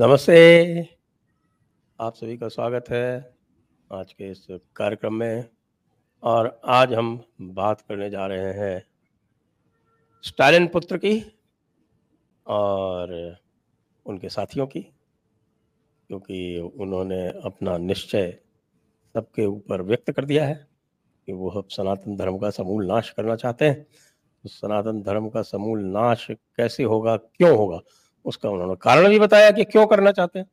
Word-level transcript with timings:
नमस्ते। 0.00 0.88
आप 1.98 2.14
सभी 2.14 2.36
का 2.36 2.48
स्वागत 2.48 2.84
है 2.90 3.34
आज 3.90 4.12
के 4.12 4.30
इस 4.30 4.46
कार्यक्रम 4.76 5.14
में 5.14 5.44
और 6.22 6.60
आज 6.64 6.92
हम 6.94 7.20
बात 7.40 7.80
करने 7.80 8.08
जा 8.10 8.26
रहे 8.26 8.52
हैं 8.52 8.82
स्टालिन 10.24 10.66
पुत्र 10.66 10.96
की 10.96 11.12
और 12.46 13.12
उनके 14.06 14.28
साथियों 14.28 14.66
की, 14.66 14.80
क्योंकि 16.10 16.58
उन्होंने 16.58 17.26
अपना 17.44 17.76
निश्चय 17.78 18.30
सबके 19.14 19.46
ऊपर 19.46 19.82
व्यक्त 19.82 20.10
कर 20.10 20.24
दिया 20.24 20.46
है 20.46 20.54
कि 21.28 21.32
वो 21.32 21.50
अब 21.50 21.68
सनातन 21.70 22.16
धर्म 22.16 22.38
का 22.38 22.50
समूल 22.50 22.86
नाश 22.86 23.10
करना 23.10 23.36
चाहते 23.36 23.64
हैं। 23.64 23.82
तो 23.82 24.48
सनातन 24.48 25.02
धर्म 25.02 25.28
का 25.28 25.42
समूल 25.44 25.84
नाश 25.84 26.26
कैसे 26.30 26.84
होगा, 26.84 27.16
क्यों 27.16 27.56
होगा? 27.58 27.80
उसका 28.24 28.50
उन्होंने 28.50 28.74
कारण 28.74 29.08
भी 29.08 29.18
बताया 29.18 29.50
कि 29.50 29.64
क्यों 29.64 29.86
करना 29.86 30.12
चाहते 30.12 30.38
हैं। 30.38 30.46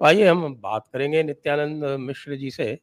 आइए 0.00 0.28
हम 0.28 0.54
बात 0.54 0.88
करेंगे 0.92 1.22
नित्यानंद 1.22 1.84
मिश्र 2.00 2.36
जी 2.36 2.50
से 2.50 2.78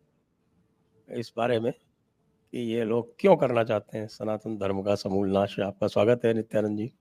इस 1.11 1.33
बारे 1.37 1.59
में 1.59 1.71
कि 1.71 2.59
ये 2.59 2.83
लोग 2.83 3.15
क्यों 3.19 3.35
करना 3.35 3.63
चाहते 3.63 3.97
हैं। 3.97 4.07
सनातन 4.07 4.57
धर्म 4.57 4.81
का 4.81 4.95
समूल 4.95 5.29
नाश। 5.29 5.59
आपका 5.59 5.87
स्वागत 5.87 6.21
है 6.25 6.33
नित्यानंद 6.33 6.77
जी। 6.77 6.91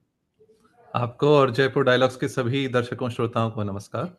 आपको 0.94 1.28
और 1.28 1.50
जयपुर 1.50 1.84
डायलॉग्स 1.84 2.16
के 2.16 2.28
सभी 2.28 2.68
दर्शकों 2.68 3.08
श्रोताओं 3.08 3.50
को 3.50 3.62
नमस्कार। 3.62 4.16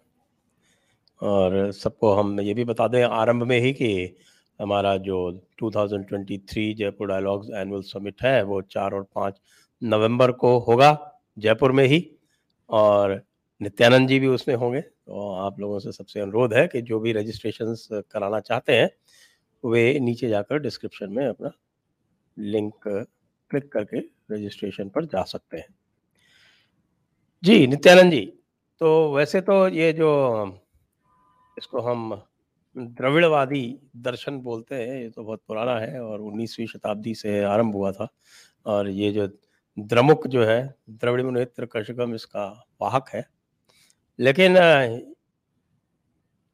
और 1.21 1.71
सबको 1.71 2.13
हम 2.13 2.39
ये 2.39 2.53
भी 2.53 2.63
बता 2.63 2.87
दें 2.87 3.03
आरंभ 3.03 3.43
में 3.43 3.59
ही 3.59 3.73
कि 3.73 4.15
हमारा 4.61 4.97
जो 4.97 5.31
2023 5.31 6.73
जयपुर 6.73 7.07
डायलॉग्स 7.07 7.49
एनुअल 7.55 7.81
समिट 7.81 8.21
है 8.21 8.43
वो 8.43 8.61
चार 8.61 8.93
और 8.93 9.03
पाँच 9.15 9.41
नवंबर 9.83 10.31
को 10.31 10.59
होगा 10.59 11.21
जयपुर 11.37 11.71
में 11.71 11.85
ही। 11.85 12.14
और 12.69 13.21
नित्यानंद 13.61 14.07
जी 14.09 14.19
भी 14.19 14.27
उसमें 14.27 14.55
होंगे। 14.55 14.81
तो 14.81 15.31
आप 15.35 15.59
लोगों 15.59 15.79
से 15.79 15.91
सबसे 15.91 16.19
अनुरोध 16.19 16.53
है 16.53 16.67
कि 16.67 16.81
जो 16.81 16.99
भी 16.99 17.11
रजिस्ट्रेशन 17.13 17.75
कराना 18.11 18.39
चाहते 18.39 18.73
हैं, 18.73 18.89
वे 19.63 19.99
नीचे 19.99 20.29
जाकर 20.29 20.59
डिस्क्रिप्शन 20.59 21.11
में 21.11 21.25
अपना 21.27 21.51
लिंक 22.37 22.87
क्लिक 22.87 23.71
करके 23.71 23.99
रजिस्ट्रेशन 24.31 24.89
पर 24.89 25.05
जा 25.05 25.23
सकते 25.23 25.57
हैं। 25.57 25.67
जी, 27.43 27.67
नित्यानंद 27.67 28.11
जी 28.11 28.25
तो 28.81 29.13
वैसे 29.13 29.41
तो 29.41 29.67
ये 29.67 29.91
जो 29.93 30.11
इसको 31.57 31.81
हम 31.81 32.21
द्रविड़वादी 32.75 33.79
दर्शन 33.95 34.37
बोलते 34.39 34.75
हैं, 34.75 35.01
ये 35.01 35.09
तो 35.09 35.23
बहुत 35.23 35.41
पुराना 35.47 35.77
है 35.79 36.01
और 36.03 36.21
19वीं 36.21 36.65
शताब्दी 36.67 37.13
से 37.15 37.41
आरंभ 37.43 37.75
हुआ 37.75 37.91
था। 37.91 38.07
और 38.65 38.89
ये 38.89 39.11
जो 39.11 39.27
द्रमुक 39.77 40.27
जो 40.27 40.43
है 40.45 40.75
द्रविड़ 40.91 41.21
नेत्र 41.23 41.65
कशगम 41.65 42.13
इसका 42.15 42.45
वाहक 42.81 43.09
है। 43.09 43.23
लेकिन 44.19 44.55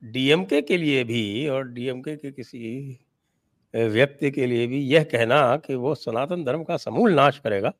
डीएमके 0.04 0.62
के 0.62 0.78
लिए 0.78 1.04
भी 1.04 1.48
और 1.48 1.68
डीएमके 1.68 2.16
के 2.16 2.32
किसी 2.32 3.00
व्यक्ति 3.74 4.32
के 4.32 4.46
लिए 4.46 4.68
भी 4.68 4.80
यह 4.84 5.04
कहना 5.04 5.56
कि 5.58 5.76
वो 5.76 5.94
सनातन 5.96 6.44
धर्म 6.44 6.64
का 6.64 6.78
समूल 6.78 7.14
नाश 7.14 7.38
करेगा, 7.40 7.72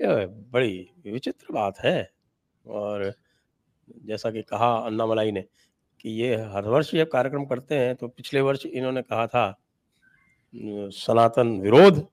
यह 0.00 0.26
बड़ी 0.52 0.90
विचित्र 1.04 1.52
बात 1.52 1.78
है। 1.78 2.10
और 2.64 3.12
जैसा 4.06 4.30
कि 4.30 4.42
कहा 4.42 4.74
अन्नामलाई 4.76 5.32
ने 5.32 5.44
कि 6.00 6.10
ये 6.12 6.34
हर 6.52 6.68
वर्ष 6.68 6.94
ये 6.94 7.04
कार्यक्रम 7.04 7.44
करते 7.44 7.74
हैं 7.74 7.94
तो 7.96 8.08
पिछले 8.08 8.40
वर्ष 8.40 8.66
इन्होंने 8.66 9.02
कहा 9.02 9.26
था 9.26 9.54
सनातन 10.94 11.58
विरोध 11.60 12.06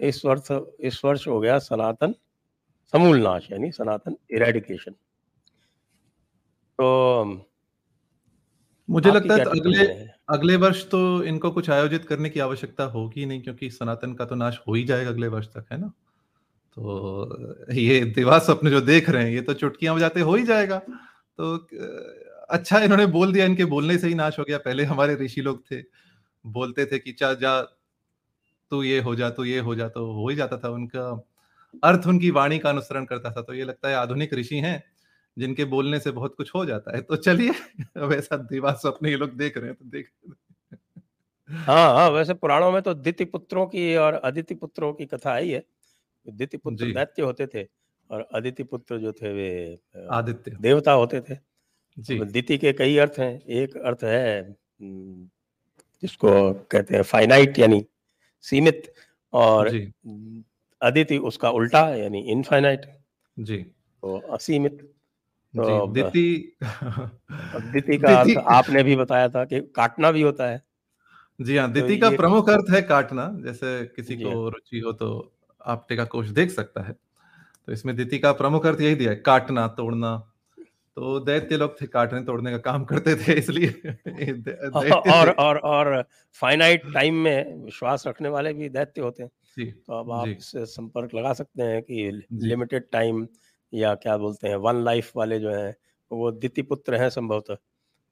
इस 0.00 0.24
वर्ष 0.24 0.52
इस 0.80 1.00
वर्ष 1.04 1.26
हो 1.28 1.40
गया 1.40 1.58
सनातन 1.58 2.14
समूल 2.92 3.18
नाश 3.18 3.50
यानी 3.52 3.70
सनातन 3.72 4.16
इरेडिकेशन 4.30 4.92
तो 6.78 7.46
मुझे 8.88 9.10
लगता 9.10 9.34
है 9.34 9.44
तो 9.44 9.50
अगले 9.50 9.84
अगले 10.28 10.56
वर्ष 10.56 10.84
तो 10.90 11.22
इनको 11.24 11.50
कुछ 11.50 11.70
आयोजित 11.70 12.04
करने 12.04 12.30
की 12.30 12.40
आवश्यकता 12.40 12.84
होगी 12.84 13.26
नहीं 13.26 13.42
क्योंकि 13.42 13.70
सनातन 13.70 14.14
का 14.14 14.24
तो 14.24 14.34
नाश 14.34 14.60
हो 14.68 14.74
ही 14.74 14.84
जाएगा 14.84 15.10
अगले 15.10 15.28
वर्ष 15.28 15.46
तक 15.46 15.66
है 15.72 15.80
ना? 15.80 15.88
तो 16.76 17.72
ये 17.72 18.04
दिवा 18.04 18.38
स्वप्न 18.38 18.70
जो 18.70 18.80
देख 18.80 19.10
रहे 19.10 19.24
हैं 19.24 19.30
ये 19.30 19.40
तो 19.40 19.54
चुटकियाँ 19.54 19.94
बजाते 19.96 20.20
हो 20.20 20.34
ही 20.34 20.44
जाएगा। 20.44 20.78
तो 20.78 21.56
अच्छा 22.48 22.78
इन्होंने 22.78 23.06
बोल 23.06 23.32
दिया 23.32 23.44
इनके 23.44 23.64
बोलने 23.64 23.98
से 23.98 24.08
ही 24.08 24.14
नाश 24.14 24.38
हो 24.38 24.44
गया। 24.48 24.58
पहले 24.58 24.84
हमारे 24.84 25.14
ऋषि 25.14 25.40
लोग 25.40 25.62
थे 25.70 25.82
बोलते 26.44 26.86
थे 26.86 26.98
कि 26.98 27.12
चा 27.12 27.32
जा 27.34 27.60
तू 28.70 28.82
ये 28.82 29.00
हो 29.00 29.14
जा 29.14 29.30
तू 29.30 29.44
ये 29.44 29.58
हो 29.60 29.74
जा 29.74 29.88
तो 29.88 30.06
हो 30.12 30.28
ही 30.28 30.36
जाता 30.36 30.56
था 30.58 30.68
उनका। 30.70 31.10
अर्थ 31.82 32.06
उनकी 32.06 32.30
वाणी 32.30 32.58
का 32.58 32.70
अनुसरण 32.70 33.04
करता 33.04 33.30
था 33.32 33.42
तो 33.42 33.54
ये 33.54 33.64
लगता 33.64 33.88
है 33.88 33.94
आधुनिक 33.94 34.34
ऋषि 34.34 34.56
हैं 34.56 34.82
जिनके 35.36 35.64
बोलने 35.66 36.00
से 36.00 36.10
बहुत 36.10 36.34
कुछ 36.36 36.52
हो 36.54 36.64
जाता 36.66 36.96
है। 36.96 37.02
तो 37.02 37.16
चलिए 37.16 37.50
अब 37.96 38.12
ऐसा 38.12 38.36
दिवास 38.36 38.82
अपने 38.86 39.10
ये 39.10 39.16
लोग 39.16 39.36
देख 39.36 39.56
रहे 39.58 39.66
हैं 39.66 39.74
तो 39.74 39.84
देख 39.86 40.10
हाँ 41.50 41.94
हाँ 41.94 42.08
वैसे 42.10 42.34
पुराणों 42.34 42.70
में 42.72 42.80
तो 42.82 42.94
दिति 42.94 43.24
पुत्रों 43.24 43.66
की 43.66 43.94
और 43.96 44.14
अदिति 44.14 44.54
पुत्रों 44.54 44.92
की 44.94 45.06
कथा 45.06 45.32
आई 45.32 45.50
है। 45.50 45.62
दिति 46.26 46.56
पुत्र 46.56 46.92
दैत्य 46.94 47.22
होते 47.22 47.46
थे 47.46 47.64
और 48.10 48.28
अदिति 48.34 48.64
पुत्र 48.64 48.98
जो 48.98 49.12
थे 49.12 49.32
वे 49.34 49.78
आदित्य। 50.12 50.56
देवता 50.60 50.92
होते 50.92 51.20
थे। 51.20 51.36
जी। 51.96 52.18
दिति 52.26 52.58
के 52.58 52.72
कई 52.72 52.96
अर्थ 52.98 53.18
हैं। 53.18 53.40
एक 53.42 53.76
अर्थ 53.78 54.04
है 54.04 54.42
जिसको 56.02 56.30
कहते 56.72 56.96
हैं 56.96 57.02
फाइनाइट 57.04 57.58
यानी 57.58 57.84
सीमित 58.40 58.92
और 59.32 59.68
अदिति 60.82 61.18
उसका 61.18 61.50
उल्टा 61.50 61.88
यानी 61.88 62.20
इनफाइनाइट 62.20 62.86
जी। 63.38 63.56
तो 63.56 64.18
असीमित 64.18 64.94
तो 65.54 65.86
दिति 65.86 66.56
दिति 67.72 67.98
का 67.98 68.20
अर्थ 68.20 68.36
आपने 68.36 68.82
भी 68.82 68.96
बताया 68.96 69.28
था 69.28 69.44
कि 69.44 69.60
काटना 69.60 70.10
भी 70.10 70.22
होता 70.22 70.46
है। 70.50 70.62
जी 71.40 71.56
हाँ 71.56 71.72
दिति 71.72 71.96
तो 71.96 72.10
का 72.10 72.16
प्रमुख 72.16 72.50
अर्थ 72.50 72.70
है 72.70 72.82
काटना 72.82 73.30
जैसे 73.44 73.84
किसी 73.86 74.16
को 74.16 74.42
हाँ। 74.42 74.50
रुचि 74.50 74.78
हो 74.78 74.92
तो 74.92 75.32
आप 75.66 75.86
टेका 75.88 76.04
कोश 76.04 76.28
देख 76.28 76.50
सकता 76.50 76.82
है। 76.82 76.92
तो 77.66 77.72
इसमें 77.72 77.96
दिति 77.96 78.18
का 78.18 78.32
प्रमुख 78.32 78.66
अर्थ 78.66 78.80
यही 78.80 78.94
दिया 78.94 79.10
है 79.10 79.16
काटना 79.16 79.66
तोड़ना 79.68 80.27
तो 80.98 81.18
दैत्य 81.20 81.56
लोग 81.56 81.80
थे 81.80 81.86
काटने 81.86 82.20
तोड़ने 82.24 82.50
का 82.50 82.58
काम 82.58 82.84
करते 82.84 83.14
थे 83.16 83.32
इसलिए 83.32 83.68
और 85.10 85.30
और 85.30 85.58
और 85.58 86.04
फाइनाइट 86.40 86.82
टाइम 86.94 87.14
में 87.14 87.64
विश्वास 87.64 88.06
रखने 88.06 88.28
वाले 88.28 88.52
भी 88.52 88.68
दैत्य 88.68 89.00
होते 89.00 89.22
हैं। 89.22 89.30
जी 89.58 89.64
तो 89.64 90.00
अब 90.00 90.10
आप 90.12 90.28
इससे 90.28 90.66
संपर्क 90.66 91.14
लगा 91.14 91.32
सकते 91.32 91.62
हैं 91.62 91.82
कि 91.82 92.10
लिमिटेड 92.32 92.84
टाइम 92.92 93.26
या 93.72 93.94
क्या 93.94 94.16
बोलते 94.16 94.48
हैं 94.48 94.56
वन 94.56 94.84
लाइफ 94.84 95.12
वाले 95.16 95.38
जो 95.38 95.50
हैं 95.50 95.74
वो 96.10 96.30
दिति 96.30 96.62
पुत्र 96.62 96.94
हैं 96.94 97.10
संभवतः। 97.10 97.56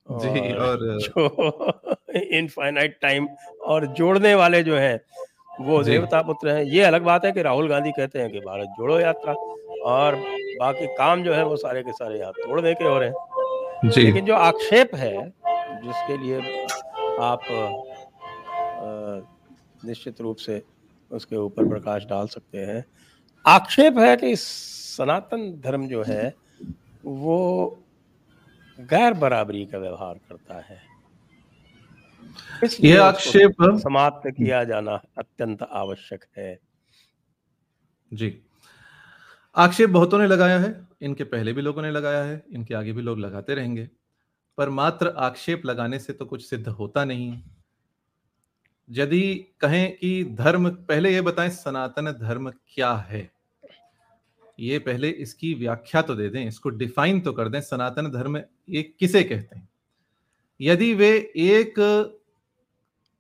जी 0.08 0.53
और 0.53 0.98
जो 1.00 1.97
इनफाइनाइट 2.38 2.98
टाइम 3.03 3.28
और 3.66 3.86
जोड़ने 3.86 4.34
वाले 4.34 4.62
जो 4.62 4.76
हैं 4.76 5.00
वो 5.61 5.83
देवता 5.83 6.21
पुत्र 6.22 6.49
हैं। 6.49 6.62
ये 6.65 6.83
अलग 6.83 7.03
बात 7.03 7.25
है 7.25 7.33
कि 7.33 7.43
राहुल 7.43 7.69
गांधी 7.69 7.91
कहते 7.91 8.19
हैं 8.19 8.31
कि 8.31 8.41
भारत 8.41 8.75
जोड़ो 8.78 8.99
यात्रा 9.00 9.33
और 9.87 10.15
बाकी 10.61 10.87
काम 10.97 11.22
जो 11.22 11.34
है 11.34 11.44
वो 11.44 11.56
सारे 11.56 11.83
के 11.83 11.93
सारे 11.93 12.19
यहाँ 12.19 12.33
तोड़ने 12.33 12.75
के 12.75 12.84
हो 12.84 12.99
रहे 12.99 13.09
हैं। 13.09 13.91
जी। 13.91 14.03
लेकिन 14.03 14.25
जो 14.25 14.34
आक्षेप 14.34 14.95
है 14.95 15.15
जिसके 15.84 16.16
लिए 16.16 16.65
आप 17.21 17.41
निश्चित 19.84 20.21
रूप 20.21 20.37
से 20.37 20.62
उसके 21.11 21.37
ऊपर 21.37 21.69
प्रकाश 21.69 22.05
डाल 22.05 22.27
सकते 22.27 22.59
हैं। 22.59 22.84
आक्षेप 23.45 23.99
है 23.99 24.16
कि 24.16 24.34
सनातन 24.37 25.50
धर्म 25.65 25.87
जो 25.89 26.03
है 26.03 26.34
वो 27.05 27.78
गैर 28.78 29.15
बराबरी 29.15 29.65
का 29.65 29.78
व्यवहार 29.78 30.15
करता 30.28 30.55
है। 30.61 30.81
ये 32.81 32.97
आक्षेप 32.97 33.56
समाप्त 33.62 34.30
किया 34.30 34.65
जाना 34.65 34.95
अत्यंत 35.18 35.62
आवश्यक 35.62 36.24
है। 36.39 36.59
जी। 38.12 38.42
आक्षेप 39.56 39.91
बहुतों 39.91 40.18
ने 40.18 40.27
लगाया 40.27 40.59
है 40.59 40.89
इनके 41.03 41.24
पहले 41.24 41.53
भी 41.53 41.62
लोगों 41.62 41.83
ने 41.83 41.91
लगाया 41.91 42.22
है 42.24 42.42
इनके 42.53 42.74
आगे 42.74 42.92
भी 42.92 43.03
लोग 43.03 43.18
लगाते 43.18 43.54
रहेंगे 43.54 43.89
पर 44.59 44.68
मात्र 44.68 45.15
आक्षेप 45.16 45.66
लगाने 45.66 45.98
से 45.98 46.12
तो 46.12 46.24
कुछ 46.24 46.45
सिद्ध 46.47 46.68
होता 46.68 47.04
नहीं। 47.04 47.30
है 47.30 47.42
यदि 48.91 49.47
कहें 49.60 49.97
कि 49.97 50.24
धर्म 50.24 50.71
पहले 50.71 51.15
ये 51.15 51.21
बताएँ 51.21 51.51
सनातन 51.51 52.10
धर्म 52.12 52.51
क्या 52.51 52.92
है? 52.92 53.30
ये 54.60 54.78
पहले 54.78 55.09
इसकी 55.09 55.54
व्याख्या 55.54 56.03
तो 56.03 56.15
दे 56.15 56.28
दें 56.28 56.47
इसको 56.48 56.68
डिफाइन 56.68 57.21
तो 57.21 57.33
कर 57.33 57.48
दें 57.48 57.60
सनातन 57.60 58.10
धर्म 58.10 58.36
ये 58.68 58.83
किसे 58.83 59.22
कहते 59.24 59.56
हैं? 59.56 59.68
यदि 60.60 60.95
वे 60.95 61.33
एक 61.36 61.74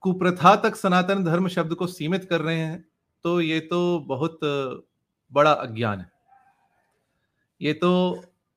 कुप्रथा 0.06 0.54
तक 0.56 0.76
सनातन 0.76 1.24
धर्म 1.24 1.48
शब्द 1.48 1.74
को 1.74 1.86
सीमित 1.88 2.24
कर 2.24 2.40
रहे 2.40 2.58
हैं 2.58 2.84
तो 3.24 3.40
ये 3.40 3.58
तो 3.60 3.78
बहुत 4.08 4.38
बड़ा 5.32 5.52
अज्ञान 5.52 6.00
है। 6.00 6.10
ये 7.60 7.72
तो 7.74 7.90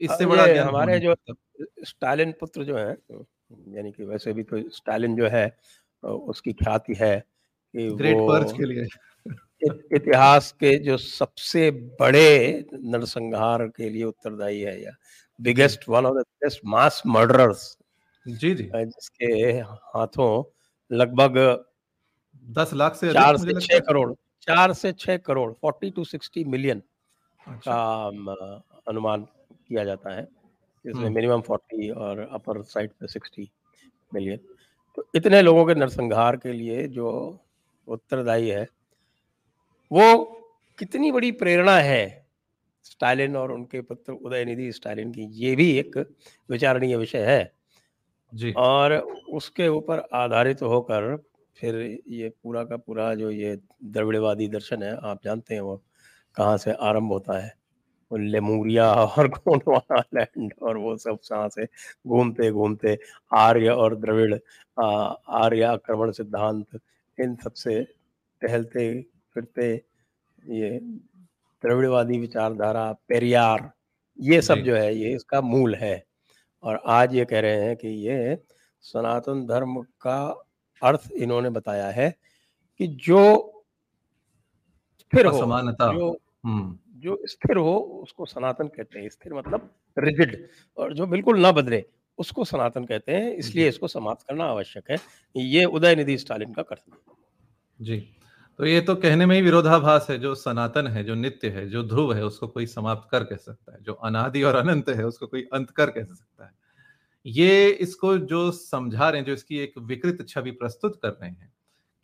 इससे 0.01 0.25
बड़ा 0.25 0.43
हमारे 0.63 0.99
जो 0.99 1.15
स्टालिन 1.85 2.31
पुत्र 2.39 2.63
जो 2.63 2.77
है 2.77 2.91
यानी 3.75 3.91
कि 3.91 4.03
वैसे 4.03 4.33
भी 4.33 4.43
तो 4.43 4.61
स्टालिन 4.71 5.15
जो 5.15 5.27
है 5.27 5.45
उसकी 6.03 6.53
ख्याति 6.53 6.95
है 6.99 7.17
कि 7.73 7.89
ग्रेट 7.97 8.17
पर्च 8.19 8.51
के 8.57 8.65
लिए। 8.65 8.87
इतिहास 9.95 10.51
के 10.59 10.77
जो 10.79 10.97
सबसे 10.97 11.69
बड़े 11.99 12.29
नरसंहार 12.73 13.65
के 13.67 13.89
लिए 13.89 14.03
उत्तरदायी 14.03 14.59
है 14.61 14.81
या 14.83 14.91
biggest 15.39 15.89
one 15.89 16.05
of 16.05 16.13
the 16.13 16.17
biggest 16.19 16.61
mass 16.65 17.01
murderers 17.07 17.77
जी 18.25 18.53
जी। 18.55 18.69
जिसके 18.75 19.33
हाथों 19.95 20.31
लगभग 20.91 21.37
दस 22.47 22.73
लाख 22.73 22.95
से 22.95 23.13
चार 23.13 23.37
से 23.37 23.59
छह 23.59 23.79
करोड़ 23.79 24.11
चार 24.47 24.73
से 24.73 24.91
छह 24.93 25.17
crore 25.17 25.51
forty 25.51 25.89
to 25.89 26.03
sixty 26.03 26.43
million 26.43 26.81
अच्छा। 27.47 27.71
का 27.71 28.63
अनुमान 28.87 29.27
किया 29.67 29.83
जाता 29.83 30.15
है 30.15 30.27
इसमें 30.85 31.09
मिनिमम 31.09 31.41
फोर्टी 31.41 31.89
और 31.89 32.19
अपर 32.31 32.61
साइड 32.63 32.91
पे 32.91 33.07
सिक्सटी 33.07 33.49
मिलियन 34.11 34.39
तो 34.97 35.05
इतने 35.15 35.41
लोगों 35.41 35.65
के 35.65 35.75
नरसंहार 35.75 36.37
के 36.37 36.53
लिए 36.53 36.87
जो 36.87 37.09
उत्तरदायी 37.87 38.49
है 38.49 38.67
वो 39.91 40.15
कितनी 40.79 41.11
बड़ी 41.11 41.31
प्रेरणा 41.31 41.77
है 41.79 42.03
स्टालिन 42.85 43.35
और 43.35 43.51
उनके 43.51 43.81
पुत्र 43.81 44.13
उदयनिधि 44.13 44.71
स्टालिन 44.71 45.11
की 45.11 45.25
ये 45.35 45.55
भी 45.55 45.71
एक 45.71 45.97
विचारणीय 46.49 46.95
विषय 46.97 47.25
है। 47.25 47.58
जी। 48.33 48.51
और 48.53 48.93
उसके 49.31 49.67
ऊपर 49.67 49.99
आधारित 50.13 50.61
होकर 50.61 51.15
फिर 51.57 51.75
ये 52.09 52.29
पूरा 52.43 52.63
का 52.63 52.77
पूरा 52.77 53.13
जो 53.15 53.29
ये 53.31 53.55
द्रविड़वादी 53.85 54.47
दर्शन 54.47 54.83
है 54.83 54.95
आप 55.03 55.23
जानते 55.23 55.53
हैं 55.53 55.61
वो 55.61 55.75
कहाँ 56.37 56.57
से 56.57 56.71
आरंभ 56.73 57.11
होता 57.11 57.37
है? 57.39 57.53
वो 58.11 58.17
लेमूरिया 58.17 58.91
और 58.95 59.27
लैंड 60.15 60.53
और 60.61 60.77
वो 60.77 60.95
सब 60.97 61.17
यहाँ 61.31 61.49
से 61.49 61.65
घूमते 62.07 62.51
घूमते 62.51 62.97
आर्य 63.35 63.69
और 63.69 63.95
द्रविड़ 63.95 64.33
आर्य 64.77 65.63
आक्रमण 65.63 66.11
सिद्धांत 66.11 66.79
इन 67.17 67.35
सबसे 67.43 67.81
टहलते 68.41 68.91
फिरते 69.35 69.71
ये 70.49 70.79
द्रविड़वादी 71.63 72.19
विचारधारा 72.19 72.91
पेरियार 73.09 73.69
ये 74.19 74.41
सब 74.41 74.59
जो 74.59 74.75
है 74.75 74.95
ये 74.95 75.13
इसका 75.15 75.41
मूल 75.41 75.75
है। 75.75 75.95
और 76.63 76.81
आज 76.85 77.15
ये 77.15 77.25
कह 77.25 77.39
रहे 77.39 77.65
हैं 77.65 77.75
कि 77.75 77.87
ये 77.87 78.37
सनातन 78.81 79.45
धर्म 79.47 79.81
का 79.81 80.45
अर्थ 80.83 81.11
इन्होंने 81.11 81.49
बताया 81.49 81.89
है 81.89 82.15
कि 82.79 82.87
जो 82.87 83.21
स्थिर 84.99 85.25
हो 85.25 85.39
समानता। 85.39 85.93
जो 85.93 86.19
हम्म। 86.45 86.77
जो 86.99 87.17
स्थिर 87.25 87.57
हो 87.57 87.77
उसको 87.77 88.25
सनातन 88.25 88.67
कहते 88.67 88.99
हैं। 88.99 89.09
स्थिर 89.09 89.33
मतलब 89.33 89.75
रिजिड 89.99 90.47
और 90.77 90.93
जो 90.93 91.07
बिल्कुल 91.07 91.39
ना 91.39 91.51
बदले 91.51 91.85
उसको 92.17 92.45
सनातन 92.45 92.85
कहते 92.85 93.11
हैं। 93.11 93.31
इसलिए 93.31 93.67
इसको 93.67 93.87
समाप्त 93.87 94.27
करना 94.27 94.45
आवश्यक 94.45 94.91
है। 94.91 94.97
ये 95.35 95.65
उदय 95.65 95.95
निधि 95.95 96.17
स्टालिन 96.17 96.53
का 96.53 96.61
कर्तव्य 96.61 97.15
जी। 97.81 98.15
तो 98.59 98.65
ये 98.65 98.79
तो 98.81 98.95
कहने 98.95 99.25
में 99.25 99.35
ही 99.35 99.41
विरोधाभास 99.41 100.07
है, 100.09 100.17
जो 100.19 100.33
सनातन 100.35 100.87
है, 100.87 101.03
जो 101.03 101.15
नित्य 101.15 101.49
है, 101.49 101.67
जो 101.69 101.83
ध्रुव 101.83 102.13
है, 102.13 102.23
उसको 102.25 102.47
कोई 102.47 102.65
समाप्त 102.65 103.07
कर 103.11 103.23
कह 103.23 103.35
सकता 103.35 103.73
है, 103.73 103.81
जो 103.83 103.93
अनादि 103.93 104.43
और 104.43 104.55
अनंत 104.55 104.89
है, 104.89 105.05
उसको 105.05 105.27
कोई 105.27 105.41
अंत 105.53 105.69
कर 105.71 105.89
कह 105.89 106.03
सकता 106.03 106.45
है। 106.45 106.51
ये 107.25 107.69
इसको 107.69 108.17
जो 108.17 108.51
समझा 108.51 109.09
रहे 109.09 109.21
हैं, 109.21 109.27
जो 109.27 109.33
इसकी 109.33 109.59
एक 109.59 109.77
विकृत 109.79 110.25
छवि 110.29 110.51
प्रस्तुत 110.51 110.99
कर 111.01 111.09
रहे 111.09 111.29
हैं, 111.29 111.51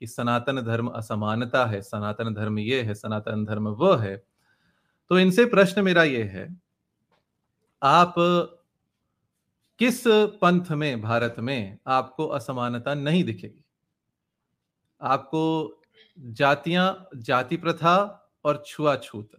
कि 0.01 0.07
सनातन 0.07 0.61
धर्म 0.61 0.87
असमानता 0.87 1.65
है, 1.65 1.81
सनातन 1.81 2.33
धर्म 2.33 2.59
ये 2.59 2.81
है, 2.81 2.93
सनातन 2.95 3.45
धर्म 3.45 3.67
वह 3.69 4.01
है 4.03 4.15
तो 5.11 5.19
इनसे 5.19 5.45
प्रश्न 5.45 5.81
मेरा 5.81 6.03
ये 6.03 6.23
है, 6.23 6.47
आप 7.81 8.13
किस 9.79 10.03
पंथ 10.41 10.71
में, 10.71 11.01
भारत 11.01 11.35
में 11.39 11.77
आपको 11.87 12.25
असमानता 12.27 12.93
नहीं 12.93 13.23
दिखेगी? 13.23 13.63
आपको 15.01 15.81
जातियाँ, 16.19 17.09
जाति 17.15 17.57
प्रथा 17.57 17.95
और 18.45 18.63
छुआछूत। 18.67 19.31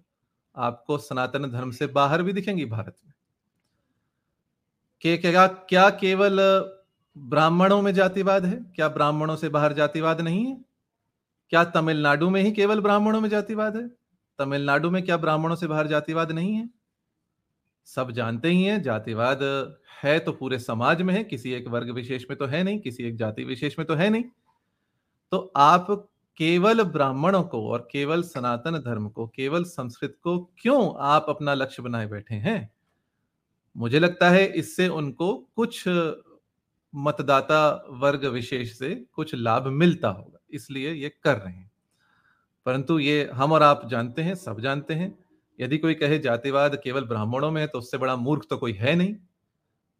आपको 0.54 0.98
सनातन 0.98 1.50
धर्म 1.50 1.70
से 1.70 1.86
बाहर 1.86 2.22
भी 2.22 2.32
दिखेंगी 2.32 2.64
भारत 2.64 2.96
में। 3.06 3.12
के 5.00 5.16
क्या 5.16 5.46
क्या 5.46 5.88
केवल, 5.90 6.40
ब्राह्मणों 7.16 7.80
में 7.82 7.92
जातिवाद 7.94 8.44
है? 8.44 8.56
क्या 8.76 8.88
ब्राह्मणों 8.88 9.36
से 9.36 9.48
बाहर 9.48 9.72
जातिवाद 9.72 10.20
नहीं 10.20 10.46
है? 10.46 10.56
क्या 11.50 11.64
तमिलनाडु 11.64 12.30
में 12.30 12.42
ही 12.42 12.52
केवल 12.52 12.80
ब्राह्मणों 12.80 13.20
में 13.20 13.28
जातिवाद 13.28 13.76
है? 13.76 13.88
तमिलनाडु 14.38 14.90
में 14.90 15.02
क्या 15.02 15.16
ब्राह्मणों 15.16 15.56
से 15.56 15.66
बाहर 15.66 15.86
जातिवाद 15.86 16.32
नहीं 16.32 16.54
है? 16.54 16.68
सब 17.88 18.10
जानते 18.10 18.48
ही 18.48 18.62
हैं, 18.62 18.82
जातिवाद 18.82 19.42
है 20.02 20.18
तो 20.18 20.32
पूरे 20.32 20.58
समाज 20.58 21.02
में 21.02 21.14
है, 21.14 21.24
किसी 21.24 21.52
एक 21.52 21.68
वर्ग 21.68 21.90
विशेष 21.90 22.24
में 22.30 22.38
तो 22.38 22.46
है 22.46 22.62
नहीं, 22.62 22.80
किसी 22.80 23.04
एक 23.04 23.16
जाति 23.16 23.44
विशेष 23.44 23.78
में 23.78 23.86
तो 23.88 23.94
है 23.94 24.10
नहीं। 24.10 24.24
तो 25.32 25.52
आप 25.56 26.08
केवल 26.40 26.82
ब्राह्मणों 26.84 27.42
को 27.44 27.66
और 27.68 27.88
केवल 27.92 28.22
सनातन 28.22 28.78
धर्म 28.78 29.08
को, 29.08 29.26
केवल 29.26 29.64
संस्कृत 29.64 30.16
को 30.22 30.38
क्यों 30.58 30.94
आप 31.06 31.26
अपना 31.28 31.54
लक्ष्य 31.54 31.82
बनाए 31.82 32.06
बैठे 32.06 32.34
हैं? 32.36 32.70
मुझे 33.76 33.98
लगता 33.98 34.28
है 34.30 34.46
इससे 34.48 34.88
उनको 34.88 35.34
कुछ 35.56 35.84
मतदाता 36.94 37.60
वर्ग 37.92 38.24
विशेष 38.24 38.78
से 38.78 38.94
कुछ 39.12 39.34
लाभ 39.34 39.66
मिलता 39.68 40.08
होगा, 40.08 40.38
इसलिए 40.50 40.92
ये 40.92 41.08
कर 41.24 41.36
रहे 41.36 41.52
हैं। 41.52 41.70
परंतु 42.66 42.98
ये 42.98 43.28
हम 43.34 43.52
और 43.52 43.62
आप 43.62 43.88
जानते 43.88 44.22
हैं, 44.22 44.34
सब 44.34 44.60
जानते 44.60 44.94
हैं, 44.94 45.12
यदि 45.58 45.78
कोई 45.78 45.94
कहे 45.94 46.18
जातिवाद 46.18 46.76
केवल 46.84 47.04
ब्राह्मणों 47.04 47.50
में 47.50 47.60
है 47.60 47.66
तो 47.66 47.78
उससे 47.78 47.98
बड़ा 47.98 48.16
मूर्ख 48.16 48.46
तो 48.50 48.56
कोई 48.56 48.72
है 48.72 48.94
नहीं। 48.94 49.14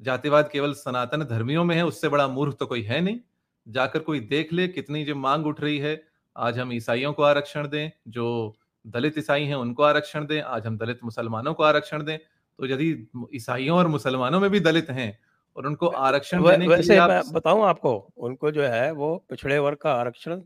जातिवाद 0.01 0.49
केवल 0.49 0.73
सनातन 0.75 1.25
धर्मियों 1.25 1.65
में 1.65 1.75
है, 1.77 1.85
उससे 1.85 2.09
बड़ा 2.09 2.27
मूर्ख 2.29 2.57
तो 2.59 2.67
कोई 2.67 2.83
है 2.83 3.01
नहीं। 3.01 3.19
जाकर 3.67 3.99
कोई 4.01 4.21
देख 4.23 4.53
ले 4.53 4.67
कितनी 4.69 5.05
जो 5.05 5.15
मांग 5.17 5.47
उठ 5.47 5.61
रही 5.61 5.79
है 5.79 5.95
आज 6.37 6.59
हम 6.59 6.73
ईसाइयों 6.73 7.13
को 7.13 7.23
आरक्षण 7.23 7.69
दें 7.69 7.91
जो 8.09 8.57
दलित 8.85 9.19
ईसाई 9.19 9.45
हैं 9.45 9.55
उनको 9.55 9.83
आरक्षण 9.83 10.27
दें 10.27 10.41
आज 10.41 10.67
हम 10.67 10.77
दलित 10.79 10.99
मुसलमानों 11.05 11.55
को 11.55 11.63
आरक्षण 11.63 12.03
दें। 12.05 12.19
तो 12.19 12.67
यदि 12.67 13.09
ईसाइयों 13.35 13.79
और 13.79 13.87
मुसलमानों 13.87 14.41
में 14.41 14.51
भी 14.51 14.61
दलित 14.61 14.91
हैं 14.91 15.19
और 15.57 15.67
उनको 15.67 15.87
आरक्षण 15.87 16.43
देने 16.43 16.67
के 16.67 16.83
लिए 16.83 16.97
आप... 16.97 17.25
बताऊँ 17.33 17.65
आपको 17.65 18.13
उनको 18.19 18.51
जो 18.51 18.63
है 18.63 18.91
वो 18.93 19.17
पिछड़े 19.31 19.59
वर्ग 19.59 19.79
का 19.79 19.93
आरक्षण 19.93 20.43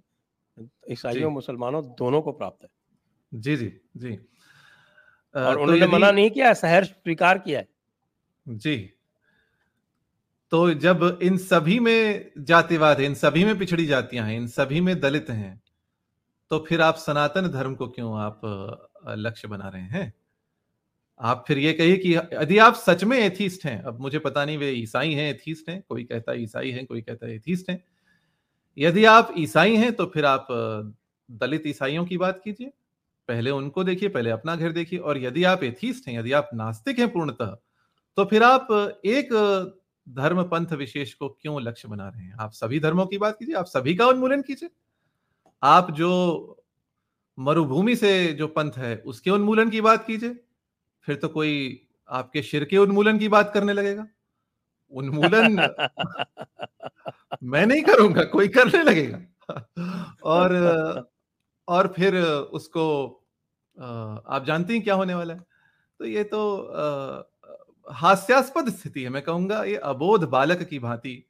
ईसाइयों 0.90 1.31
मुसलमानों 1.31 1.82
दोनों 1.98 2.22
को 2.22 2.32
प्राप्त 2.32 2.62
है। 2.64 2.70
जी 3.32 3.56
जी 3.56 3.72
जी। 3.96 4.14
और 5.34 5.54
तो 5.54 5.62
उन्होंने 5.62 5.87
मना 5.87 6.10
नहीं 6.10 6.31
किया 6.31 6.52
शहर 6.54 6.84
स्वीकार 6.84 7.38
किया 7.38 7.58
है। 7.60 7.69
जी। 8.46 8.76
तो 10.52 10.72
जब 10.75 11.19
इन 11.22 11.37
सभी 11.38 11.78
में 11.81 12.31
जातिवाद 12.38 13.00
है 13.00 13.06
इन 13.06 13.14
सभी 13.14 13.44
में 13.44 13.58
पिछड़ी 13.58 13.87
जातियाँ 13.87 14.26
हैं 14.26 14.37
इन 14.37 14.46
सभी 14.48 14.81
में 14.81 14.98
दलित 15.00 15.31
हैं 15.31 15.60
तो 16.50 16.59
फिर 16.69 16.80
आप 16.80 16.97
सनातन 16.97 17.49
धर्म 17.49 17.75
को 17.75 17.87
क्यों 17.88 18.19
आप 18.21 18.40
लक्ष्य 19.09 19.49
बना 19.49 19.69
रहे 19.69 19.83
हैं? 19.83 20.12
आप 21.21 21.45
फिर 21.47 21.59
ये 21.59 21.73
कहिए 21.73 21.97
कि 21.97 22.14
यदि 22.14 22.59
आप 22.59 22.75
सच 22.76 23.04
में 23.04 23.16
एथीस्ट 23.19 23.64
हैं, 23.64 23.83
अब 23.83 24.00
मुझे 24.00 24.19
पता 24.19 24.45
नहीं 24.45 24.59
वे 24.59 24.71
ईसाई 24.73 25.12
हैं 25.12 25.30
एथीस्ट 25.30 25.69
हैं, 25.69 25.83
कोई 25.88 26.04
कहता 26.04 26.33
है 26.33 26.42
ईसाई 26.42 26.71
हैं, 26.71 26.85
कोई 26.87 27.00
कहता 27.02 27.26
है 27.26 27.35
एथीस्ट 27.35 27.71
हैं। 27.71 27.83
यदि 28.78 29.04
आप 29.04 29.35
ईसाई 29.38 29.76
हैं 29.76 29.92
तो 29.92 30.07
फिर 30.07 30.25
आप 30.25 30.47
दलित 31.28 31.66
ईसाइयों 31.66 32.04
की 32.07 32.16
बात 32.19 32.40
कीजिए। 32.45 32.73
पहले 33.28 33.50
उनको 33.50 33.85
देखिए, 33.85 34.09
पहले 34.09 34.30
अपना 34.30 34.57
घर 34.57 34.73
देखिए, 34.73 34.99
और 34.99 35.19
यदि 35.19 35.45
आप 35.45 35.62
एथीस्ट 35.64 36.09
हैं, 36.09 36.19
यदि 36.19 36.33
आप 36.33 36.50
नास्तिक 36.54 36.99
हैं 36.99 37.09
पूर्णतः 37.12 37.57
तो 38.19 38.25
फिर 38.25 38.42
आप 38.42 38.69
एक 39.07 39.28
धर्म 40.07 40.42
पंथ 40.45 40.73
विशेष 40.75 41.12
को 41.14 41.28
क्यों 41.30 41.62
लक्ष्य 41.62 41.88
बना 41.88 42.09
रहे 42.09 42.25
हैं? 42.25 42.35
आप 42.40 42.52
सभी 42.52 42.80
धर्मों 42.80 43.07
की 43.07 43.19
बात 43.19 43.37
कीजिए, 43.38 43.54
आप 43.54 43.66
सभी 43.66 43.95
का 43.95 44.07
उन्मूलन 44.07 44.42
कीजिए। 44.42 44.71
आप 45.62 45.90
जो 45.90 46.57
मरुभूमि 47.38 47.97
से 47.97 48.33
जो 48.33 48.47
पंथ 48.49 48.73
है, 48.76 48.97
उसके 48.97 49.31
उन्मूलन 49.31 49.71
की 49.71 49.81
बात 49.81 50.07
कीजिए। 50.07 50.37
फिर 51.07 51.17
तो 51.17 51.29
कोई 51.29 51.87
आपके 52.09 52.43
शिर 52.43 52.64
के 52.64 52.76
उन्मूलन 52.76 53.19
की 53.19 53.29
बात 53.29 53.50
करने 53.55 53.73
लगेगा। 53.73 54.07
उन्मूलन 54.93 55.57
मैं 57.45 57.64
नहीं 57.67 57.83
करूँगा, 57.83 58.25
कोई 58.25 58.49
करने 58.49 58.83
लगेगा। 58.83 59.19
और 60.25 61.09
और 61.69 61.93
फिर 61.97 62.17
उसको 62.17 62.85
आप 63.76 64.45
जानते 64.47 64.73
हैं 64.73 64.83
क्या 64.83 64.95
होने 64.95 65.14
वाला 65.14 65.35
है? 65.35 65.45
तो 66.00 66.05
ये 66.07 66.25
तो 66.25 66.40
हास्यास्पद 67.87 68.69
स्थिति 68.71 69.02
है, 69.02 69.09
मैं 69.09 69.23
कहूँगा 69.23 69.62
ये 69.64 69.76
अबोध 69.76 70.25
बालक 70.31 70.62
की 70.62 70.79
भांति, 70.79 71.25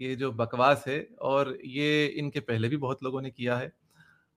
ये 0.00 0.14
जो 0.16 0.30
बकवास 0.32 0.84
है, 0.88 1.00
और 1.20 1.56
ये 1.64 2.06
इनके 2.06 2.40
पहले 2.40 2.68
भी 2.68 2.76
बहुत 2.76 3.02
लोगों 3.02 3.22
ने 3.22 3.30
किया 3.30 3.56
है। 3.56 3.72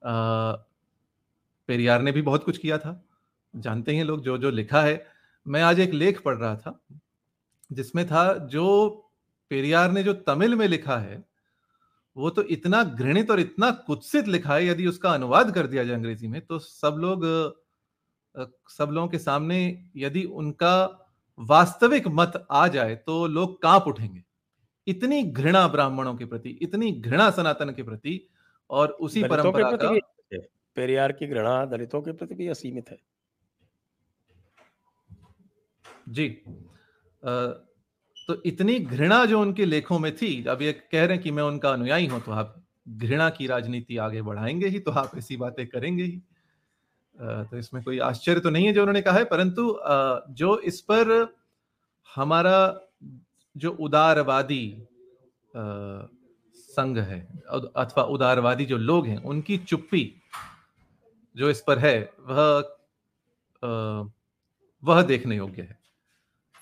पेरियार 0.01 2.01
ने 2.01 2.11
भी 2.11 2.21
बहुत 2.21 2.43
कुछ 2.43 2.57
किया 2.57 2.77
था। 2.77 3.03
जानते 3.53 3.95
हैं 3.95 4.03
लोग 4.03 4.21
जो 4.23 4.37
जो 4.37 4.49
लिखा 4.51 4.81
है। 4.81 5.05
मैं 5.45 5.61
आज 5.61 5.79
एक 5.79 5.93
लेख 5.93 6.21
पढ़ 6.21 6.37
रहा 6.37 6.55
था, 6.55 6.79
जिसमें 7.69 8.05
था, 8.07 8.33
जो 8.33 8.87
पेरियार 9.51 9.91
ने 9.91 10.03
जो 10.03 10.13
तमिल 10.13 10.55
में 10.55 10.67
लिखा 10.67 10.97
है, 10.97 11.23
वो 12.15 12.29
तो 12.29 12.43
इतना 12.43 12.83
घृणित 12.83 13.31
और 13.31 13.39
इतना 13.39 13.71
कुत्सित 13.87 14.27
लिखा 14.27 14.53
है, 14.53 14.65
यदि 14.65 14.87
उसका 14.87 15.11
अनुवाद 15.11 15.51
कर 15.51 15.67
दिया 15.67 15.83
जाए 15.83 15.95
अंग्रेज़ी 15.95 16.27
में 16.27 16.41
तो 16.41 16.59
सब 16.59 16.95
लोग 16.99 17.25
सब 18.69 18.89
लोगों 18.91 19.07
के 19.07 19.17
सामने 19.17 19.85
यदि 19.95 20.23
उनका 20.23 21.05
वास्तविक 21.39 22.07
मत 22.07 22.47
आ 22.51 22.67
जाए 22.67 22.97
तो 22.97 23.27
लोग 23.27 23.61
काँप 23.61 23.83
उठेंगे। 23.87 24.23
इतनी 24.87 25.23
घृणा 25.23 25.67
ब्राह्मणों 25.67 26.15
के 26.15 26.25
प्रति, 26.25 26.51
इतनी 26.51 26.91
घृणा 26.91 27.31
सनातन 27.31 27.69
के 27.69 27.83
प्रति 27.83 28.29
और 28.69 28.91
उसी 28.99 29.23
परंपरा 29.23 29.71
का 29.75 29.91
पेरियार 30.77 31.11
की 31.11 31.27
घृणा 31.27 31.65
दलितों 31.65 32.01
के 32.01 32.11
प्रति 32.11 32.35
भी 32.35 32.47
असीमित 32.47 32.89
है। 32.89 32.97
जी। 36.09 36.27
आ, 37.23 37.47
तो 38.27 38.41
इतनी 38.45 38.79
घृणा 38.79 39.25
जो 39.25 39.39
उनके 39.41 39.65
लेखों 39.65 39.99
में 39.99 40.15
थी 40.15 40.45
अब 40.45 40.61
ये 40.61 40.71
कह 40.73 41.05
रहे 41.05 41.13
हैं 41.13 41.21
कि 41.23 41.31
मैं 41.31 41.43
उनका 41.43 41.69
अनुयायी 41.69 42.05
हूँ 42.07 42.21
तो 42.21 42.31
आप 42.31 42.55
घृणा 42.87 43.29
की 43.29 43.47
राजनीति 43.47 43.97
आगे 43.97 44.21
बढ़ाएँगे 44.21 44.67
ही 44.67 44.79
तो 44.79 44.91
आप 44.91 45.17
ऐसी 45.17 45.37
बातें 45.37 45.65
करेंगे 45.67 46.03
ही। 46.03 46.21
तो 47.19 47.57
इसमें 47.57 47.83
कोई 47.83 47.99
आश्चर्य 47.99 48.39
तो 48.39 48.49
नहीं 48.49 48.65
है 48.65 48.73
जो 48.73 48.81
उन्होंने 48.81 49.01
कहा 49.01 49.17
है 49.17 49.25
परंतु 49.25 49.63
जो 50.33 50.57
इस 50.59 50.79
पर 50.81 51.35
हमारा 52.15 52.59
जो 53.55 53.71
उदारवादी 53.71 54.87
संघ 56.79 56.97
है 56.99 57.19
अथवा 57.51 58.03
उदारवादी 58.05 58.65
जो 58.65 58.77
लोग 58.79 59.07
हैं, 59.07 59.17
उनकी 59.19 59.57
चुप्पी 59.59 60.03
जो 61.35 61.49
इस 61.49 61.61
पर 61.61 61.79
है, 61.79 61.97
वह 62.21 62.75
वह 64.83 65.01
देखने 65.03 65.35
योग्य 65.35 65.61
है। 65.61 65.77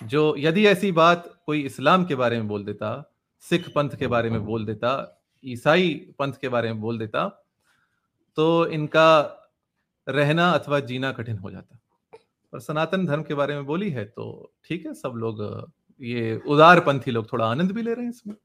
जो 0.02 0.22
यदि 0.38 0.66
ऐसी 0.68 0.92
बात 0.94 1.30
कोई 1.46 1.62
इस्लाम 1.62 2.06
के 2.06 2.16
बारे 2.16 2.38
में 2.38 2.48
बोल 2.48 2.64
देता, 2.66 2.90
सिख 3.44 3.68
पंथ 3.70 3.90
के 4.00 4.08
बारे 4.08 4.30
में 4.30 4.46
बोल 4.46 4.66
देता, 4.66 4.92
ईसाई 5.44 5.94
पंथ 6.20 6.34
के 6.42 6.50
बारे 6.50 6.74
में 6.74 6.82
बोल 6.82 6.98
देता 7.00 7.28
तो 8.38 8.46
इनका 8.68 9.10
रहना 10.08 10.50
अथवा 10.52 10.80
जीना 10.82 11.12
कठिन 11.12 11.38
हो 11.38 11.52
जाता। 11.52 11.80
और 12.54 12.60
सनातन 12.62 13.06
धर्म 13.06 13.24
के 13.24 13.34
बारे 13.34 13.56
में 13.56 13.66
बोली 13.66 13.90
है 13.90 14.06
तो 14.06 14.52
ठीक 14.66 14.86
है, 14.86 14.94
सब 14.94 15.14
लोग, 15.16 15.72
ये 16.02 16.42
उदारपंथी 16.48 17.12
लोग 17.12 17.32
थोड़ा 17.32 17.46
आनंद 17.46 17.72
भी 17.72 17.82
ले 17.82 17.94
रहे 17.94 18.04
हैं 18.04 18.12
इसमें। 18.12 18.36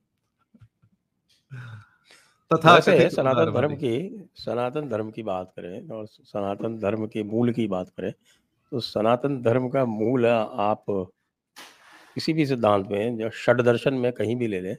तथा 2.52 2.78
सनातन 2.80 3.52
धर्म 3.52 3.74
की 3.76 3.92
सनातन 4.36 4.88
धर्म 4.88 5.10
की 5.10 5.22
बात 5.22 5.52
करें 5.56 5.88
और 5.88 6.06
सनातन 6.06 6.78
धर्म 6.78 7.06
के 7.06 7.22
मूल 7.22 7.52
की 7.52 7.66
बात 7.66 7.88
करें 7.88 8.12
तो 8.72 8.80
सनातन 8.80 9.42
धर्म 9.42 9.68
का 9.68 9.84
मूल 9.84 10.26
आप 10.26 10.84
किसी 12.14 12.32
भी 12.32 12.46
सिद्धांत 12.46 12.88
में 12.90 13.18
जो 13.18 13.30
षड 13.34 13.60
दर्शन 13.60 13.94
में 13.94 14.12
कहीं 14.12 14.36
भी 14.36 14.46
ले 14.46 14.60
लें 14.60 14.76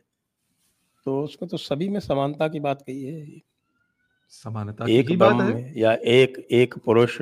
तो 1.05 1.23
उसमें 1.23 1.49
तो 1.49 1.57
सभी 1.57 1.89
में 1.89 1.99
समानता 1.99 2.47
की 2.47 2.59
बात 2.59 2.81
कही 2.81 3.03
है। 3.03 3.41
समानता 4.29 4.85
एक 4.89 5.07
की 5.07 5.15
बात 5.15 5.41
है। 5.41 5.79
या 5.79 5.93
एक 5.93 6.37
एक 6.51 6.77
पुरुष 6.85 7.21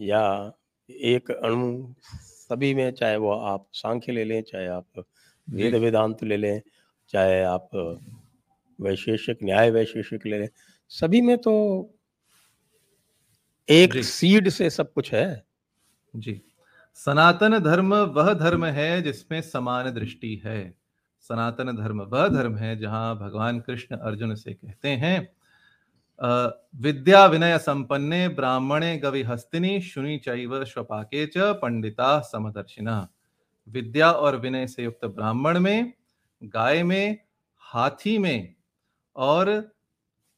या 0.00 0.52
एक 0.90 1.30
अणु 1.30 1.94
सभी 2.14 2.74
में 2.74 2.90
चाहे 2.92 3.16
वो 3.16 3.32
आप 3.32 3.66
सांख्य 3.72 4.12
ले 4.12 4.24
लें 4.24 4.42
चाहे 4.42 4.66
आप 4.66 5.04
वेद 5.48 5.74
वेदांत 5.74 6.22
ले 6.24 6.36
लें 6.36 6.60
चाहे 7.08 7.42
आप 7.42 7.68
वैशेषिक 8.78 9.38
न्याय 9.42 9.70
वैशेषिक 9.70 10.26
ले 10.26 10.38
लें 10.38 10.48
सभी 10.92 11.20
में 11.20 11.36
तो 11.38 11.54
एक 13.68 13.94
सीड 14.04 14.48
से 14.48 14.70
सब 14.70 14.92
कुछ 14.92 15.12
है। 15.14 15.44
जी। 16.14 16.40
सनातन 16.98 17.58
धर्म 17.58 17.94
वह 17.94 18.32
धर्म 18.34 18.64
है 18.66 19.02
जिसमें 19.02 19.40
समान 19.42 19.90
दृष्टि 19.90 20.34
है। 20.44 20.74
सनातन 21.30 21.76
धर्म 21.76 22.00
वह 22.02 22.28
धर्म 22.28 22.56
है 22.56 22.76
जहाँ 22.78 23.16
भगवान 23.18 23.60
कृष्ण 23.60 23.96
अर्जुन 23.96 24.34
से 24.34 24.52
कहते 24.52 24.88
हैं 24.88 25.28
विद्या 26.74 27.24
विनय 27.26 27.58
संपन्ने 27.58 28.28
ब्राह्मणे 28.28 28.96
गवि 28.98 29.22
हस्तिनी 29.22 29.80
शुनि 29.80 30.16
चैव 30.18 30.64
स्वपाके 30.64 31.26
च 31.26 31.52
पंडिता 31.62 32.18
समदर्शिना। 32.20 33.08
विद्या 33.68 34.10
और 34.12 34.36
विनय 34.36 34.66
से 34.66 34.84
युक्त 34.84 35.04
ब्राह्मण 35.06 35.58
में 35.60 35.92
गाय 36.42 36.82
में 36.82 37.18
हाथी 37.64 38.16
में 38.18 38.54
और 39.16 39.72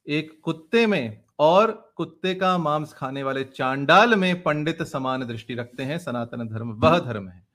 एक 0.07 0.41
कुत्ते 0.43 0.87
में 0.87 1.23
और 1.39 1.93
कुत्ते 1.97 2.35
का 2.35 2.59
मांस 2.59 2.93
खाने 2.93 3.23
वाले 3.23 3.45
चांडाल 3.45 4.15
में 4.15 4.43
पंडित 4.43 4.83
समान 4.83 5.27
दृष्टि 5.27 5.55
रखते 5.55 5.83
हैं। 5.83 5.99
सनातन 5.99 6.49
धर्म 6.49 6.71
वह 6.73 6.99
धर्म 6.99 7.29
है। 7.29 7.47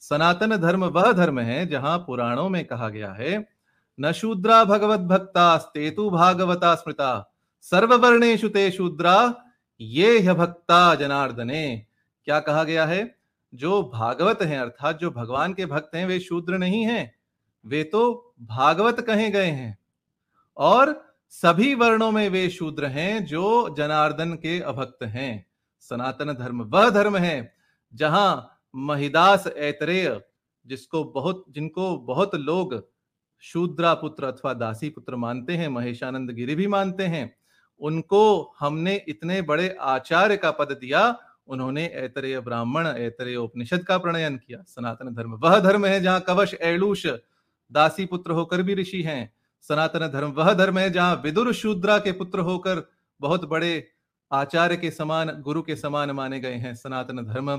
सनातन 0.00 0.56
धर्म 0.56 0.84
वह 0.84 1.12
धर्म 1.12 1.40
है 1.40 1.66
जहाँ 1.66 1.98
पुराणों 1.98 2.48
में 2.48 2.64
कहा 2.64 2.88
गया 2.88 3.12
है 3.12 3.48
न 3.98 4.12
शूद्रा 4.12 4.64
भगवत 4.64 5.00
भक्ता 5.00 5.56
स्तेतु 5.58 6.10
भागवता 6.10 6.74
स्मृता 6.74 7.32
सर्ववर्णेशु 7.60 8.48
ते 8.48 8.70
शूद्रा 8.70 9.44
ये 9.80 10.34
भक्ता 10.34 10.94
जनार्दने। 10.94 11.86
क्या 12.24 12.40
कहा 12.40 12.64
गया 12.64 12.84
है? 12.86 13.18
जो 13.54 13.82
भागवत 13.94 14.42
हैं 14.42 14.58
अर्थात 14.58 14.98
जो 14.98 15.10
भगवान 15.10 15.54
के 15.54 15.66
भक्त 15.66 15.94
हैं 15.94 16.06
वे 16.06 16.20
शूद्र 16.20 16.58
नहीं 16.58 16.82
हैं। 16.86 17.14
वे 17.66 17.82
तो 17.84 18.34
भागवत 18.42 19.00
कहे 19.00 19.30
गए 19.30 19.46
हैं। 19.46 19.78
और 20.60 21.14
सभी 21.28 21.74
वर्णों 21.74 22.10
में 22.10 22.28
वे 22.28 22.48
शूद्र 22.50 22.86
हैं 22.86 23.24
जो 23.24 23.74
जनार्दन 23.78 24.34
के 24.34 24.60
अभक्त 24.60 25.02
हैं। 25.02 25.46
सनातन 25.80 26.32
धर्म 26.32 26.62
वह 26.62 26.90
धर्म 26.90 27.16
है 27.16 27.52
जहाँ 27.94 28.60
महिदास 28.74 29.46
ऐतरेय, 29.46 30.20
जिसको 30.66 31.04
बहुत, 31.04 31.44
जिनको 31.50 31.96
बहुत 31.98 32.34
लोग 32.34 32.90
शूद्रा 33.40 33.94
पुत्र 33.94 34.24
अथवा 34.24 34.52
दासी 34.54 34.88
पुत्र 34.88 35.16
मानते 35.16 35.52
हैं, 35.52 35.68
महेशानंद 35.68 36.30
गिरी 36.30 36.54
भी 36.54 36.66
मानते 36.66 37.04
हैं, 37.04 37.36
उनको 37.80 38.54
हमने 38.60 39.04
इतने 39.08 39.42
बड़े 39.42 39.76
आचार्य 39.80 40.36
का 40.36 40.50
पद 40.50 40.72
दिया, 40.72 41.18
उन्होंने 41.46 41.86
ऐतरेय 41.86 42.40
ब्राह्मण, 42.40 42.86
ऐतरेय 42.86 43.36
उपनिषद 43.36 43.84
का 43.84 43.98
प्रणयन 43.98 44.36
किया। 44.36 44.62
सनातन 44.68 45.14
धर्म 45.14 45.34
वह 45.34 45.58
धर्म 45.60 45.86
है 45.86 46.00
जहाँ 46.00 46.20
कवश 46.20 46.54
ऐलूष 46.54 47.06
दासी 47.72 48.06
पुत्र 48.06 48.30
होकर 48.30 48.62
भी 48.62 48.74
ऋषि 48.74 49.02
हैं। 49.02 49.32
सनातन 49.68 50.06
धर्म, 50.08 50.30
वह 50.30 50.52
धर्म 50.54 50.78
है 50.78 50.90
जहाँ 50.90 51.20
विदुर 51.24 51.52
शूद्रा 51.52 51.98
के 51.98 52.12
पुत्र 52.12 52.40
होकर 52.40 52.88
बहुत 53.20 53.44
बड़े 53.44 53.88
आचार्य 54.30 54.76
के 54.76 54.90
समान, 54.90 55.30
गुरु 55.40 55.62
के 55.62 55.76
समान 55.76 56.10
माने 56.10 56.40
गए 56.40 56.54
हैं 56.54 56.74
सनातन 56.74 57.24
धर्म। 57.24 57.50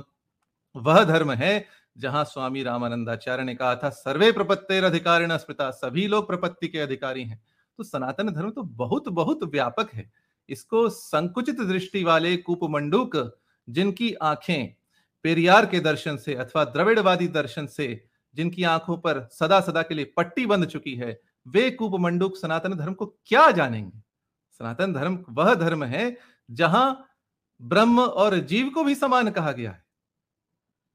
वह 0.75 1.03
धर्म 1.03 1.31
है 1.31 1.65
जहाँ 1.97 2.23
स्वामी 2.23 2.63
रामानंदाचार्य 2.63 3.43
ने 3.43 3.55
कहा 3.55 3.75
था, 3.75 3.89
सर्वे 3.89 4.31
प्रपत्तिर 4.31 4.83
अधिकारिण 4.83 5.37
स्मृता, 5.37 5.69
सभी 5.71 6.07
लोग 6.07 6.27
प्रपत्ति 6.27 6.67
के 6.67 6.79
अधिकारी 6.79 7.23
हैं। 7.23 7.41
तो 7.77 7.83
सनातन 7.83 8.29
धर्म 8.29 8.49
तो 8.49 8.63
बहुत 8.63 9.09
बहुत 9.09 9.43
व्यापक 9.43 9.89
है। 9.93 10.11
इसको 10.49 10.89
संकुचित 10.89 11.61
दृष्टि 11.61 12.03
वाले 12.03 12.35
कूपमंडूक, 12.37 13.17
जिनकी 13.67 14.13
आँखें 14.13 14.75
पेरियार 15.25 15.65
के 15.65 15.79
दर्शन 15.79 16.17
से 16.17 16.35
अथवा 16.35 16.63
द्रविड़वादी 16.65 17.27
दर्शन 17.27 17.67
से 17.67 18.05
जिनकी 18.35 18.63
आँखों 18.63 18.97
पर 18.97 19.27
सदा 19.31 19.59
सदा 19.59 19.81
के 19.81 19.95
लिए 19.95 20.13
पट्टी 20.17 20.45
बंध 20.45 20.65
चुकी 20.65 20.95
है 20.95 21.19
वे 21.47 21.71
कूपमंडूक 21.71 22.37
सनातन 22.37 22.73
धर्म 22.73 22.93
को 22.93 23.05
क्या 23.05 23.51
जानेंगे? 23.51 23.99
सनातन 24.51 24.93
धर्म 24.93 25.25
वह 25.29 25.55
धर्म 25.55 25.83
है 25.83 26.17
जहाँ 26.51 27.07
ब्रह्म 27.61 27.99
और 27.99 28.37
जीव 28.39 28.69
को 28.69 28.83
भी 28.83 28.95
समान 28.95 29.29
कहा 29.29 29.51
गया 29.51 29.71
है। 29.71 29.83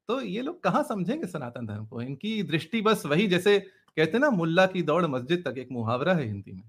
तो 0.08 0.20
ये 0.20 0.42
लोग 0.42 0.62
कहाँ 0.62 0.82
समझेंगे 0.82 1.26
सनातन 1.26 1.66
धर्म 1.66 1.86
को? 1.86 2.02
इनकी 2.02 2.42
दृष्टि 2.42 2.80
बस 2.82 3.06
वही, 3.06 3.26
जैसे 3.26 3.58
कहते 3.96 4.18
ना, 4.18 4.30
मुल्ला 4.30 4.66
की 4.66 4.82
दौड़ 4.82 5.06
मस्जिद 5.06 5.48
तक, 5.48 5.58
एक 5.58 5.68
मुहावरा 5.72 6.14
है 6.14 6.24
हिंदी 6.24 6.52
में। 6.52 6.62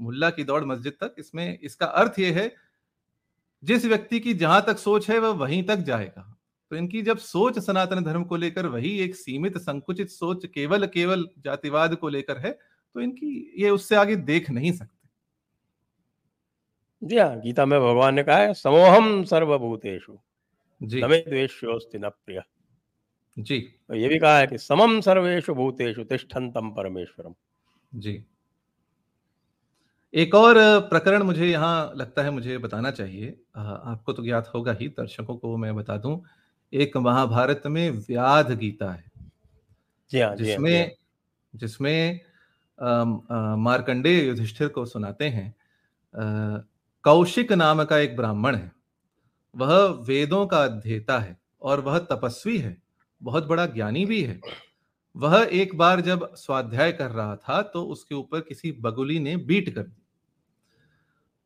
मुल्ला 0.00 0.30
की 0.30 0.44
दौड़ 0.44 0.64
मस्जिद 0.64 0.92
तक, 0.92 1.14
इसमें 1.18 1.58
इसका 1.58 1.86
अर्थ 1.86 2.18
यह 2.18 2.36
है, 2.36 2.54
जिस 3.62 3.84
व्यक्ति 3.84 4.20
की 4.20 4.34
जहाँ 4.34 4.64
तक 4.66 4.78
सोच 4.78 5.10
है, 5.10 5.18
वह 5.18 5.28
वहीं 5.28 5.62
तक 5.64 5.76
जाएगा। 5.76 6.36
तो 6.70 6.76
इनकी 6.76 7.02
जब 7.02 7.18
सोच 7.18 7.58
सनातन 7.58 8.04
धर्म 8.04 8.24
को 8.24 8.36
लेकर 8.36 8.66
वही 8.66 8.98
एक 8.98 9.16
सीमित, 9.16 9.58
संकुचित 9.58 10.10
सोच 10.10 10.46
केवल 10.46 10.86
केवल 10.86 11.28
जातिवाद 11.38 11.94
को 11.94 12.08
लेकर 12.08 12.38
है 12.38 12.58
तो 12.96 13.00
इनकी 13.00 13.52
ये 13.58 13.70
उससे 13.70 13.96
आगे 13.96 14.14
देख 14.16 14.50
नहीं 14.50 14.72
सकते। 14.72 15.08
जी 17.02 17.18
हाँ 17.18 17.40
गीता 17.40 17.64
में 17.66 17.78
भगवान 17.80 18.14
ने 18.14 18.22
कहा 18.22 18.36
है 18.36 18.54
समोहम 18.54 19.24
सर्वभूतेषु 19.24 20.16
जी। 20.80 21.00
द्वेष्योस्ति 21.00 21.98
न 21.98 22.08
प्रिय। 22.08 22.42
जी। 23.36 23.58
तो 23.60 23.94
ये 23.94 24.08
भी 24.08 24.18
कहा 24.18 24.38
है 24.38 24.46
कि 24.46 24.58
समम 24.58 25.00
सर्वेशु 25.00 25.54
भूतेषु 25.54 26.04
तिष्ठन्तम 26.04 26.70
परमेश्वरम। 26.70 27.34
जी। 27.94 28.24
एक 30.14 30.34
और 30.34 30.56
प्रकरण 30.80 31.22
मुझे 31.22 31.46
यहाँ 31.46 31.92
लगता 31.96 32.22
है 32.22 32.30
मुझे 32.30 32.58
बताना 32.58 32.90
चाहिए। 32.90 33.36
आपको 33.56 34.12
तो 34.12 34.22
ज्ञात 34.24 34.50
होगा 34.54 34.72
ही 34.72 34.88
दर्शकों 34.88 35.36
को 35.36 35.56
मैं 35.56 35.74
बता 35.76 35.96
दूँ 35.96 36.20
एक 36.72 36.96
महाभारत 36.96 37.62
में 37.66 37.90
व्याध 37.90 38.52
गीता 38.58 38.90
है। 38.92 39.04
जी 40.10 40.20
हाँ 40.20 40.34
जिसमें 40.36 40.80
हाँ। 40.80 40.88
जिसमें 41.54 42.20
मार्कंडेय 42.78 44.26
युधिष्ठिर 44.26 44.68
को 44.68 44.84
सुनाते 44.86 45.28
हैं 45.28 45.54
कौशिक 47.04 47.52
नाम 47.52 47.82
का 47.84 47.98
एक 47.98 48.16
ब्राह्मण 48.16 48.54
है, 48.54 48.70
वह 49.54 49.76
वेदों 50.06 50.46
का 50.46 50.62
अध्येता 50.64 51.18
है 51.18 51.36
और 51.62 51.80
वह 51.80 51.98
तपस्वी 52.10 52.56
है, 52.58 52.76
बहुत 53.20 53.46
बड़ा 53.46 53.66
ज्ञानी 53.66 54.04
भी 54.06 54.22
है। 54.22 54.40
वह 55.14 55.48
एक 55.52 55.76
बार 55.78 56.00
जब 56.00 56.28
स्वाध्याय 56.36 56.92
कर 56.92 57.10
रहा 57.10 57.36
था 57.38 57.60
तो 57.64 57.84
उसके 57.84 58.14
ऊपर 58.14 58.40
किसी 58.40 58.72
बगुली 58.80 59.18
ने 59.18 59.36
बीट 59.38 59.74
कर 59.74 59.82
दी। 59.82 60.02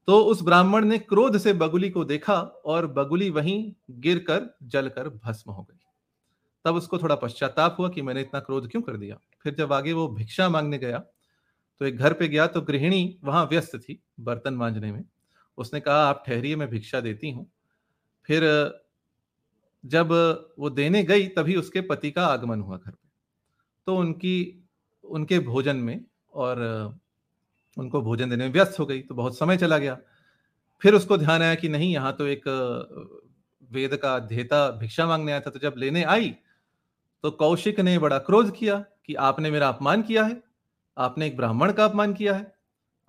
तो 0.08 0.18
उस 0.20 0.42
ब्राह्मण 0.42 0.84
ने 0.84 0.98
क्रोध 0.98 1.36
से 1.38 1.52
बगुली 1.54 1.90
को 1.90 2.04
देखा 2.04 2.34
और 2.64 2.86
बगुली 2.88 3.30
वहीं 3.30 3.72
गिरकर, 3.90 4.48
जलकर 4.62 5.08
भस्म 5.08 5.52
हो 5.52 5.62
गई। 5.62 5.78
तब 6.64 6.74
उसको 6.74 6.98
थोड़ा 6.98 7.14
पश्चाताप 7.14 7.76
हुआ 7.78 7.88
कि 7.88 8.02
मैंने 8.02 8.20
इतना 8.20 8.40
क्रोध 8.40 8.68
क्यों 8.70 8.82
कर 8.82 8.96
दिया? 8.96 9.16
फिर 9.44 9.54
जब 9.54 9.72
आगे 9.72 9.92
वो 9.92 10.08
भिक्षा 10.08 10.48
मांगने 10.48 10.78
गया 10.78 11.02
तो 11.80 11.86
एक 11.86 11.96
घर 11.96 12.12
पे 12.12 12.28
गया 12.28 12.46
तो 12.46 12.60
गृहिणी 12.60 13.18
वहाँ 13.24 13.44
व्यस्त 13.46 13.76
थी 13.76 13.98
बर्तन 14.20 14.54
मांजने 14.54 14.92
में। 14.92 15.04
उसने 15.58 15.80
कहा, 15.80 16.04
आप 16.04 16.22
ठहरिए, 16.26 16.56
मैं 16.56 16.68
भिक्षा 16.68 17.00
देती 17.00 17.30
हूँ। 17.30 17.46
फिर, 18.28 18.42
जब 19.84 20.12
वो 20.58 20.70
देने 20.70 21.02
गई, 21.02 21.26
तभी 21.28 21.56
उसके 21.56 21.80
पति 21.80 22.10
का 22.10 22.26
आगमन 22.26 22.60
हुआ 22.60 22.76
घर 22.76 22.90
पे। 22.90 23.08
तो 23.86 23.96
उनकी, 23.96 24.68
उनके 25.04 25.38
भोजन 25.38 25.76
में 25.76 26.04
और, 26.34 26.58
उनको 27.76 28.02
भोजन 28.02 28.30
देने 28.30 28.44
में 28.44 28.52
व्यस्त 28.52 28.78
हो 28.78 28.86
गई 28.86 29.00
तो 29.00 29.14
बहुत 29.14 29.38
समय 29.38 29.56
चला 29.56 29.78
गया। 29.78 29.96
फिर 30.82 30.94
उसको 30.94 31.16
ध्यान 31.18 31.42
आया 31.42 31.54
कि 31.54 31.68
नहीं, 31.68 31.92
यहाँ 31.92 32.12
तो 32.12 32.26
एक, 32.26 32.44
वेद 33.70 33.96
का 33.96 34.14
अध्येता 34.14 34.70
भिक्षा 34.70 35.06
मांगने 35.06 35.32
आया 35.32 35.40
था 35.40 35.50
तो 35.50 35.58
जब 35.58 35.74
लेने 35.76 36.02
आई 36.04 36.30
तो 37.24 37.30
कौशिक 37.30 37.80
ने 37.80 37.98
बड़ा 37.98 38.18
क्रोध 38.18 38.54
किया 38.56 38.78
कि 39.06 39.14
आपने 39.14 39.50
मेरा 39.50 39.68
अपमान 39.68 40.02
किया 40.02 40.24
है। 40.24 40.49
आपने 41.00 41.26
एक 41.26 41.36
ब्राह्मण 41.36 41.72
का 41.72 41.84
अपमान 41.84 42.12
किया 42.14 42.34
है। 42.34 42.52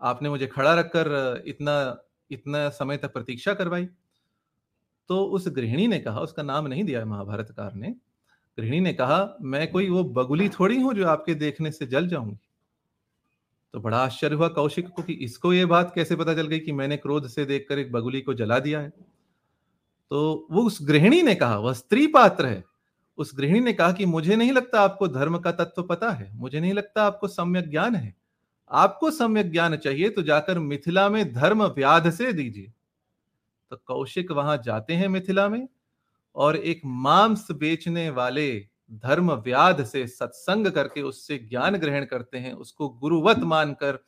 आपने 0.02 0.30
मुझे 0.30 0.48
खड़ा 0.48 0.74
रखकर, 0.74 1.44
इतना 1.46 2.04
इतना 2.32 2.70
समय 2.70 2.98
तक 2.98 3.14
प्रतीक्षा 3.14 3.54
करवाई। 3.54 3.88
तो 5.10 5.24
उस 5.26 5.48
गृहिणी 5.48 5.88
ने 5.88 6.00
कहा, 6.00 6.20
उसका 6.20 6.44
नाम 6.44 6.68
नहीं 6.68 6.84
दिया 6.84 7.04
महाभारतकार 7.06 7.74
ने, 7.74 7.90
गृहिणी 8.58 8.80
ने 8.80 8.94
कहा, 8.94 9.38
मैं 9.42 9.72
कोई 9.72 9.90
वो 9.90 10.04
बगुली 10.04 10.50
थोड़ी 10.50 10.80
हूँ 10.82 10.94
जो 10.94 11.08
आपके 11.08 11.36
देखने 11.36 11.72
से 11.72 11.86
जल 11.86 12.08
जाऊँगी। 12.08 12.38
तो 13.74 13.80
बड़ा 13.80 13.98
आश्चर्य 13.98 14.36
हुआ 14.36 14.48
कौशिक 14.48 14.88
को 14.88 15.04
कि 15.04 15.14
इसको 15.14 15.54
ये 15.54 15.66
बात 15.66 15.92
कैसे 15.96 16.16
पता 16.16 16.34
चल 16.34 16.48
गई 16.48 16.60
कि 16.60 16.72
मैंने 16.72 16.98
क्रोध 16.98 17.28
से 17.28 17.46
देखकर 17.46 17.80
एक 17.80 17.92
बगुली 17.92 18.22
को 18.22 18.34
जला 18.34 18.60
दिया 18.60 18.80
है। 18.80 18.90
तो 20.12 20.48
वो 20.52 20.64
उस 20.64 20.80
गृहिणी 20.82 21.22
ने 21.22 21.36
कहा, 21.36 21.58
वह 21.58 21.74
स्त्री 21.74 22.08
पात्र 22.08 22.46
है। 22.46 22.64
उस 23.22 23.32
गृहिणी 23.38 23.60
ने 23.60 23.74
कहा 23.74 23.92
कि 23.92 24.06
मुझे 24.08 24.36
नहीं 24.36 24.52
लगता 24.52 24.82
आपको 24.82 25.08
धर्म 25.10 25.38
का 25.40 25.52
तत्व 25.54 25.84
पता 25.84 26.12
है, 26.12 26.30
मुझे 26.34 26.60
नहीं 26.60 26.74
लगता 26.74 27.04
आपको 27.04 27.28
सम्यक 27.28 27.70
ज्ञान 27.70 27.96
है। 27.96 28.14
आपको 28.72 29.12
सम्यक 29.12 29.52
ज्ञान 29.52 29.76
चाहिए 29.78 30.10
तो 30.10 30.22
जाकर 30.24 30.60
मिथिला 30.60 31.08
में 31.10 31.34
धर्म 31.34 31.64
व्याध 31.66 32.10
से 32.12 32.32
दीजिए। 32.34 32.72
तो 33.72 33.82
कौशिक 33.88 34.32
वहाँ 34.32 34.62
जाते 34.66 34.94
हैं 34.94 35.08
मिथिला 35.08 35.48
में 35.50 35.68
और 36.36 36.56
एक 36.58 36.82
मांस 36.86 37.48
बेचने 37.52 38.10
वाले 38.12 38.50
धर्म 38.96 39.32
व्याध 39.34 39.84
से 39.86 40.06
सत्संग 40.08 40.68
करके 40.68 41.02
उससे 41.02 41.38
ज्ञान 41.40 41.78
ग्रहण 41.78 42.06
करते 42.06 42.38
हैं, 42.38 42.54
उसको 42.54 42.90
गुरुवत 42.92 43.40
मानकर 43.46 44.00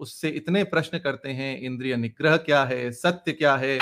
उससे 0.00 0.28
इतने 0.30 0.64
प्रश्न 0.64 0.98
करते 0.98 1.28
हैं, 1.30 1.58
इंद्रिय 1.60 1.96
निग्रह 1.96 2.36
क्या 2.38 2.64
है, 2.64 2.90
सत्य 2.92 3.32
क्या 3.32 3.56
है 3.56 3.78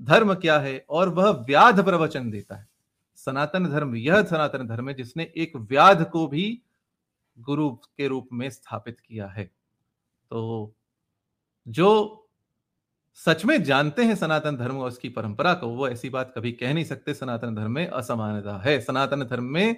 धर्म 0.00 0.34
क्या 0.36 0.58
है 0.58 0.84
और 0.90 1.08
वह 1.08 1.30
व्याध 1.46 1.84
प्रवचन 1.84 2.30
देता 2.30 2.56
है। 2.56 2.68
सनातन 3.24 3.66
धर्म 3.66 3.94
यह 3.94 4.22
सनातन 4.22 4.66
धर्म 4.66 4.88
है 4.88 4.94
जिसने 4.94 5.32
एक 5.36 5.56
व्याध 5.56 6.10
को 6.10 6.26
भी 6.26 6.62
गुरु 7.38 7.70
के 7.70 8.08
रूप 8.08 8.28
में 8.32 8.50
स्थापित 8.50 9.00
किया 9.00 9.26
है। 9.26 9.44
तो 10.30 10.74
जो 11.68 12.16
सच 13.14 13.44
में 13.44 13.62
जानते 13.62 14.04
हैं 14.04 14.14
सनातन 14.14 14.56
धर्म 14.56 14.78
और 14.78 14.88
उसकी 14.88 15.08
परंपरा 15.08 15.54
को, 15.54 15.66
वो 15.66 15.88
ऐसी 15.88 16.10
बात 16.10 16.32
कभी 16.36 16.52
कह 16.52 16.74
नहीं 16.74 16.84
सकते 16.84 17.14
सनातन 17.14 17.54
धर्म 17.54 17.70
में 17.70 17.86
असमानता 17.86 18.58
है। 18.58 18.80
सनातन 18.80 19.24
धर्म 19.24 19.44
में 19.44 19.76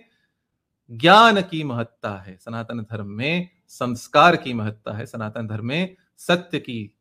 ज्ञान 0.91 1.43
की 1.43 1.65
महत्ता 1.65 2.17
है। 2.17 2.37
सनातन 2.37 2.81
धर्म 2.81 3.07
में 3.07 3.49
संस्कार 3.69 4.37
की 4.37 4.55
महत्ता 4.55 4.93
है। 4.93 5.07
सनातन 5.07 5.47
धर्म 5.47 5.67
में 5.67 5.97
सत्य 6.19 6.59
की, 6.59 6.95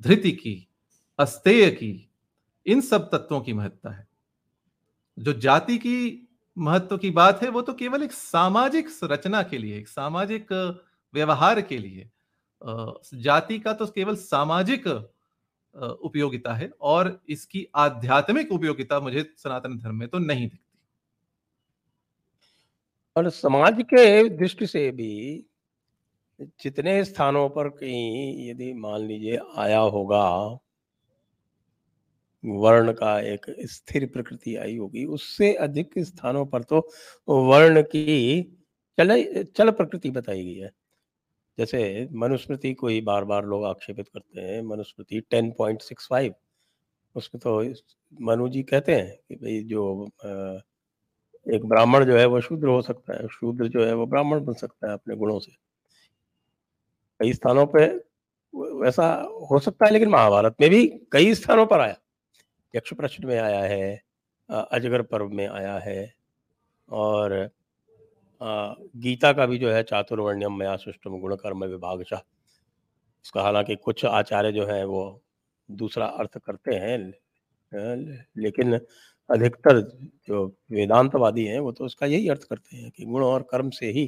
धृति 0.00 0.32
की, 0.32 0.68
अस्तेय 1.18 1.70
की, 1.70 2.10
इन 2.66 2.80
सब 2.80 3.10
तत्वों 3.10 3.40
की 3.40 3.52
महत्ता 3.52 3.90
है। 3.90 4.13
जो 5.18 5.32
जाति 5.34 5.76
की 5.78 6.28
महत्व 6.56 6.96
की 6.98 7.10
बात 7.10 7.42
है, 7.42 7.48
वो 7.48 7.62
तो 7.62 7.72
केवल 7.74 8.02
एक 8.02 8.12
सामाजिक 8.12 8.88
रचना 9.04 9.42
के 9.42 9.58
लिए, 9.58 9.78
एक 9.78 9.88
सामाजिक 9.88 10.52
व्यवहार 11.14 11.60
के 11.62 11.78
लिए। 11.78 12.10
जाति 13.14 13.58
का 13.58 13.72
तो 13.72 13.86
केवल 13.86 14.16
सामाजिक 14.16 14.86
उपयोगिता 16.04 16.54
है 16.54 16.70
और 16.82 17.18
इसकी 17.28 17.66
आध्यात्मिक 17.76 18.52
उपयोगिता 18.52 19.00
मुझे 19.00 19.22
सनातन 19.38 19.78
धर्म 19.78 19.96
में 19.96 20.08
तो 20.08 20.18
नहीं 20.18 20.48
दिखती। 20.48 20.60
और 23.16 23.28
समाज 23.30 23.82
के 23.84 24.28
दृष्टि 24.28 24.66
से 24.66 24.90
भी 24.90 25.44
जितने 26.62 27.04
स्थानों 27.04 27.48
पर 27.48 27.68
कहीं 27.70 28.48
यदि 28.50 28.72
मान 28.74 29.00
लीजिए 29.00 29.38
आया 29.56 29.78
होगा 29.78 30.24
वर्ण 32.44 32.92
का 32.92 33.18
एक 33.22 33.46
स्थिर 33.70 34.06
प्रकृति 34.06 34.54
आई 34.56 34.76
होगी। 34.76 35.04
उससे 35.06 35.52
अधिक 35.56 35.98
स्थानों 35.98 36.44
पर 36.46 36.62
तो 36.62 36.78
वर्ण 37.28 37.82
की 37.84 38.42
चल 38.98 39.44
चल 39.56 39.70
प्रकृति 39.72 40.10
बताई 40.10 40.44
गई 40.44 40.54
है। 40.54 40.70
जैसे 41.58 42.08
मनुस्मृति 42.14 42.72
को 42.74 42.88
ही 42.88 43.00
बार 43.00 43.24
बार 43.24 43.44
लोग 43.44 43.64
आक्षेपित 43.64 44.08
करते 44.08 44.40
हैं, 44.40 44.62
Manusmriti 44.62 45.20
ten 45.30 45.50
point 45.58 45.82
six 45.82 46.06
five. 46.10 46.34
उसमें 47.14 47.40
तो 47.40 47.60
मनु 48.22 48.48
जी 48.48 48.62
कहते 48.62 48.94
हैं 48.94 49.16
कि 49.28 49.34
भाई 49.36 49.62
जो 49.64 50.08
एक 51.46 51.64
ब्राह्मण 51.66 52.04
जो 52.04 52.16
है 52.16 52.24
वो 52.26 52.40
शूद्र 52.40 52.68
हो 52.68 52.80
सकता 52.82 53.16
है, 53.16 53.28
शूद्र 53.28 53.68
जो 53.68 53.84
है 53.84 53.94
वो 53.94 54.06
ब्राह्मण 54.06 54.44
बन 54.44 54.52
सकता 54.54 54.86
है 54.88 54.94
अपने 54.94 55.16
गुणों 55.16 55.38
से। 55.40 55.52
कई 57.20 57.32
स्थानों 57.32 57.66
पे 57.66 57.86
वैसा 58.80 59.06
हो 59.50 59.58
सकता 59.58 59.86
है, 59.86 59.92
लेकिन 59.92 60.08
महाभारत 60.08 60.56
में 60.60 60.68
भी 60.70 60.86
कई 61.12 61.34
स्थानों 61.34 61.66
पर 61.66 61.80
आया। 61.80 61.96
यक्ष 62.74 62.92
प्रश्न 62.94 63.26
में 63.26 63.38
आया 63.38 63.60
है 63.60 64.02
अजगर 64.50 65.02
पर्व 65.02 65.28
में 65.28 65.46
आया 65.48 65.78
है 65.78 66.14
और 66.88 67.50
गीता 68.96 69.32
का 69.32 69.46
भी 69.46 69.58
जो 69.58 69.70
है 69.70 69.82
चातुर्वर्ण्यम 69.82 70.58
मया 70.58 70.76
सृष्टम 70.76 71.18
गुण 71.20 71.36
कर्म 71.36 71.64
विभागशाह 71.64 72.20
इसका 73.24 73.42
हालाँकि 73.42 73.76
कुछ 73.76 74.04
आचार्य 74.04 74.52
जो 74.52 74.66
है 74.66 74.84
वो 74.86 75.22
दूसरा 75.70 76.06
अर्थ 76.06 76.38
करते 76.38 76.74
हैं 76.74 76.98
लेकिन 78.36 78.78
अधिकतर 79.30 79.80
जो 80.28 80.46
वेदांतवादी 80.70 81.44
हैं 81.44 81.58
वो 81.60 81.72
तो 81.72 81.84
उसका 81.84 82.06
यही 82.06 82.28
अर्थ 82.28 82.44
करते 82.44 82.76
हैं 82.76 82.90
कि 82.90 83.04
गुण 83.04 83.24
और 83.24 83.42
कर्म 83.42 83.70
से 83.70 83.86
ही 83.86 84.06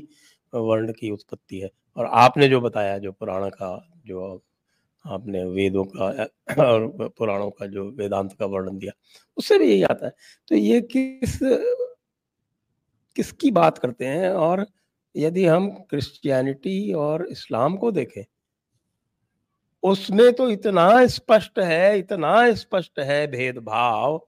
वर्ण 0.53 0.93
की 0.93 1.11
उत्पत्ति 1.11 1.61
है। 1.61 1.71
और 1.97 2.07
आपने 2.07 2.49
जो 2.49 2.61
बताया 2.61 2.99
जो 2.99 3.13
पुराण 3.13 3.49
का 3.51 3.71
जो 4.07 4.43
आपने 5.07 5.45
वेदों 5.45 5.85
का, 5.85 6.07
और 6.63 7.09
पुराणों 7.19 7.51
का 7.51 7.67
जो 7.67 7.91
वेदांत 7.91 8.33
का 8.33 8.47
वर्णन 8.47 8.79
दिया, 8.79 8.93
उससे 9.37 9.59
भी 9.59 9.71
यही 9.71 9.83
आता 9.83 10.07
है। 10.07 10.13
तो 10.49 10.55
ये 10.55 10.81
किस, 10.81 11.39
किसकी 13.17 13.51
बात 13.51 13.79
करते 13.79 14.07
हैं? 14.07 14.31
और 14.31 14.67
यदि 15.15 15.45
हम 15.47 15.69
क्रिश्चियनिटी 15.91 16.93
और 16.93 17.27
इस्लाम 17.27 17.77
को 17.77 17.91
देखें, 17.91 18.25
उसमें 19.83 20.33
तो 20.33 20.51
इतना 20.51 21.07
स्पष्ट 21.07 21.59
है, 21.59 21.99
इतना 21.99 22.55
स्पष्ट 22.55 22.99
है 22.99 23.27
भेदभाव 23.27 24.19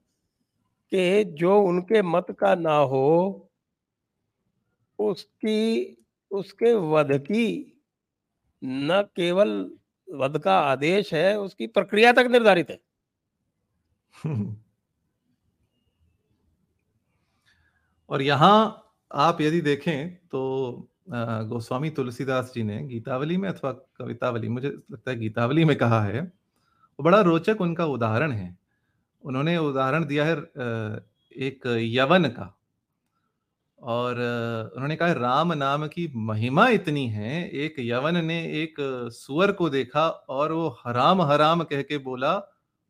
कि 0.92 1.24
जो 1.24 1.60
उनके 1.60 2.02
मत 2.02 2.26
का 2.38 2.54
ना 2.54 2.76
हो, 2.76 3.50
उसकी, 4.98 5.96
उसके 6.30 6.72
वध 6.74 7.12
की 7.18 7.74
न 8.62 9.02
केवल 9.16 9.50
वध 10.08 10.38
का 10.38 10.58
आदेश 10.60 11.14
है, 11.14 11.38
उसकी 11.38 11.66
प्रक्रिया 11.66 12.12
तक 12.12 12.28
निर्धारित 12.30 12.70
है। 12.70 12.78
और 18.10 18.22
यहाँ 18.22 18.84
आप 19.14 19.40
यदि 19.40 19.60
देखें 19.60 20.14
तो 20.16 20.88
गोस्वामी 21.10 21.90
तुलसीदास 21.90 22.52
जी 22.54 22.62
ने 22.62 22.82
गीतावली 22.86 23.36
में 23.36 23.48
अथवा 23.48 23.72
कवितावली, 23.72 24.48
मुझे 24.48 24.68
लगता 24.68 25.10
है 25.10 25.18
गीतावली 25.18 25.64
में 25.64 25.76
कहा 25.76 26.02
है 26.04 26.32
बड़ा 26.98 27.20
रोचक 27.20 27.60
उनका 27.60 27.86
उदाहरण 27.86 28.32
है। 28.32 28.56
उन्होंने 29.24 29.56
उदाहरण 29.58 30.04
दिया 30.04 30.24
है 30.24 30.36
एक 31.36 31.66
यवन 31.66 32.28
का। 32.28 32.57
और 33.82 34.20
उन्होंने 34.74 34.96
कहा, 34.96 35.12
राम 35.12 35.52
नाम 35.52 35.86
की 35.86 36.10
महिमा 36.16 36.68
इतनी 36.68 37.06
है, 37.08 37.48
एक 37.50 37.74
यवन 37.78 38.24
ने 38.24 38.38
एक 38.62 38.74
सुअर 39.14 39.52
को 39.52 39.68
देखा 39.70 40.08
और 40.08 40.52
वो 40.52 40.68
हराम 40.84 41.22
हराम 41.22 41.62
कह 41.62 41.82
के 41.82 41.98
बोला 41.98 42.34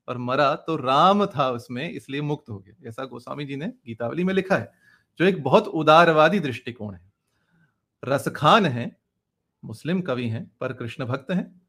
और 0.08 0.18
मरा 0.18 0.54
तो 0.56 0.76
राम 0.76 1.26
था 1.26 1.50
उसमें, 1.50 1.90
इसलिए 1.90 2.20
मुक्त 2.20 2.50
हो 2.50 2.58
गया। 2.58 2.88
ऐसा 2.88 3.04
गोस्वामी 3.04 3.44
जी 3.44 3.56
ने 3.56 3.66
गीतावली 3.86 4.24
में 4.24 4.34
लिखा 4.34 4.56
है, 4.56 4.72
जो 5.20 5.24
एक 5.24 5.42
बहुत 5.42 5.68
उदारवादी 5.68 6.40
दृष्टिकोण 6.40 6.94
है। 6.94 7.12
रसखान 8.02 8.66
है, 8.66 8.90
मुस्लिम 9.62 10.00
कवि 10.00 10.28
हैं, 10.28 10.50
पर 10.60 10.72
कृष्ण 10.72 11.04
भक्त 11.04 11.30
हैं। 11.30 11.60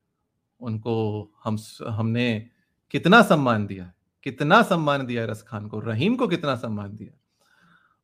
उनको 0.60 1.32
हम 1.43 1.58
हमने 1.88 2.49
कितना 2.93 3.21
सम्मान 3.21 3.65
दिया 3.67 3.91
कितना 4.25 4.62
सम्मान 4.62 5.05
दिया 5.05 5.25
रसखान 5.25 5.67
को, 5.67 5.79
रहीम 5.79 6.15
को 6.15 6.27
कितना 6.27 6.55
सम्मान 6.55 6.95
दिया 6.95 7.18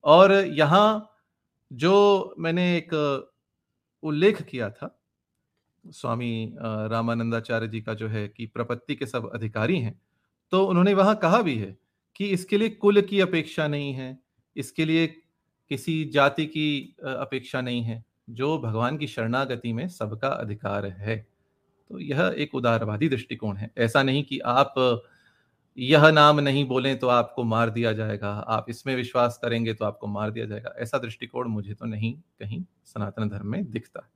और 0.06 0.34
यहाँ 0.34 1.12
जो 1.72 2.36
मैंने 2.40 2.76
एक 2.78 2.94
उल्लेख 4.04 4.42
किया 4.42 4.70
था, 4.70 4.96
स्वामी 5.86 6.54
रामानंदाचार्य 6.92 7.68
जी 7.68 7.82
का 7.82 7.94
जो 7.94 8.08
है 8.08 8.28
कि 8.28 8.46
प्रपत्ति 8.48 8.96
के 8.96 9.06
सब 9.06 9.30
अधिकारी 9.34 9.80
हैं 9.80 10.00
तो 10.52 10.66
उन्होंने 10.66 10.94
वहाँ 10.94 11.16
कहा 11.16 11.42
भी 11.42 11.56
है 11.56 11.76
कि 12.16 12.26
इसके 12.28 12.58
लिए 12.58 12.70
कुल 12.72 13.02
की 13.02 13.20
अपेक्षा 13.20 13.68
नहीं 13.68 13.94
है, 13.94 14.18
इसके 14.56 14.86
लिए 14.86 15.08
किसी 15.72 16.04
जाति 16.06 16.46
की 16.46 16.96
अपेक्षा 17.00 17.62
नहीं 17.62 17.82
है, 17.84 18.04
जो 18.30 18.58
भगवान 18.58 18.98
की 18.98 19.08
शरणागति 19.08 19.74
में 19.74 19.88
सबका 19.90 20.28
अधिकार 20.30 20.86
है। 20.88 21.18
तो 21.90 22.00
यह 22.00 22.34
एक 22.38 22.56
उदारवादी 22.56 23.10
दृष्टिकोण 23.10 23.58
है। 23.58 23.70
ऐसा 23.78 24.04
नहीं 24.04 24.24
कि 24.24 24.40
आप 24.40 24.74
यह 25.78 26.10
नाम 26.12 26.40
नहीं 26.40 26.64
बोले 26.68 26.94
तो 26.96 27.08
आपको 27.10 27.44
मार 27.44 27.70
दिया 27.70 27.92
जाएगा। 27.94 28.30
आप 28.30 28.66
इसमें 28.70 28.96
विश्वास 28.96 29.40
करेंगे 29.42 29.74
तो 29.74 29.86
आपको 29.86 30.08
मार 30.08 30.32
दिया 30.32 30.46
जाएगा। 30.46 30.74
ऐसा 30.80 30.98
दृष्टिकोण 30.98 31.48
मुझे 31.50 31.74
तो 31.74 31.86
नहीं, 31.86 32.14
कहीं 32.40 32.64
सनातन 32.86 33.30
धर्म 33.30 33.48
में 33.48 33.72
दिखता। 33.72 34.10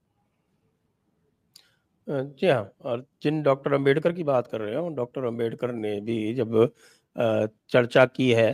जी 2.07 2.47
हाँ 2.47 2.71
और 2.81 3.05
जिन 3.23 3.41
डॉक्टर 3.43 3.73
अंबेडकर 3.73 4.13
की 4.13 4.23
बात 4.23 4.47
कर 4.47 4.61
रहे 4.61 4.75
हो, 4.75 4.87
डॉक्टर 4.89 5.23
अंबेडकर 5.23 5.71
ने 5.73 5.99
भी 6.01 6.33
जब 6.35 6.71
चर्चा 7.15 8.05
की 8.07 8.31
है 8.31 8.51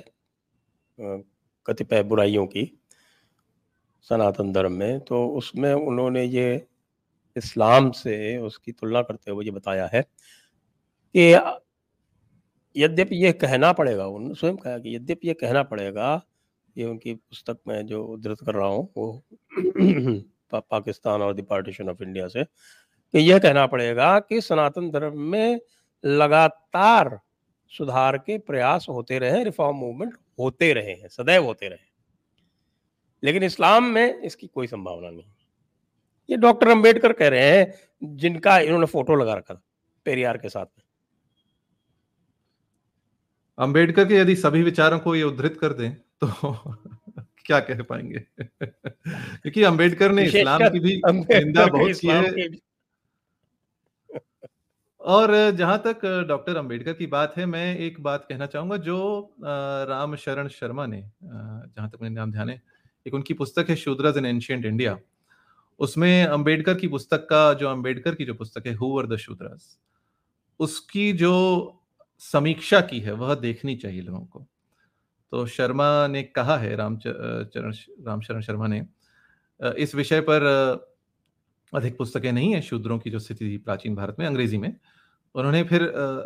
कतिपय 1.65 2.03
बुराइयों 2.03 2.45
की, 2.47 2.71
सनातन 4.09 4.51
धर्म 4.53 4.71
में 4.71 4.99
तो 5.01 5.25
उसमें 5.29 5.73
उन्होंने 5.73 6.23
ये 6.23 6.65
इस्लाम 7.35 7.89
से 7.93 8.15
उसकी 8.39 8.71
तुलना 8.71 9.01
करते 9.01 9.31
हुए 9.31 9.45
ये 9.45 9.51
बताया 9.51 9.89
है 9.93 10.01
कि 10.01 11.33
यद्यपि 12.75 13.15
ये 13.25 13.31
कहना 13.33 13.71
पड़ेगा 13.73 14.07
उन्होंने 14.07 14.35
स्वयं 14.35 14.57
कहा 14.57 14.77
कि 14.79 14.95
यद्यपि 14.95 15.27
ये 15.27 15.33
कहना 15.33 15.63
पड़ेगा 15.63 16.21
ये 16.77 16.85
उनकी 16.85 17.13
पुस्तक 17.13 17.57
में 17.67 17.85
जो 17.85 18.03
उद्धृत 18.05 18.41
कर 18.45 18.55
रहा 18.55 18.67
हूँ 18.67 18.89
वो 18.97 19.23
पा, 20.51 20.59
पाकिस्तान 20.59 21.21
और 21.21 21.33
द 21.35 21.45
पार्टीशन 21.49 21.89
ऑफ़ 21.89 22.03
इंडिया 22.03 22.27
से 22.27 22.43
कि 22.43 23.19
यह 23.19 23.39
कहना 23.39 23.67
पड़ेगा 23.67 24.19
कि 24.19 24.41
सनातन 24.41 24.91
धर्म 24.91 25.19
में 25.21 25.59
लगातार 26.05 27.19
सुधार 27.71 28.17
के 28.17 28.37
प्रयास 28.37 28.85
होते 28.89 29.19
रहे 29.19 29.43
रिफॉर्म 29.43 29.77
मूवमेंट 29.77 30.13
होते 30.39 30.73
रहे 30.73 30.91
हैं 30.91 31.07
सदैव 31.07 31.45
होते 31.45 31.69
रहे 31.69 31.93
लेकिन 33.23 33.43
इस्लाम 33.43 33.83
में 33.83 34.21
इसकी 34.21 34.47
कोई 34.47 34.67
संभावना 34.67 35.09
नहीं। 35.09 35.31
ये 36.29 36.37
डॉक्टर 36.37 36.69
अंबेडकर 36.69 37.13
कह 37.13 37.27
रहे 37.27 37.57
हैं 37.57 37.73
जिनका 38.15 38.59
इन्होंने 38.59 38.85
फ़ोटो 38.85 39.15
लगा 39.15 39.33
रखा 39.33 39.53
था 39.55 39.63
पेरियार 40.05 40.37
के 40.37 40.49
साथ 40.49 40.65
में। 40.65 40.84
अंबेडकर 43.57 44.05
के 44.05 44.15
यदि 44.15 44.35
सभी 44.35 44.63
विचारों 44.63 44.99
को 44.99 45.15
ये 45.15 45.23
उद्धृत 45.23 45.57
कर 45.61 45.73
दें 45.73 45.91
तो 45.93 46.27
क्या 47.45 47.59
कह 47.59 47.81
पाएँगे? 47.83 48.19
क्योंकि 48.41 49.63
अंबेडकर 49.63 50.11
ने 50.11 50.23
इस्लाम 50.25 50.61
की 50.69 50.79
भी 50.79 51.01
निंदा 51.05 51.65
बहुत 51.65 51.91
की 52.01 52.07
है। 52.07 52.49
और 55.01 55.51
जहाँ 55.51 55.77
तक 55.87 56.05
डॉक्टर 56.27 56.57
अंबेडकर 56.57 56.93
की 56.93 57.07
बात 57.07 57.33
है 57.37 57.45
मैं 57.45 57.77
एक 57.77 58.01
बात 58.03 58.25
कहना 58.29 58.45
चाहूँगा 58.45 58.77
जो 58.77 58.97
राम 59.89 60.15
शरण 60.15 60.47
शर्मा 60.47 60.85
ने 60.85 61.01
जहाँ 61.23 61.89
तक 61.89 61.97
मेरे 62.01 62.13
नाम 62.15 62.31
ध्यान 62.31 62.49
है 62.49 62.61
एक 63.05 63.13
उनकी 63.13 63.33
पुस्तक 63.33 63.65
है 63.69 63.75
शूद्रज 63.75 64.17
इन 64.17 64.25
एंशियंट 64.25 64.65
इंडिया। 64.65 64.97
उसमें 65.79 66.25
अंबेडकर 66.25 66.75
की 66.75 66.87
पुस्तक 66.87 67.27
का 67.29 67.53
जो 67.53 67.69
अंबेडकर 67.69 68.15
की 68.15 68.25
जो 68.25 68.33
पुस्तक 68.33 68.67
है 68.67 68.73
हुवर 68.73 69.07
द 69.07 69.17
शूद्रस 69.17 69.77
उसकी 70.59 71.13
जो 71.13 71.33
समीक्षा 72.21 72.79
की 72.81 72.99
है, 72.99 73.11
वह 73.13 73.33
देखनी 73.35 73.75
चाहिए 73.75 74.01
लोगों 74.01 74.25
को। 74.25 74.45
तो 75.31 75.45
शर्मा 75.47 76.07
ने 76.07 76.23
कहा 76.23 76.57
है, 76.57 76.75
राम 76.75 76.97
चरण 76.97 77.73
रामचरण 78.05 78.41
शर्मा 78.41 78.67
ने 78.67 78.85
इस 79.59 79.95
विषय 79.95 80.21
पर 80.21 80.43
अधिक 81.73 81.97
पुस्तकें 81.97 82.31
नहीं 82.31 82.53
है, 82.53 82.61
शूद्रों 82.61 82.97
की 82.99 83.09
जो 83.09 83.19
स्थिति 83.19 83.45
थी 83.45 83.57
प्राचीन 83.57 83.95
भारत 83.95 84.15
में, 84.19 84.25
अंग्रेज़ी 84.25 84.57
में। 84.57 84.75
उन्होंने 85.35 85.63
फिर 85.63 85.83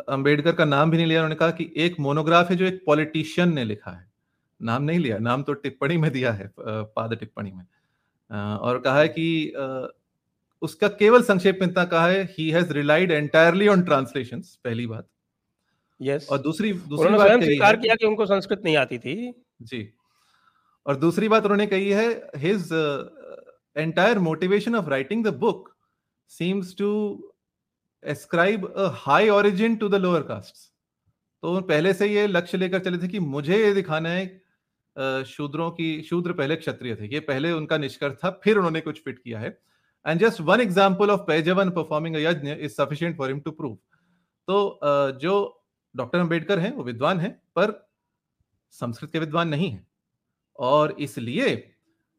अंबेडकर 0.08 0.52
का 0.52 0.64
नाम 0.64 0.90
भी 0.90 0.96
नहीं 0.96 1.06
लिया, 1.06 1.20
उन्होंने 1.20 1.34
कहा 1.34 1.50
कि 1.50 1.72
एक 1.76 1.98
मोनोग्राफ 2.00 2.50
है 2.50 2.56
जो 2.56 2.64
एक 2.64 2.82
पॉलिटिशियन 2.86 3.54
ने 3.54 3.64
लिखा 3.64 3.90
है। 3.90 4.08
नाम 4.60 4.82
नहीं 4.82 4.98
लिया, 4.98 5.18
नाम 5.18 5.42
तो 5.42 5.52
टिप्पणी 5.54 5.96
में 5.96 6.10
दिया 6.12 6.32
है 6.32 6.50
पाद 6.58 7.14
टिप्पणी 7.14 7.52
में। 7.52 7.64
और 8.58 8.80
कहा 8.80 8.98
है 8.98 9.08
कि 9.08 9.52
उसका 10.62 10.88
केवल 10.88 11.22
संक्षेप 11.22 11.58
में 11.60 11.68
इतना 11.68 11.84
कहा 11.84 12.06
है 12.06 12.22
he 12.30 12.50
has 12.50 12.72
relied 12.72 13.10
entirely 13.10 13.68
on 13.68 13.82
translation 13.82 14.40
पहली 14.64 14.86
बात। 14.86 15.06
यस 16.00 16.28
और 16.30 16.38
दूसरी 16.40 16.72
दूसरी 16.72 17.14
बात 17.14 17.42
स्वीकार 17.42 17.76
किया 17.76 17.94
कि 17.94 18.06
उनको 18.06 18.26
संस्कृत 18.26 18.62
नहीं 18.64 18.76
आती 18.76 18.98
थी। 18.98 19.14
जी। 19.62 19.82
और 20.86 20.96
दूसरी 20.98 21.28
बात 21.28 21.44
उन्होंने 21.44 21.66
कही 21.66 21.90
है 21.90 22.08
his 22.38 22.68
entire 23.76 24.18
motivation 24.20 24.74
of 24.76 24.88
writing 24.90 25.24
the 25.24 25.34
book 25.38 25.68
seems 26.30 26.74
to 26.78 26.90
ascribe 28.02 28.66
a 28.66 28.90
high 28.98 29.28
origin 29.30 29.76
to 29.76 29.88
the 29.88 29.94
lower 29.96 30.22
caste 30.24 30.68
तो 31.42 31.60
पहले 31.62 31.92
से 31.94 32.06
ये 32.06 32.26
लक्ष्य 32.26 32.58
लेकर 32.58 32.78
चले 32.80 32.98
थे 32.98 33.08
कि 33.08 33.18
मुझे 33.28 33.58
ये 33.58 33.72
दिखाना 33.74 34.08
है 34.10 35.24
शूद्रों 35.26 35.70
की 35.70 35.90
शूद्र 36.02 36.32
पहले 36.34 36.56
क्षत्रिय 36.56 36.94
थे। 36.96 37.06
ये 37.14 37.20
पहले 37.22 37.52
उनका 37.52 37.76
निष्कर्ष 37.78 38.14
था 38.24 38.30
फिर 38.44 38.56
उन्होंने 38.56 38.80
कुछ 38.80 39.00
फिट 39.04 39.18
किया 39.18 39.38
है। 39.38 39.48
And 40.04 40.20
just 40.20 40.40
one 40.42 40.60
example 40.60 41.10
of 41.10 41.20
Paijavan 41.26 41.70
performing 41.70 42.16
yajna 42.16 42.52
is 42.52 42.72
sufficient 42.72 43.16
for 43.18 43.28
him 43.28 43.40
to 43.40 43.50
prove 43.52 43.74
तो 44.48 44.80
जो 45.22 45.34
डॉक्टर 45.94 46.18
अंबेडकर 46.18 46.58
हैं, 46.58 46.72
वो 46.72 46.84
विद्वान 46.84 47.20
हैं, 47.20 47.30
पर 47.56 47.72
संस्कृत 48.74 49.10
के 49.12 49.18
विद्वान 49.18 49.48
नहीं 49.48 49.70
है। 49.70 49.86
और 50.58 50.96
इसलिए 51.00 51.48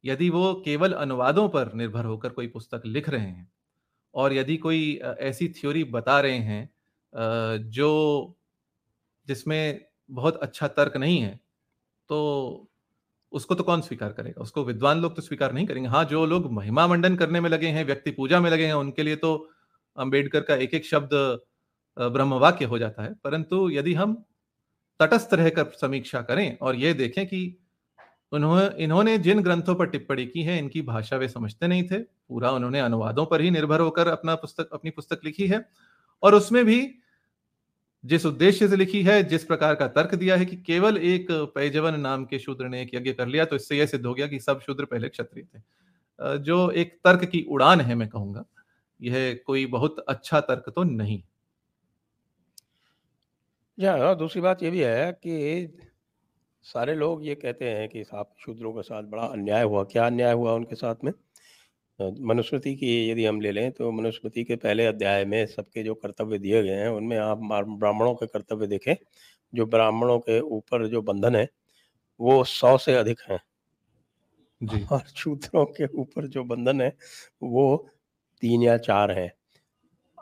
यदि 0.04 0.30
वो 0.30 0.54
केवल 0.66 0.94
अनुवादों 0.96 1.48
पर 1.50 1.74
निर्भर 1.74 2.06
होकर 2.06 2.30
कोई 2.30 2.48
पुस्तक 2.48 2.82
लिख 2.86 3.10
रहे 3.10 3.22
हैं 3.22 3.52
और 4.14 4.34
यदि 4.34 4.58
कोई 4.58 4.96
ऐसी 5.22 5.48
थ्योरी 5.52 5.84
बता 5.86 6.20
रहे 6.22 6.38
हैं 6.40 7.70
जो 7.70 8.38
जिसमें 9.28 9.86
बहुत 10.10 10.38
अच्छा 10.38 10.68
तर्क 10.70 10.98
नहीं 10.98 11.20
है 11.22 11.40
तो 12.10 12.68
उसको 13.34 13.56
तो 13.56 13.64
कौन 13.64 13.82
स्वीकार 13.82 14.12
करेगा? 14.14 14.42
उसको 14.42 14.64
विद्वान 14.64 15.02
लोग 15.02 15.16
तो 15.16 15.22
स्वीकार 15.22 15.54
नहीं 15.54 15.66
करेंगे। 15.68 15.90
हाँ 15.90 16.04
जो 16.06 16.26
लोग 16.26 16.52
महिमा 16.54 16.86
मंडन 16.88 17.16
करने 17.16 17.40
में 17.40 17.50
लगे 17.50 17.68
हैं, 17.68 17.84
व्यक्ति 17.86 18.12
पूजा 18.12 18.40
में 18.40 18.50
लगे 18.52 18.66
हैं, 18.66 18.74
उनके 18.74 19.04
लिए 19.04 19.16
तो 19.16 19.36
अंबेडकर 19.98 20.42
का 20.42 20.56
एक 20.56 20.74
एक 20.74 20.86
शब्द 20.86 21.10
ब्रह्म 22.02 22.34
वाक्य 22.34 22.66
हो 22.66 22.78
जाता 22.80 23.04
है। 23.04 23.14
परंतु 23.14 23.70
यदि 23.70 23.94
हम 23.94 24.14
तटस्थ 25.00 25.34
रहकर 25.34 25.66
समीक्षा 25.82 26.22
करें 26.22 26.58
और 26.58 26.76
ये 26.76 26.94
देखें 26.94 27.26
कि 27.28 27.58
उन्होंने 28.32 28.84
इन्होंने 28.84 29.18
जिन 29.18 29.42
ग्रंथों 29.42 29.76
पर 29.76 29.86
टिप्पणी 29.86 30.26
की 30.26 30.44
है, 30.44 30.58
इनकी 30.60 30.82
भाषा 30.82 31.18
वे 31.18 31.28
समझते 31.28 31.68
नहीं 31.68 31.84
थे। 31.84 31.98
पूरा 31.98 32.52
उन्होंने 32.52 32.80
अनुवादों 32.80 33.26
पर 33.26 33.42
ही 33.42 33.52
निर्भर 33.52 33.80
होकर 33.80 34.08
अपना 34.08 34.36
पुस्तक, 34.36 34.70
अपनी 34.74 34.92
पुस्तक 34.92 35.22
लिखी 35.26 35.48
है। 35.48 35.66
और 36.24 36.36
उसमें 36.36 36.64
भी 36.66 36.96
जिस 38.04 38.26
उद्देश्य 38.26 38.68
से 38.68 38.76
लिखी 38.76 39.02
है, 39.04 39.24
जिस 39.24 39.44
प्रकार 39.44 39.76
का 39.76 39.88
तर्क 39.88 40.16
दिया 40.16 40.36
है 40.36 40.46
कि 40.46 40.56
केवल 40.58 40.98
एक 40.98 41.28
पैजवन 41.56 42.00
नाम 42.00 42.26
के 42.26 42.40
शूद्र 42.40 42.68
ने 42.68 42.82
एक 42.82 42.94
यज्ञ 42.96 43.14
कर 43.14 43.28
लिया 43.28 43.46
तो 43.46 43.56
इससे 43.56 43.78
यह 43.78 43.86
सिद्ध 43.86 44.06
हो 44.06 44.14
गया 44.14 44.28
कि 44.28 44.40
सब 44.40 44.62
शूद्र 44.62 44.86
पहले 44.86 45.10
क्षत्रिय 45.10 45.46
थे। 45.46 46.38
जो 46.40 46.70
एक 46.72 47.00
तर्क 47.04 47.24
की 47.26 47.46
उड़ान 47.50 47.82
है 47.82 47.96
मैं 47.96 48.08
कहूँगा, 48.10 48.46
यह 49.00 49.40
कोई 49.46 49.66
बहुत 49.66 50.00
अच्छा 50.00 50.40
तर्क 50.40 50.72
तो 50.76 50.84
नहीं। 50.84 51.22
हाँ 53.82 54.16
दूसरी 54.18 54.42
बात 54.42 54.64
ये 54.64 54.70
भी 54.72 54.80
है 54.84 55.12
कि 55.12 55.78
सारे 56.64 56.96
लोग 56.96 57.26
ये 57.26 57.36
कहते 57.36 57.70
हैं 57.70 57.90
कि 57.90 58.04
साहब 58.04 58.34
शूद्रों 58.46 58.74
के 58.74 58.82
साथ 58.84 59.04
बड़ा 59.04 59.24
अन्याय 59.24 59.64
हुआ। 59.64 59.84
क्या 59.84 60.06
अन्याय 60.06 60.34
हुआ 60.34 60.54
उनके 60.54 60.76
साथ 60.76 60.96
में? 61.04 61.12
मनुस्मृति 62.00 62.76
की 62.76 63.10
यदि 63.12 63.26
हम 63.26 63.42
ले 63.42 63.52
लें 63.52 63.72
तो 63.72 63.92
मनुस्मृति 63.92 64.44
के 64.44 64.56
पहले 64.56 64.86
अध्याय 64.86 65.26
में 65.26 65.46
सबके 65.46 65.84
जो 65.84 65.96
कर्तव्य 65.96 66.40
दिए 66.40 66.64
गए 66.64 66.76
हैं 66.76 66.90
उनमें 66.90 67.18
आप 67.18 67.38
ब्राह्मणों 67.40 68.14
के 68.16 68.28
कर्तव्य 68.28 68.68
देखें 68.68 68.96
जो 69.54 69.66
ब्राह्मणों 69.66 70.20
के 70.20 70.40
ऊपर 70.40 70.88
जो 70.88 71.02
बंधन 71.02 71.36
है 71.36 71.50
वो 72.20 72.44
सौ 72.44 72.78
से 72.78 72.96
अधिक 72.96 73.20
हैं। 73.30 73.40
जी। 74.62 74.86
और 74.92 75.04
शूद्रों 75.16 75.66
के 75.66 75.88
ऊपर 75.88 76.28
जो 76.28 76.44
बंधन 76.44 76.82
है 76.82 76.94
वो 77.44 77.88
तीन 78.42 78.64
या 78.64 78.78
चार 78.78 79.12
हैं। 79.12 79.32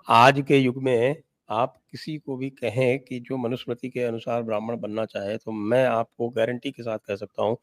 आज 0.08 0.44
के 0.48 0.58
युग 0.58 0.84
में 0.84 1.16
आप 1.50 1.76
किसी 1.92 2.18
को 2.18 2.38
भी 2.38 2.50
कहें 2.50 3.00
कि 3.00 3.20
जो 3.20 3.38
मनुस्मृति 3.38 3.90
के 3.90 4.04
अनुसार 4.04 4.44
ब्राह्मण 4.44 4.80
बनना 4.80 5.06
चाहे 5.06 5.38
तो 5.38 5.52
मैं 5.52 5.86
आपको 5.86 6.30
गारंटी 6.30 6.72
के 6.72 6.84
साथ 6.84 6.98
कह 6.98 7.16
सकता 7.16 7.44
हूँ 7.44 7.58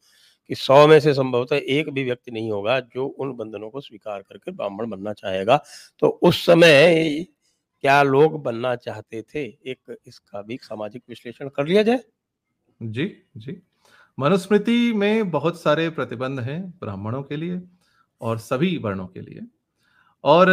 कि 0.49 0.55
सौ 0.55 0.87
में 0.87 0.99
से 0.99 1.13
संभवतः 1.13 1.55
एक 1.55 1.89
भी 1.89 2.03
व्यक्ति 2.03 2.31
नहीं 2.31 2.51
होगा 2.51 2.79
जो 2.79 3.05
उन 3.05 3.33
बंधनों 3.33 3.69
को 3.69 3.81
स्वीकार 3.81 4.21
करके 4.21 4.51
ब्राह्मण 4.51 4.89
बनना 4.89 5.13
चाहेगा। 5.13 5.61
तो 5.99 6.07
उस 6.07 6.45
समय 6.45 7.25
क्या 7.83 8.03
लोग 8.03 8.41
बनना 8.43 8.75
चाहते 8.75 9.21
थे? 9.21 9.43
एक 9.43 9.97
इसका 10.07 10.41
भी 10.41 10.57
सामाजिक 10.63 11.03
विश्लेषण 11.09 11.49
कर 11.49 11.67
लिया 11.67 11.83
जाए। 11.83 11.99
जी 12.81 13.05
जी। 13.37 13.61
मनुस्मृति 14.19 14.93
में 14.93 15.31
बहुत 15.31 15.61
सारे 15.61 15.89
प्रतिबंध 15.89 16.39
हैं 16.39 16.61
ब्राह्मणों 16.69 17.23
के 17.23 17.35
लिए 17.35 17.61
और 18.21 18.37
सभी 18.37 18.77
वर्णों 18.77 19.07
के 19.07 19.21
लिए। 19.21 19.41
और 20.23 20.49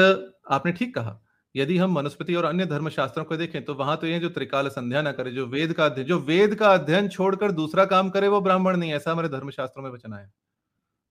आपने 0.50 0.72
ठीक 0.72 0.94
कहा 0.94 1.20
यदि 1.54 1.76
हम 1.78 1.94
वनस्पति 1.96 2.34
और 2.34 2.44
अन्य 2.44 2.66
धर्म 2.66 2.88
शास्त्रों 2.90 3.24
को 3.24 3.36
देखें 3.36 3.64
तो 3.64 3.74
वहाँ 3.74 3.96
तो 3.96 4.06
ये 4.06 4.18
जो 4.20 4.28
त्रिकाल 4.30 4.68
संध्या 4.70 5.02
ना 5.02 5.12
करे, 5.12 5.30
जो 5.30 5.46
वेद 5.46 5.72
का 5.72 5.84
अध्ययन, 5.86 6.06
जो 6.08 6.18
वेद 6.20 6.54
का 6.54 6.72
अध्ययन 6.74 7.08
छोड़कर 7.08 7.52
दूसरा 7.52 7.84
काम 7.86 8.10
करे, 8.10 8.28
वो 8.28 8.40
ब्राह्मण 8.40 8.76
नहीं 8.76 8.92
ऐसा 8.92 9.12
हमारे 9.12 9.28
धर्म 9.28 9.50
शास्त्रों 9.52 9.84
में 9.84 9.90
वचन 9.90 10.12
है 10.12 10.32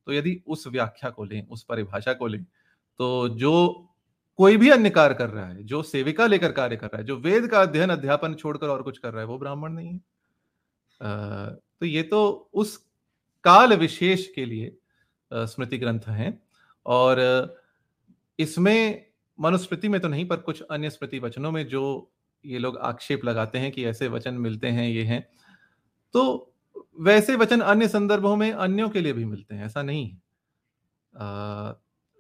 तो 0.08 0.14
यदि 0.14 0.42
उस 0.48 0.68
व्याख्या 0.68 1.10
को 1.10 1.24
लें, 1.24 1.48
उस 1.48 1.64
परिभाषा 1.64 2.14
को 2.14 2.28
लें 2.28 2.44
तो 3.00 3.28
जो 3.32 3.90
कोई 4.40 4.58
भी 4.58 4.70
अन्य 4.70 4.90
कार्य 4.90 5.16
कर 5.16 5.30
रहा 5.30 5.46
है, 5.46 5.64
जो 5.64 5.82
सेविका 5.84 6.26
लेकर 6.28 6.52
कार्य 6.52 6.76
कर 6.76 6.88
रहा 6.88 6.98
है, 6.98 7.04
जो 7.04 7.18
वेद 7.18 7.48
का 7.48 7.62
अध्ययन, 7.62 7.90
अध्यापन 7.90 8.34
छोड़कर 8.34 8.68
और 8.68 8.82
कुछ 8.84 8.98
कर 8.98 9.12
रहा 9.12 9.22
है, 9.22 9.28
वो 9.28 9.38
ब्राह्मण 9.38 9.72
नहीं 9.72 9.88
है। 9.88 10.00
तो 11.80 11.86
ये 11.86 12.04
तो 12.04 12.50
उस 12.54 12.76
काल 13.46 13.74
विशेष 13.76 14.26
के 14.28 14.46
लिए 14.46 14.78
स्मृति 15.32 15.78
ग्रंथ 15.78 16.08
हैं, 16.10 16.40
और 16.86 17.22
इसमें 18.40 19.06
मनुस्मृति 19.39 19.89
में 19.89 20.02
तो 20.02 20.08
नहीं 20.08 20.28
पर 20.28 20.38
कुछ 20.38 20.62
अन्य 20.62 20.89
स्मृति 20.89 21.19
वचनों 21.19 21.52
में 21.52 21.67
जो 21.67 22.12
ये 22.46 22.58
लोग 22.58 22.78
आक्षेप 22.78 23.26
लगाते 23.26 23.58
हैं 23.58 23.72
कि 23.72 23.86
ऐसे 23.86 24.08
वचन 24.08 24.34
मिलते 24.34 24.67
हैं 24.67 24.89
ये 24.89 25.04
हैं 25.04 25.30
तो 26.13 26.54
वैसे 27.00 27.36
वचन 27.36 27.62
अन्य 27.62 27.88
संदर्भों 27.88 28.36
में 28.36 28.52
अन्यों 28.52 28.89
के 28.89 29.02
लिए 29.02 29.13
भी 29.13 29.26
मिलते 29.26 29.56
हैं 29.56 29.65
ऐसा 29.65 29.82
नहीं 29.82 30.10
है। 30.10 30.22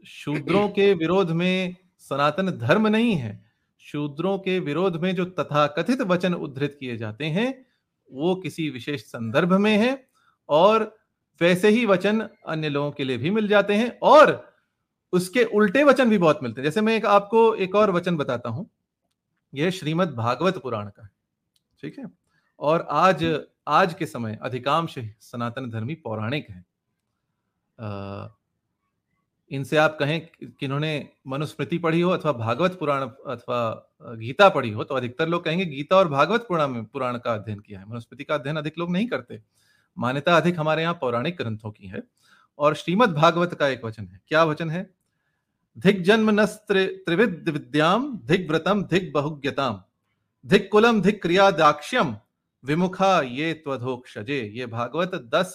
शूद्रों 0.05 0.69
के 0.69 0.93
विरोध 0.99 1.31
में 1.31 1.75
सनातन 1.99 2.51
धर्म 2.51 2.87
नहीं 2.87 3.15
है 3.15 3.45
शूद्रों 3.79 4.37
के 4.39 4.59
विरोध 4.59 4.95
में 4.95 5.15
जो 5.15 5.25
तथाकथित 5.25 6.01
वचन 6.01 6.33
उद्धृत 6.33 6.77
किए 6.79 6.97
जाते 6.97 7.25
हैं 7.25 7.65
वो 8.11 8.35
किसी 8.35 8.69
विशेष 8.69 9.01
संदर्भ 9.01 9.53
में 9.53 9.77
है 9.77 10.07
और 10.49 10.97
वैसे 11.41 11.69
ही 11.69 11.85
वचन 11.85 12.29
अन्य 12.47 12.69
लोगों 12.69 12.91
के 12.91 13.03
लिए 13.03 13.17
भी 13.17 13.29
मिल 13.29 13.47
जाते 13.47 13.73
हैं 13.73 13.99
और 13.99 14.52
उसके 15.13 15.43
उल्टे 15.53 15.83
वचन 15.83 16.09
भी 16.09 16.17
बहुत 16.17 16.43
मिलते 16.43 16.61
हैं। 16.61 16.65
जैसे 16.65 16.81
मैं 16.81 16.95
एक 16.95 17.05
आपको 17.05 17.53
एक 17.55 17.75
और 17.75 17.91
वचन 17.91 18.17
बताता 18.17 18.49
हूँ। 18.49 18.69
यह 19.53 19.69
श्रीमद 19.69 20.13
भागवत 20.15 20.57
पुराण 20.57 20.87
का 20.87 21.03
है 21.03 21.09
ठीक 21.83 21.97
है? 21.99 22.05
और 22.59 22.87
आज 22.91 23.23
आज 23.69 23.93
के 23.93 24.05
समय 24.05 24.37
अधिकांश 24.41 24.97
सनातन 25.21 25.69
धर्मी 25.69 25.95
पौराणिक 25.95 26.49
है। 26.49 26.63
इनसे 29.51 29.77
आप 29.77 29.97
कहें 29.99 30.19
कि 30.21 30.65
इन्होंने 30.65 31.09
मनुस्मृति 31.27 31.77
पढ़ी 31.77 32.01
हो 32.01 32.09
अथवा 32.11 32.31
भागवत 32.33 32.77
पुराण 32.79 33.01
अथवा 33.01 34.15
गीता 34.17 34.47
पढ़ी 34.49 34.69
हो 34.69 34.83
तो 34.83 34.95
अधिकतर 34.95 35.27
लोग 35.27 35.43
कहेंगे 35.43 35.65
गीता 35.65 35.95
और 35.95 36.07
भागवत 36.09 36.45
पुराण 36.47 36.67
में, 36.67 36.83
पुराण 36.85 37.17
का 37.17 37.33
अध्ययन 37.33 37.59
किया 37.59 37.79
है। 37.79 37.89
मनुस्मृति 37.89 38.23
का 38.23 38.35
अध्ययन 38.35 38.57
अधिक 38.57 38.79
लोग 38.79 38.91
नहीं 38.91 39.07
करते। 39.07 39.41
मान्यता 39.97 40.37
अधिक 40.37 40.59
हमारे 40.59 40.81
यहाँ 40.81 40.93
पौराणिक 40.93 41.37
ग्रंथों 41.37 41.71
की 41.71 41.87
है। 41.87 42.03
और 42.59 42.75
श्रीमद 42.75 43.13
भागवत 43.13 43.53
का 43.53 43.67
एक 43.67 43.85
वचन 43.85 44.07
है। 44.07 44.19
क्या 44.27 44.43
वचन 44.43 44.69
है? 44.69 44.89
धिक 45.77 46.01
जन्म 46.03 46.45
त्रिविद 46.45 47.49
विद्याम 47.49 48.17
धिक 48.25 48.49
व्रतम 48.49 48.83
धिक 48.83 49.11
बहुज्ञताम 49.13 49.81
धिक 50.45 50.71
कुलम 50.71 51.01
धिक 51.01 51.21
क्रिया 51.21 51.51
दाक्ष्यम 51.51 52.15
विमुखा 52.63 53.21
ये 53.21 53.53
त्वधोक्षजे। 53.53 54.39
ये 54.55 54.65
भागवत 54.65 55.15
दस, 55.15 55.53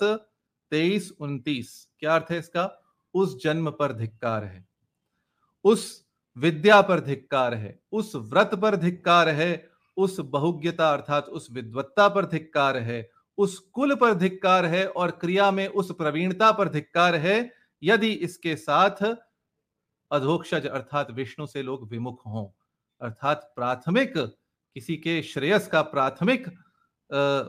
तेईस, 0.73 1.13
उन्तीस। 1.21 1.89
क्या 2.01 2.15
अर्थ 2.15 2.31
है 2.31 2.39
इसका? 2.39 2.83
उस 3.15 3.43
जन्म 3.45 3.71
पर 3.71 3.93
धिक्कार 3.93 4.45
है। 4.45 4.67
उस 5.65 6.05
विद्या 6.37 6.81
पर 6.83 7.01
धिक्कार 7.01 7.55
है। 7.55 7.79
उस 7.93 8.13
व्रत 8.17 8.55
पर 8.55 8.77
धिक्कार 8.77 9.29
है। 9.29 9.69
उस 9.97 10.21
बहुज्ञता 10.21 10.93
अर्थात 10.93 11.27
उस 11.27 11.49
विद्वत्ता 11.53 12.09
पर 12.09 12.27
धिक्कार 12.27 12.77
है। 12.77 13.11
उस 13.39 13.59
कुल 13.59 13.95
पर 13.95 14.15
धिक्कार 14.15 14.67
है 14.67 14.87
और 14.87 15.11
क्रिया 15.11 15.51
में 15.51 15.67
उस 15.69 15.93
प्रवीणता 15.93 16.53
पर 16.53 16.69
धिक्कार 16.69 17.15
है। 17.17 17.53
यदि 17.83 18.13
इसके 18.13 18.57
साथ 18.57 19.05
अधोक्षज 20.11 20.66
अर्थात 20.66 21.11
विष्णु 21.11 21.47
से 21.47 21.62
लोग 21.62 21.88
विमुख 21.90 22.27
हों। 22.27 22.47
अर्थात 23.01 23.53
प्राथमिक, 23.57 24.12
किसी 24.16 24.97
के 24.97 25.23
श्रेयस 25.23 25.66
का 25.66 25.83
प्राथमिक 25.85 26.49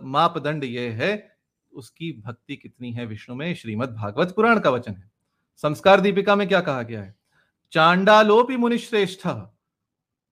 मापदंड 0.06 0.64
यह 0.64 0.94
है, 0.94 1.38
उसकी 1.74 2.12
भक्ति 2.26 2.56
कितनी 2.56 2.92
है 2.92 3.06
विष्णु 3.06 3.36
में? 3.36 3.54
श्रीमद 3.56 3.90
भागवत 3.90 4.34
पुराण 4.36 4.60
का 4.60 4.70
वचन 4.70 4.94
है। 4.94 5.12
संस्कार 5.64 6.02
दीपिका 6.02 6.36
में 6.36 6.48
क्या 6.48 6.62
कहा 6.62 6.82
गया 6.82 7.02
है? 7.04 7.16
चांडालोपि 7.74 8.58
मुनिश्रेष्ठ, 8.58 9.28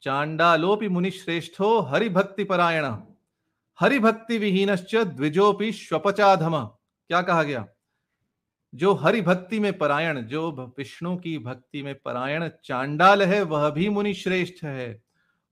चांडालोपि 0.03 0.87
मुनिश्रेष्ठो 0.87 1.79
हरिभक्ति 1.81 2.43
परायण, 2.43 2.85
हरिभक्ति 3.79 4.37
विहीनश्च 4.37 4.95
द्विजोपि 4.95 5.71
स्वपचाधम 5.71 6.57
क्या 6.63 7.21
कहा 7.21 7.43
गया? 7.43 7.65
जो 8.77 8.93
हरि 8.93 9.21
भक्ति 9.21 9.59
में 9.59 9.77
परायण, 9.77 10.21
जो 10.21 10.73
विष्णु 10.77 11.15
की 11.17 11.37
भक्ति 11.39 11.81
में 11.83 11.93
परायण 11.95 12.47
चांडाल 12.63 13.23
है, 13.23 13.41
वह 13.43 13.69
भी 13.69 13.89
मुनि 13.89 14.13
श्रेष्ठ 14.13 14.63
है। 14.63 15.01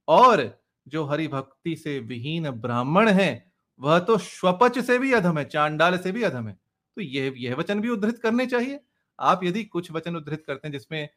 और 0.07 0.49
जो 0.87 1.03
हरि 1.05 1.27
भक्ति 1.27 1.75
से 1.75 1.99
विहीन 1.99 2.49
ब्राह्मण 2.51 3.09
है, 3.09 3.51
वह 3.79 3.99
तो 3.99 4.17
स्वपच 4.17 4.79
से 4.79 4.97
भी 4.99 5.11
अधम 5.13 5.37
है, 5.37 5.45
चांडाल 5.45 5.97
से 5.97 6.11
भी 6.11 6.23
अधम 6.23 6.47
है। 6.47 6.53
तो 6.53 7.01
यह 7.01 7.33
यह 7.37 7.55
वचन 7.55 7.81
भी 7.81 7.89
उद्धृत 7.89 8.17
करने 8.17 8.45
चाहिए। 8.45 8.79
आप 9.19 9.43
यदि 9.43 9.63
कुछ 9.65 9.91
वचन 9.91 10.15
उद्धृत 10.15 10.43
करते 10.47 10.67
हैं, 10.67 10.71
जिसमें 10.73 11.07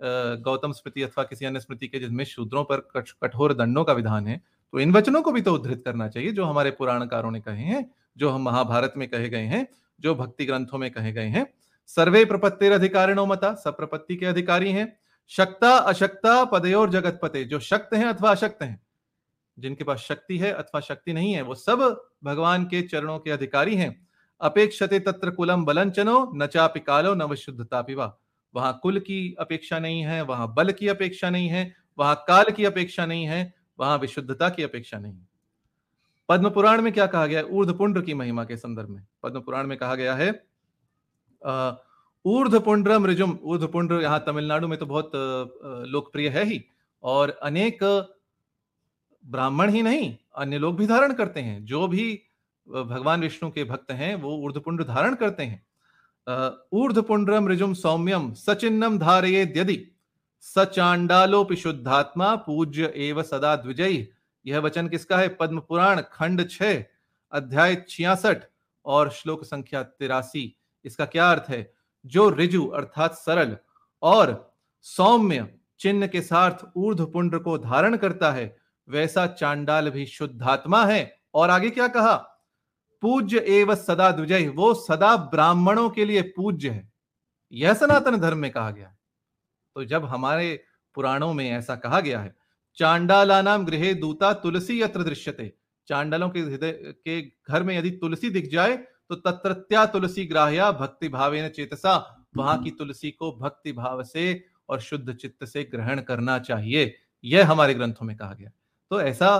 गौतम 0.00 0.72
स्मृति 0.72 1.02
अथवा 1.02 1.24
किसी 1.24 1.44
अन्य 1.44 1.60
स्मृति 1.60 1.88
के, 1.88 1.98
जिसमें 1.98 2.24
शूद्रों 2.24 2.64
पर 2.64 2.88
कठोर 3.22 3.52
दंडों 3.54 3.84
का 3.84 3.92
विधान 3.92 4.26
है 4.26 4.40
तो 4.72 4.80
इन 4.80 4.92
वचनों 4.92 5.20
को 5.22 5.32
भी 5.32 5.40
तो 5.40 5.52
उद्धृत 5.54 5.82
करना 5.84 6.08
चाहिए, 6.08 6.32
जो 6.32 6.44
हमारे 6.44 6.70
पुराणकारों 6.70 7.30
ने 7.30 7.40
कहे 7.40 7.62
हैं, 7.62 7.90
जो 8.16 8.30
हम 8.30 8.42
महाभारत 8.42 8.94
में 8.96 9.08
कहे 9.08 9.28
गए 9.28 9.44
हैं, 9.44 9.66
जो 10.00 10.14
भक्ति 10.14 10.44
ग्रंथों 10.44 10.78
में 10.78 10.90
कहे 10.90 11.12
गए 11.12 11.26
हैं। 11.26 11.46
सर्वे 11.88 12.24
प्रपत्तिर 12.24 12.72
अधिकारिणो 12.72 13.26
मता 13.26 13.54
सब 13.54 13.76
प्रपत्ति 13.76 14.16
के 14.16 14.26
अधिकारी 14.26 14.72
हैं। 14.72 14.96
शक्ता, 15.28 15.76
अशक्ता 15.76 16.44
पदयोर 16.44 16.90
जगत 16.90 17.18
पते, 17.22 17.44
जो 17.44 17.60
शक्त 17.60 17.94
हैं 17.94 18.06
अथवा 18.06 18.30
अशक्त 18.30 18.62
हैं, 18.62 18.80
जिनके 19.58 19.84
पास 19.84 19.98
शक्ति 19.98 20.38
है 20.38 20.52
अथवा 20.52 20.80
शक्ति 20.80 21.12
नहीं 21.12 21.32
है, 21.32 21.42
वो 21.42 21.54
सब 21.54 22.04
भगवान 22.24 22.64
के 22.64 22.82
चरणों 22.82 23.18
के 23.18 23.30
अधिकारी 23.30 23.76
हैं। 23.76 24.08
अपेक्षते 24.40 24.98
तत्र 24.98 25.30
कुलम 25.30 25.64
बलंचनो 25.64 26.32
न 26.34 26.46
चापि 26.46 26.80
कालो, 26.80 27.14
न 27.14 27.22
विशुद्धता 27.22 27.82
पिवा 27.82 28.18
वहाँ 28.54 28.80
कुल 28.82 28.98
की 28.98 29.36
अपेक्षा 29.40 29.78
नहीं 29.78 30.02
है, 30.02 30.22
वहाँ 30.22 30.54
बल 30.54 30.72
की 30.72 30.88
अपेक्षा 30.88 31.30
नहीं 31.30 31.48
है, 31.48 31.74
वहाँ 31.98 32.24
काल 32.28 32.50
की 32.50 32.64
अपेक्षा 32.64 33.06
नहीं 33.06 33.24
है, 33.24 33.54
वहाँ 33.80 33.98
विशुद्धता 33.98 34.48
की 34.48 34.62
अपेक्षा 34.62 34.98
नहीं 34.98 35.12
है। 35.12 35.28
पद्म 36.28 36.50
पुराण 36.50 36.82
में 36.82 36.92
क्या 36.92 37.06
कहा 37.06 37.26
गया 37.26 37.38
है? 37.38 37.44
ऊर्ध 37.44 37.72
पुंड्र 37.74 38.00
की 38.00 38.14
महिमा 38.14 38.44
के 38.44 38.56
संदर्भ 38.56 38.88
में। 38.88 39.06
पद्म 39.22 39.40
पुराण 39.40 39.66
में 39.66 39.78
कहा 39.78 39.94
गया 39.94 40.14
है 40.14 40.47
ऊर्ध 42.24 42.58
पुंड्रम 42.60 43.06
रिजुम 43.06 43.38
ऊर्ध 43.42 43.66
पुंड्र 43.68 44.00
यहाँ 44.02 44.22
तमिलनाडु 44.26 44.68
में 44.68 44.78
तो 44.78 44.86
बहुत 44.86 45.10
लोकप्रिय 45.88 46.28
है 46.28 46.44
ही, 46.44 46.62
और 47.04 47.30
अनेक 47.42 47.78
ब्राह्मण 49.24 49.70
ही 49.70 49.82
नहीं, 49.82 50.16
अन्य 50.36 50.58
लोग 50.58 50.76
भी 50.76 50.86
धारण 50.86 51.12
करते 51.14 51.40
हैं। 51.40 51.64
जो 51.64 51.86
भी 51.88 52.22
भगवान 52.68 53.20
विष्णु 53.20 53.50
के 53.50 53.64
भक्त 53.64 53.90
हैं, 53.92 54.14
वो 54.16 54.36
ऊर्धपुंड 54.36 54.82
धारण 54.84 55.14
करते 55.14 55.42
हैं। 55.42 55.62
ऊर्धपुंड्रम 56.72 57.48
रिजुम 57.48 57.74
सौम्यम, 57.76 58.32
सचिन्नम 58.34 58.98
धारये 58.98 59.42
यदि 59.56 59.78
सचांडालोपि 60.44 61.56
शुद्धात्मा, 61.56 62.34
पूज्य 62.36 62.92
एव 62.96 63.22
सदा 63.22 63.54
द्विजयी 63.56 64.08
यह 64.46 64.58
वचन 64.60 64.88
किसका 64.88 65.18
है? 65.18 65.28
पद्म 65.30 65.60
पुराण 65.60 66.00
खंड 66.02 66.48
छह 66.50 66.84
अध्याय 67.32 67.76
छियासठ, 67.88 68.42
और 68.86 69.10
श्लोक 69.10 69.44
संख्या 69.44 69.82
तिरासी। 69.82 70.54
इसका 70.84 71.06
क्या 71.06 71.30
अर्थ 71.30 71.44
है? 71.48 71.72
जो 72.06 72.28
रिजु 72.30 72.66
अर्थात 72.66 73.14
सरल 73.14 73.56
और 74.02 74.54
सौम्य 74.80 75.54
चिन्ह 75.78 76.06
के 76.06 76.20
साथ 76.20 76.52
ऊर्ध 76.76 77.00
पुंड 77.00 77.38
को 77.40 77.58
धारण 77.58 77.96
करता 77.96 78.32
है, 78.32 78.56
वैसा 78.88 79.26
चांडाल 79.26 79.90
भी 79.90 80.06
शुद्धात्मा 80.06 80.84
है। 80.86 81.20
और 81.34 81.50
आगे 81.50 81.70
क्या 81.70 81.88
कहा? 81.88 82.16
पूज्य 83.02 83.38
एवं 83.38 83.74
सदा 83.74 84.10
द्विजय 84.10 84.48
वो 84.48 84.74
सदा 84.74 85.16
ब्राह्मणों 85.16 85.90
के 85.90 86.04
लिए 86.04 86.22
पूज्य 86.22 86.70
है। 86.70 86.92
यह 87.52 87.74
सनातन 87.74 88.16
धर्म 88.16 88.38
में 88.38 88.50
कहा 88.50 88.70
गया। 88.70 88.88
है 88.88 88.98
तो 89.74 89.84
जब 89.84 90.04
हमारे 90.04 90.64
पुराणों 90.94 91.32
में 91.32 91.50
ऐसा 91.50 91.76
कहा 91.76 92.00
गया 92.00 92.20
है 92.20 92.36
चांडाला 92.76 93.42
नाम 93.42 93.64
गृह 93.64 93.92
दूता 93.92 94.32
तुलसी 94.32 94.82
यत्र 94.82 95.02
दृश्यते। 95.02 95.52
चांडालों 95.88 96.30
के 96.30 96.40
हृदय 96.40 96.72
के 96.72 97.22
घर 97.22 97.62
में 97.62 97.78
यदि 97.78 97.90
तुलसी 97.90 98.30
दिख 98.30 98.50
जाए 98.50 98.86
तो 99.10 99.14
तत्रत्या 99.16 99.84
तुलसी 99.86 100.24
ग्राह्या 100.26 100.70
भक्ति 100.72 101.08
भावे 101.08 101.48
चेतसा। 101.48 101.96
वहाँ 102.36 102.62
की 102.62 102.70
तुलसी 102.70 103.10
को 103.10 103.32
भक्ति 103.32 103.72
भाव 103.72 104.02
से 104.02 104.44
और 104.68 104.80
शुद्ध 104.80 105.14
चित्त 105.14 105.44
से 105.44 105.62
ग्रहण 105.64 106.00
करना 106.00 106.38
चाहिए। 106.40 106.94
यह 107.24 107.50
हमारे 107.50 107.74
ग्रंथों 107.74 108.06
में 108.06 108.16
कहा 108.16 108.34
गया। 108.34 108.50
तो 108.90 109.00
ऐसा 109.00 109.30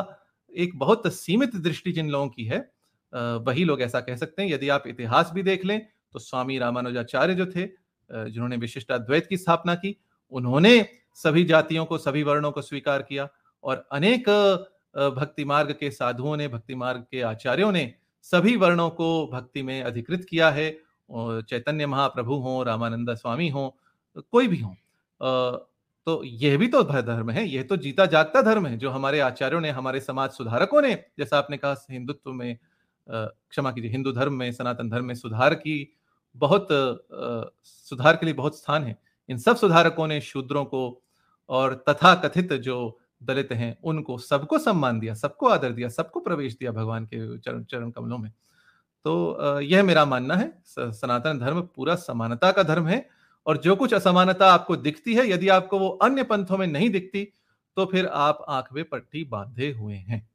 एक 0.53 0.79
बहुत 0.79 1.13
सीमित 1.15 1.57
दृष्टि 1.57 1.93
जिन 1.93 2.09
लोगों 2.11 2.29
की 2.29 2.45
है 2.45 2.59
वही 3.13 3.65
लोग 3.65 3.81
ऐसा 3.83 4.01
कह 4.01 4.17
सकते 4.17 4.43
हैं। 4.43 4.51
यदि 4.51 4.69
आप 4.69 4.87
इतिहास 4.87 5.31
भी 5.35 5.43
देख 5.43 5.65
लें 5.65 5.81
तो 6.13 6.19
स्वामी 6.19 6.59
रामानुजाचार्य 6.59 7.35
जो 7.35 7.47
थे 7.47 7.67
जिन्होंने 8.11 8.57
विशिष्ट 8.57 8.93
अद्वैत 8.93 9.27
की 9.27 9.37
स्थापना 9.37 9.75
की, 9.75 9.97
उन्होंने 10.33 10.87
सभी 11.15 11.45
जातियों 11.45 11.85
को, 11.85 11.99
सभी 11.99 12.23
वर्णों 12.23 12.51
को 12.53 12.63
स्वीकार 12.63 13.03
किया 13.03 13.29
और 13.65 13.87
अनेक 13.93 14.29
भक्ति 15.17 15.45
मार्ग 15.45 15.71
के 15.71 15.91
साधुओं 15.91 16.37
ने, 16.37 16.49
भक्ति 16.49 16.75
मार्ग 16.75 17.05
के 17.11 17.21
आचार्यों 17.23 17.73
ने 17.73 17.93
सभी 18.23 18.57
वर्णों 18.57 18.89
को 18.91 19.27
भक्ति 19.33 19.63
में 19.63 19.83
अधिकृत 19.83 20.25
किया 20.25 20.51
है। 20.51 20.71
चैतन्य 21.11 21.87
महाप्रभु 21.87 22.35
हो, 22.35 22.63
रामानंद 22.63 23.15
स्वामी 23.15 23.49
हो, 23.49 23.75
कोई 24.33 24.49
भी 24.49 24.59
हो। 24.59 24.75
तो 26.07 26.23
यह 26.25 26.57
भी 26.59 26.67
तो 26.69 26.83
धर्म 26.83 27.31
है, 27.31 27.47
यह 27.49 27.63
तो 27.63 27.77
जीता 27.77 28.07
जागता 28.07 28.43
धर्म 28.43 28.67
है, 28.67 28.77
जो 28.79 28.91
हमारे 28.91 29.21
आचार्यों 29.21 29.61
ने, 29.61 29.71
हमारे 29.71 30.01
समाज 30.01 30.31
सुधारकों 30.31 30.83
ने, 30.83 30.95
जैसा 31.19 31.39
आपने 31.39 31.57
कहा, 31.57 31.75
हिंदुत्व 31.91 32.33
में 32.33 32.59
क्षमा 33.09 33.71
कीजिए, 33.73 33.91
हिंदू 33.91 34.13
धर्म 34.13 34.35
में, 34.35 34.53
सनातन 34.53 34.91
धर्म 34.91 35.05
में 35.05 35.15
सुधार 35.15 35.55
की, 35.55 35.93
बहुत 36.37 36.69
सुधार 37.65 38.17
के 38.17 38.27
लिए 38.27 38.35
बहुत 38.35 38.59
स्थान 38.59 38.85
है। 38.85 38.97
इन 39.29 39.39
सब 39.39 39.57
सुधारकों 39.57 40.07
ने 40.07 40.21
शूद्रों 40.21 40.65
को 40.65 41.03
और 41.49 41.75
तथा 41.89 42.15
कथित 42.15 42.53
जो 42.53 42.99
दलित 43.21 43.53
हैं 43.53 43.77
उनको 43.85 44.19
सबको 44.19 44.59
सम्मान 44.59 44.99
दिया 45.01 45.15
सबको 45.15 45.49
आदर 45.49 45.73
दिया 45.73 45.89
सबको 45.89 46.21
प्रवेश 46.21 46.57
दिया 46.57 46.73
भगवान 46.73 47.07
के 47.07 47.39
चरण 47.39 47.65
चरण 47.65 47.91
कमलों 47.91 48.19
में। 48.19 48.31
तो 49.05 49.61
यह 49.61 49.83
मेरा 49.83 50.05
मानना 50.05 50.35
है 50.35 50.53
सनातन 50.67 51.39
धर्म 51.39 51.61
पूरा 51.67 51.95
समानता 51.97 52.51
का 52.53 52.63
धर्म 52.63 52.87
है 52.87 53.07
और 53.47 53.57
जो 53.57 53.77
कुछ 53.77 53.95
असमानता 53.95 54.53
आपको 54.53 54.77
दिखती 54.79 55.15
है 55.15 55.29
यदि 55.31 55.49
आपको 55.49 55.79
वो 55.79 55.89
अन्य 56.03 56.23
पंथों 56.25 56.59
में 56.59 56.67
नहीं 56.67 56.91
दिखती 56.91 57.25
तो 57.77 57.85
फिर 57.87 58.07
आप 58.07 58.45
आँख 58.49 58.73
में 58.73 58.85
पट्टी 58.85 59.25
बांधे 59.25 59.71
हुए 59.73 59.95
हैं। 59.95 60.27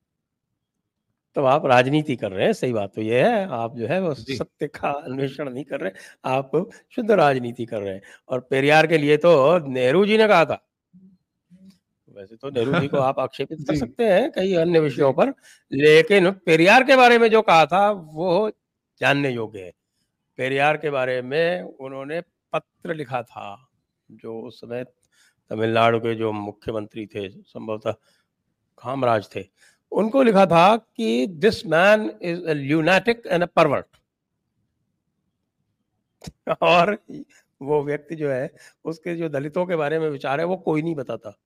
तो 1.36 1.44
आप 1.46 1.66
राजनीति 1.66 2.16
कर 2.16 2.32
रहे 2.32 2.46
हैं 2.46 2.54
सही 2.54 2.74
बात 2.74 2.92
तो 2.96 3.02
यह 3.02 3.28
है 3.28 3.48
आप 3.54 3.76
जो 3.78 3.88
है 3.88 4.00
वो 4.02 4.14
सत्य 4.14 4.68
का 4.70 4.90
अन्वेषण 4.90 5.50
नहीं 5.50 5.64
कर 5.64 5.80
रहे 5.80 5.92
आप 6.26 6.52
शुद्ध 6.96 7.10
राजनीति 7.12 7.66
कर 7.66 7.82
रहे 7.82 7.94
हैं। 7.94 8.02
और 8.30 8.40
पेरियार 8.50 8.88
के 8.88 8.98
लिए 8.98 9.18
तो 9.18 9.58
नेहरू 9.68 10.06
जी 10.06 10.18
ने 10.18 10.28
कहा 10.28 10.46
था 10.46 10.64
वैसे 12.14 12.36
तो 12.36 12.50
नेहरू 12.50 12.80
जी 12.80 12.88
को 12.88 12.98
आप 13.10 13.20
आक्षेपित 13.20 13.60
कर 13.60 13.76
सकते 13.76 14.08
हैं 14.08 14.32
कई 14.32 14.54
अन्य 14.56 14.80
विषयों 14.80 15.14
पर 15.14 15.34
लेकिन 15.72 16.32
पेरियार 16.32 16.84
के 16.84 16.96
बारे 16.96 17.18
में 17.18 17.30
जो 17.30 17.42
कहा 17.42 17.66
था 17.66 17.92
वो 17.92 18.52
जानने 19.02 19.30
योग्य 19.32 19.60
है। 19.60 19.74
पेरियार 20.38 20.78
के 20.78 20.90
बारे 20.90 21.22
में 21.22 21.62
उन्होंने 21.62 22.22
पत्र 22.54 22.96
लिखा 22.96 23.22
था 23.24 23.70
जो 24.12 24.42
उस 24.42 24.62
समय 24.62 24.84
तमिलनाडु 25.50 26.00
के 26.00 26.16
जो 26.16 26.32
मुख्यमंत्री 26.32 27.06
थे 27.06 27.30
संभवतः 27.30 27.92
कामराज 28.84 29.30
थे 29.36 29.46
उनको 29.92 30.24
लिखा 30.24 30.46
था 30.46 30.78
कि 30.78 31.28
this 31.28 31.66
man 31.66 32.12
is 32.22 32.50
lunatic 32.50 33.24
and 33.28 33.44
a 33.44 33.46
pervert 33.46 33.86
और 36.62 36.98
वो 37.62 37.84
व्यक्ति 37.84 38.16
जो 38.16 38.30
है 38.30 38.50
उसके 38.86 39.16
जो 39.16 39.30
दलितों 39.30 39.66
के 39.66 39.76
बारे 39.76 40.00
में 40.00 40.10
विचार 40.10 40.40
है 40.40 40.46
वो 40.46 40.58
कोई 40.58 40.82
नहीं 40.82 40.96
बताता। 40.96 41.38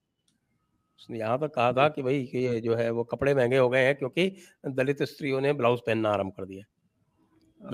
उसने 0.98 1.20
यहाँ 1.20 1.40
तक 1.40 1.54
कहा 1.56 1.72
था 1.74 1.88
कि 1.90 2.02
भाई 2.02 2.24
कि 2.26 2.38
ये 2.38 2.60
जो 2.62 2.76
है 2.76 2.90
वो 2.92 3.04
कपड़े 3.04 3.34
महँगे 3.36 3.58
हो 3.58 3.70
गए 3.70 3.86
हैं 3.86 3.96
क्योंकि 3.96 4.36
दलित 4.68 5.04
स्त्रियों 5.04 5.42
ने 5.42 5.54
ब्लाउज 5.54 5.80
पहनना 5.80 6.10
आरंभ 6.10 6.32
कर 6.32 6.46
दिया। 6.46 6.64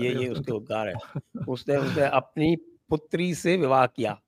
ये 0.02 0.14
ये 0.14 0.28
उसके 0.28 0.52
उद्गार 0.52 0.88
है। 0.88 0.94
उसने 1.48 1.76
उसने 1.76 2.06
अपनी 2.06 2.56
पुत्री 2.90 3.34
से 3.34 3.56
विवाह 3.56 3.86
किया। 3.86 4.20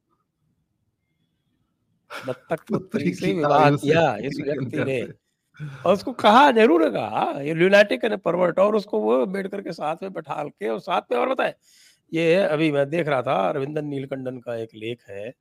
बत्तख 2.11 2.65
पुत्री 2.71 3.15
से 3.15 3.33
विवाह 3.33 3.71
किया 3.71 4.17
इस 4.21 4.41
व्यक्ति 4.45 4.85
ने। 4.85 5.01
और 5.87 5.93
उसको 5.93 6.13
कहा 6.13 6.51
नेहरू 6.51 6.79
ने 6.79 6.91
कहा 6.91 7.41
ये 7.41 7.55
ल्यूनाटिक 7.55 8.05
है 8.05 8.17
परवर्ट 8.17 8.59
और 8.59 8.77
उसको 8.77 9.01
वो 9.01 9.21
अंबेडकर 9.23 9.63
के 9.63 9.73
साथ 9.73 9.97
में 10.03 10.13
बैठा 10.13 10.43
के 10.45 10.69
और 10.69 10.79
साथ 10.81 11.03
में 11.13 11.19
और 11.19 11.29
बताए। 11.29 11.55
ये 12.13 12.35
अभी 12.37 12.71
मैं 12.73 12.89
देख 12.91 13.09
रहा 13.09 13.23
था 13.23 13.51
रविंदर 13.51 13.83
नीलकंडन 13.83 14.39
का 14.39 14.57
एक 14.57 14.71
लेख 14.75 15.03
है 15.11 15.33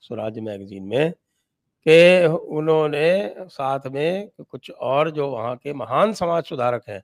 स्वराज 0.00 0.38
मैगजीन 0.38 0.84
में। 0.84 1.12
कि 1.88 2.26
उन्होंने 2.58 3.34
साथ 3.48 3.86
में 3.92 4.28
कुछ 4.40 4.70
और 4.70 5.10
जो 5.10 5.28
वहाँ 5.30 5.56
के 5.56 5.72
महान 5.74 6.12
समाज 6.12 6.44
सुधारक 6.44 6.82
हैं 6.88 7.02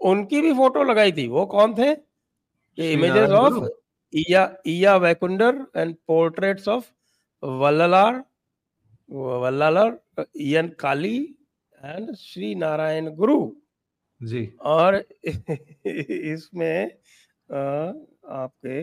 उनकी 0.00 0.40
भी 0.40 0.52
फ़ोटो 0.52 0.82
लगाई 0.84 1.12
थी। 1.12 1.26
वो 1.28 1.46
कौन 1.46 1.74
थे? 1.74 1.90
ये 2.78 2.92
images 2.92 3.30
of 3.30 3.64
Ayya 4.12 4.42
Ayya 4.66 4.96
Vaikundar 4.96 5.66
and 5.76 5.94
portraits 6.06 6.68
of 6.68 6.90
Vallalar 7.42 8.22
Vallalar 9.10 9.98
Ayyankali 10.80 11.16
and 11.80 12.14
Shri 12.14 12.54
Narayana 12.54 13.10
Guru. 13.14 13.38
Ji. 14.20 14.52
और 14.60 14.96
इसमें 15.86 16.84
आपके 17.50 18.80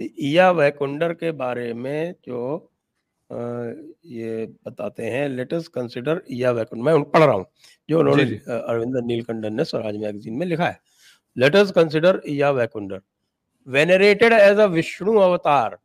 इया 0.00 0.50
वैकुंडर 0.50 1.12
के 1.14 1.30
बारे 1.32 1.72
में 1.74 2.14
जो 2.26 2.40
ये 3.30 4.46
बताते 4.66 5.06
हैं 5.10 5.28
लेटेस्ट 5.28 5.72
कंसिडर 5.72 6.22
या 6.32 6.50
वैकुंड 6.52 6.82
मैं 6.82 6.92
उन 6.92 7.02
पढ़ 7.14 7.22
रहा 7.22 7.34
हूँ 7.34 7.46
जो 7.88 7.98
उन्होंने 8.00 8.22
अरविंद 8.52 8.96
नीलकंडन 9.06 9.54
ने 9.54 9.64
स्वराज 9.64 9.96
मैगजीन 9.96 10.34
में 10.38 10.46
लिखा 10.46 10.66
है। 10.66 10.78
लेटेस्ट 11.36 11.74
कंसिडर 11.74 12.20
या 12.28 12.50
Vaikundar 12.50 13.00
venerated 13.68 14.32
as 14.32 14.58
a 14.58 14.66
Vishnu 14.68 15.16
avatar 15.20 15.78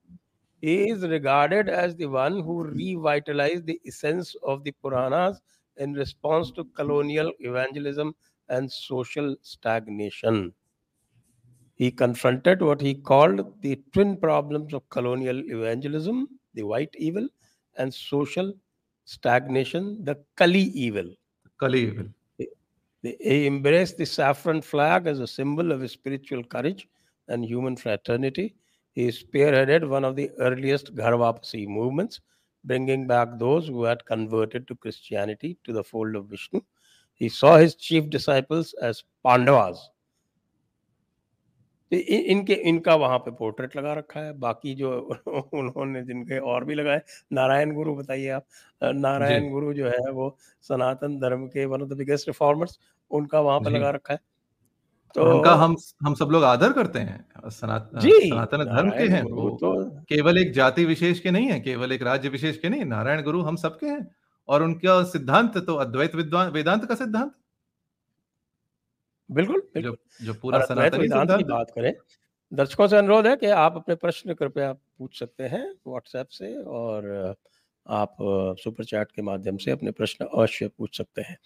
is 0.64 1.06
regarded 1.06 1.70
as 1.70 1.96
the 1.96 2.10
one 2.12 2.40
who 2.42 2.62
revitalise 2.64 3.62
the 3.66 3.76
essence 3.86 4.34
of 4.44 4.62
the 4.64 4.72
Puranas 4.82 5.42
in 5.78 5.96
response 5.98 6.52
to 6.56 6.64
colonial 6.78 7.32
evangelism 7.42 8.14
and 8.50 8.70
social 8.70 9.36
stagnation 9.44 10.52
he 11.80 11.90
confronted 12.00 12.64
what 12.64 12.82
he 12.84 12.94
called 13.06 13.42
the 13.42 13.76
twin 13.94 14.16
problems 14.16 14.74
of 14.74 14.84
colonial 14.90 15.44
evangelism 15.50 16.28
the 16.54 16.64
white 16.64 16.94
evil, 16.98 17.28
and 17.78 17.94
social 17.94 18.54
stagnation, 19.06 20.04
the 20.04 20.18
Kali 20.36 20.62
evil. 20.62 21.10
Kali 21.60 21.82
evil. 21.82 22.06
He 23.02 23.48
embraced 23.48 23.98
the 23.98 24.06
saffron 24.06 24.62
flag 24.62 25.08
as 25.08 25.20
a 25.20 25.28
symbol 25.28 25.72
of 25.72 25.90
spiritual 25.90 26.44
courage 26.44 26.88
and 27.30 27.46
human 27.46 27.78
fraternity 27.78 28.56
he 29.00 29.08
spearheaded 29.08 29.88
one 29.88 30.04
of 30.04 30.16
the 30.16 30.30
earliest 30.40 30.94
Gharvapasi 30.96 31.68
movements, 31.68 32.20
bringing 32.66 33.08
back 33.08 33.30
those 33.38 33.68
who 33.68 33.84
had 33.84 34.06
converted 34.06 34.68
to 34.68 34.76
Christianity 34.76 35.58
to 35.64 35.72
the 35.72 35.84
fold 35.84 36.16
of 36.16 36.26
Vishnu. 36.26 36.62
He 37.14 37.30
saw 37.30 37.58
his 37.58 37.76
chief 37.76 38.10
disciples 38.10 38.74
as 38.82 39.04
Pandavas. 39.26 39.90
इनके 41.92 42.54
इनका 42.70 42.96
वहाँ 42.96 43.18
पे 43.20 43.32
portrait 43.34 43.76
लगा 43.78 43.94
रखा 43.94 44.20
है। 44.20 44.34
बाकी 44.40 44.74
जो 44.76 44.92
उन्होंने 45.54 46.04
जिनके 46.04 46.40
और 46.42 46.66
भी 46.66 46.76
लगाए 46.76 47.02
नारायण 47.34 47.74
गुरु 47.76 47.96
बताइए 47.96 48.30
आप। 48.32 48.46
नारायण 48.82 49.50
गुरु 49.52 49.74
जो 49.74 49.88
है 49.90 50.12
वो 50.14 50.36
सनातन 50.64 51.20
धर्म 51.20 51.48
के 51.50 51.66
one 51.66 51.82
of 51.82 51.90
the 51.90 51.98
biggest 51.98 52.28
reformers 52.28 52.80
उनका 53.12 53.40
वहाँ 53.42 53.60
पे 53.62 53.70
लगा 53.72 53.90
रखा 53.92 54.14
है। 54.14 54.20
तो 55.16 55.26
उनका 55.26 55.54
हम 55.56 55.76
हम 56.06 56.14
सब 56.16 56.30
लोग 56.32 56.44
आदर 56.46 56.74
करते 56.74 57.00
हैं 57.02 57.50
सनातन 57.52 58.66
धर्म 58.68 58.92
के 58.92 59.04
हैं 59.08 59.24
वो। 59.24 59.50
तो 59.52 59.72
केवल 60.10 60.38
एक 60.38 60.52
जाति 60.54 60.86
विशेष 60.86 61.20
के 61.20 61.32
नहीं 61.32 61.48
है 61.48 61.60
केवल 61.62 61.92
एक 61.92 62.04
राज्य 62.04 62.30
विशेष 62.30 62.58
के 62.60 62.70
नहीं 62.70 62.86
नारायण 62.86 63.24
गुरु 63.24 63.42
हम 63.44 63.56
सबके 63.58 63.88
हैं। 63.88 64.08
और 64.50 64.64
उनका 64.64 65.02
सिद्धांत 65.06 65.58
तो 65.60 65.76
अद्वैत 65.78 66.16
विद्वान 66.16 66.52
वेदांत 66.52 66.86
का 66.86 66.96
सिद्धांत? 66.96 67.32
बिल्कुल, 69.30 69.62
बिल्कुल। 69.76 69.84
जो, 69.84 70.26
जो 70.26 70.34
पूरा 70.34 70.60
सनातन 70.66 70.98
वेदांत 70.98 71.30
की 71.38 71.44
बात 71.44 71.72
करें 71.72 71.94
दर्शकों 72.52 72.88
से 72.88 72.98
अनुरोध 72.98 73.28
है 73.28 73.36
कि 73.36 73.48
आप 73.48 73.76
अपने 73.76 73.96
प्रश्न 73.96 74.34
कृपया 74.34 74.74
पूछ 74.74 75.20
सकते 75.20 75.44
हैं 75.44 75.64
व्हाट्सएप 75.88 76.28
से 76.28 76.56
और 76.64 77.36
आप 77.88 78.18
सुपर 78.60 78.84
चैट 78.84 79.12
के 79.12 79.22
माध्यम 79.22 79.58
से 79.58 79.72
अपने 79.72 79.92
प्रश्न 79.92 80.26
अवश्य 80.26 80.68
पूछ 80.68 80.98
सकते 80.98 81.22
हैं। 81.22 81.38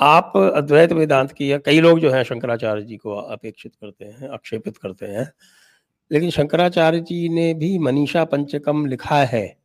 आप 0.00 0.32
अद्वैत 0.56 0.92
वेदांत 0.92 1.32
की 1.32 1.52
या 1.52 1.58
कई 1.58 1.80
लोग 1.80 2.00
जो 2.00 2.10
है 2.10 2.24
शंकराचार्य 2.24 2.82
जी 2.82 2.96
को 2.96 3.14
अपेक्षित 3.16 3.74
करते 3.74 4.04
हैं 4.04 4.28
आक्षेपित 4.28 4.76
करते 4.78 5.06
हैं 5.06 5.32
लेकिन 6.12 6.30
शंकराचार्य 6.30 7.00
जी 7.00 7.28
ने 7.28 7.54
भी 7.54 7.78
मनीषा 7.78 8.24
पंचकम 8.24 8.86
लिखा 8.86 9.24
है। 9.24 9.58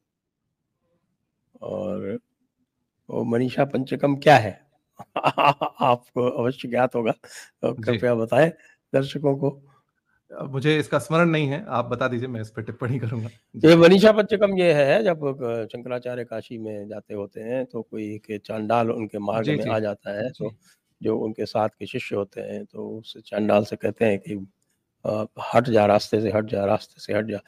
और 1.61 2.19
वो 3.09 3.23
मनीषा 3.23 3.65
पंचकम 3.65 4.15
क्या 4.15 4.37
है? 4.37 4.64
आपको 5.17 6.29
अवश्य 6.29 6.67
ज्ञात 6.67 6.95
होगा। 6.95 7.13
कृपया 7.63 8.15
बताएँ 8.15 8.49
दर्शकों 8.93 9.35
को। 9.37 9.61
मुझे 10.31 10.77
इसका 10.79 10.99
स्मरण 10.99 11.29
नहीं 11.29 11.47
है 11.47 11.63
आप 11.69 11.85
बता 11.85 12.07
दीजिए 12.07 12.27
मैं 12.27 12.41
इस 12.41 12.49
पर 12.49 12.61
टिप्पणी 12.61 12.99
करूँगा। 12.99 13.29
ये 13.63 13.75
मनीषा 13.75 14.11
पंचकम 14.11 14.57
ये 14.57 14.71
है 14.73 15.03
जब 15.03 15.19
शंकराचार्य 15.71 16.23
काशी 16.23 16.57
में 16.57 16.87
जाते 16.87 17.13
होते 17.13 17.41
हैं 17.41 17.65
तो 17.65 17.81
कोई 17.81 18.17
के 18.17 18.37
चांडाल 18.37 18.91
उनके 18.91 19.19
मार्ग 19.19 19.49
में 19.49 19.65
आ 19.65 19.79
जाता 19.79 20.17
है 20.17 20.29
तो 20.29 20.51
जो 21.01 21.17
उनके 21.17 21.45
साथ 21.45 21.69
के 21.69 21.85
शिष्य 21.85 22.15
होते 22.15 22.41
हैं 22.41 22.63
तो 22.65 22.87
उस 22.89 23.13
चांडाल 23.25 23.65
से 23.65 23.75
कहते 23.75 24.05
हैं 24.05 24.19
कि 24.19 24.33
हट 25.53 25.69
जा 25.69 25.85
रास्ते 25.85 26.21
से 26.21 26.31
हट 26.31 26.45
जा 26.45 26.65
रास्ते 26.65 27.01
से 27.01 27.13
हट 27.13 27.25
जा। 27.25 27.39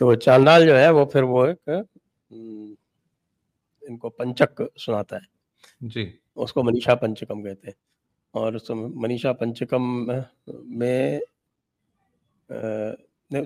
तो 0.00 0.14
चांडाल 0.16 0.66
जो 0.66 0.74
है 0.74 0.90
वो 0.92 1.04
फिर 1.12 1.22
वो 1.24 1.46
एक 1.46 1.86
इनको 3.82 4.08
पंचक 4.08 4.68
सुनाता 4.78 5.16
है। 5.16 5.26
जी। 5.84 6.19
उसको 6.36 6.62
मनीषा 6.62 6.94
पंचकम 6.94 7.42
कहते 7.42 7.68
हैं। 7.68 7.74
और 8.34 8.56
उस 8.56 8.70
मनीषा 8.70 9.32
पंचकम 9.32 9.82
में 10.78 11.20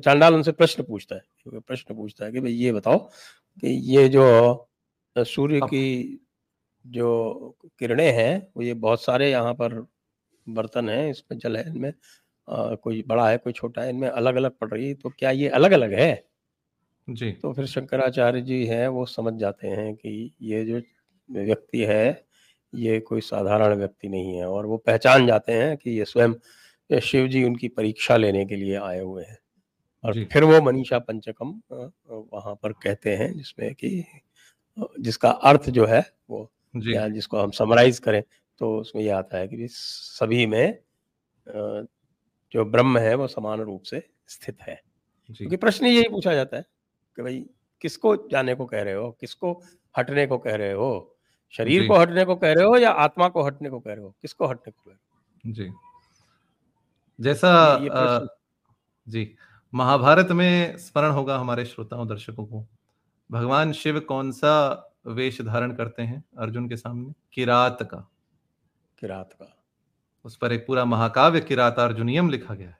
चांडाल 0.00 0.34
उनसे 0.34 0.52
प्रश्न 0.52 0.82
पूछता 0.82 1.16
है 1.16 1.60
प्रश्न 1.60 1.94
पूछता 1.94 2.24
है 2.24 2.32
कि 2.32 2.40
भाई 2.40 2.52
ये 2.52 2.72
बताओ 2.72 2.98
कि 3.62 3.68
ये 3.96 4.08
जो 4.08 4.68
सूर्य 5.16 5.60
की 5.60 6.20
जो 6.86 7.56
किरणें 7.78 8.12
हैं 8.12 8.48
वो 8.56 8.62
ये 8.62 8.74
बहुत 8.74 9.02
सारे 9.02 9.30
यहाँ 9.30 9.54
पर 9.54 9.74
बर्तन 10.48 10.88
हैं 10.88 11.10
इसमें 11.10 11.38
जल 11.38 11.56
है 11.56 11.66
इनमें 11.68 11.92
कोई 12.76 13.02
बड़ा 13.08 13.28
है 13.30 13.38
कोई 13.38 13.52
छोटा 13.52 13.82
है 13.82 13.90
इनमें 13.90 14.08
अलग 14.08 14.36
अलग 14.36 14.50
पड़ 14.58 14.68
रही 14.70 14.88
है 14.88 14.94
तो 14.94 15.10
क्या 15.10 15.30
ये 15.30 15.48
अलग 15.48 15.72
अलग 15.72 15.92
है? 15.92 16.24
जी। 17.08 17.32
तो 17.32 17.52
फिर 17.52 17.66
शंकराचार्य 17.66 18.40
जी 18.40 18.64
हैं 18.66 18.88
वो 18.88 19.06
समझ 19.06 19.34
जाते 19.34 19.68
हैं 19.68 19.94
कि 19.94 20.34
ये 20.42 20.64
जो 20.64 20.80
व्यक्ति 21.30 21.84
है 21.84 22.23
ये 22.76 22.98
कोई 23.00 23.20
साधारण 23.20 23.74
व्यक्ति 23.74 24.08
नहीं 24.08 24.36
है 24.36 24.48
और 24.48 24.66
वो 24.66 24.76
पहचान 24.78 25.26
जाते 25.26 25.52
हैं 25.52 25.76
कि 25.76 25.90
ये 25.90 26.04
स्वयं 26.04 27.00
शिव 27.00 27.28
जी 27.28 27.44
उनकी 27.44 27.68
परीक्षा 27.68 28.16
लेने 28.16 28.44
के 28.46 28.56
लिए 28.56 28.76
आए 28.76 29.00
हुए 29.00 29.24
हैं। 29.24 29.38
और 30.04 30.24
फिर 30.32 30.44
वो 30.44 30.60
मनीषा 30.62 30.98
पंचकम 30.98 31.54
वहाँ 32.10 32.54
पर 32.62 32.72
कहते 32.72 33.16
हैं 33.16 33.32
जिसमें 33.34 33.74
कि 33.74 34.04
जिसका 35.00 35.30
अर्थ 35.30 35.70
जो 35.70 35.86
है 35.86 36.02
वो 36.30 36.50
या 36.74 37.08
जिसको 37.08 37.38
हम 37.38 37.50
समराइज 37.52 37.98
करें 37.98 38.22
तो 38.60 38.76
उसमें 38.78 39.02
यह 39.02 39.16
आता 39.16 39.38
है 39.38 39.48
कि 39.48 39.68
सभी 39.70 40.46
में 40.46 40.78
जो 42.52 42.64
ब्रह्म 42.64 42.98
है 42.98 43.14
वो 43.14 43.26
समान 43.28 43.60
रूप 43.60 43.82
से 43.82 44.02
स्थित 44.28 44.62
है। 44.62 44.80
क्योंकि 45.30 45.56
प्रश्न 45.56 45.86
यही 45.86 46.08
पूछा 46.08 46.34
जाता 46.34 46.56
है 46.56 46.64
कि 47.18 47.22
भाई 47.22 47.44
किसको 47.82 48.16
जाने 48.28 48.54
को 48.54 48.66
कह 48.66 48.82
रहे 48.82 48.94
हो 48.94 49.10
किसको 49.20 49.52
हटने 49.94 50.26
को 50.26 50.38
कह 50.38 50.56
रहे 50.56 50.72
हो? 50.72 51.13
शरीर 51.56 51.88
को 51.88 51.96
हटने 51.98 52.24
को 52.24 52.36
कह 52.36 52.52
रहे 52.52 52.64
हो 52.64 52.76
या 52.76 52.90
आत्मा 52.90 53.28
को 53.28 53.42
हटने 53.42 53.70
को 53.70 53.80
कह 53.80 53.94
रहे 53.94 54.04
हो? 54.04 54.14
किसको 54.22 54.46
हटने 54.46 54.70
को 54.70 54.90
कह 54.90 54.94
रहे 54.94 54.94
हो? 54.94 55.52
जी। 55.52 55.72
जैसा 57.20 57.50
आ, 57.92 58.20
जी 59.08 59.36
महाभारत 59.74 60.28
में 60.28 60.76
स्मरण 60.76 61.10
होगा 61.10 61.38
हमारे 61.38 61.64
श्रोताओं 61.64 62.08
दर्शकों 62.08 62.46
को। 62.46 62.66
भगवान 63.30 63.72
शिव 63.72 64.00
कौन 64.00 64.32
सा 64.32 64.86
वेश 65.06 65.42
धारण 65.42 65.74
करते 65.74 66.02
हैं 66.02 66.24
अर्जुन 66.38 66.68
के 66.68 66.76
सामने? 66.76 67.12
किरात 67.32 67.82
का। 67.82 68.10
किरात 68.98 69.32
का। 69.32 69.62
उस 70.24 70.36
पर 70.36 70.52
एक 70.52 70.66
पूरा 70.66 70.84
महाकाव्य 70.84 71.40
किरात 71.40 71.78
अर्जुनियम 71.78 72.28
लिखा 72.28 72.54
गया 72.54 72.68
है। 72.68 72.78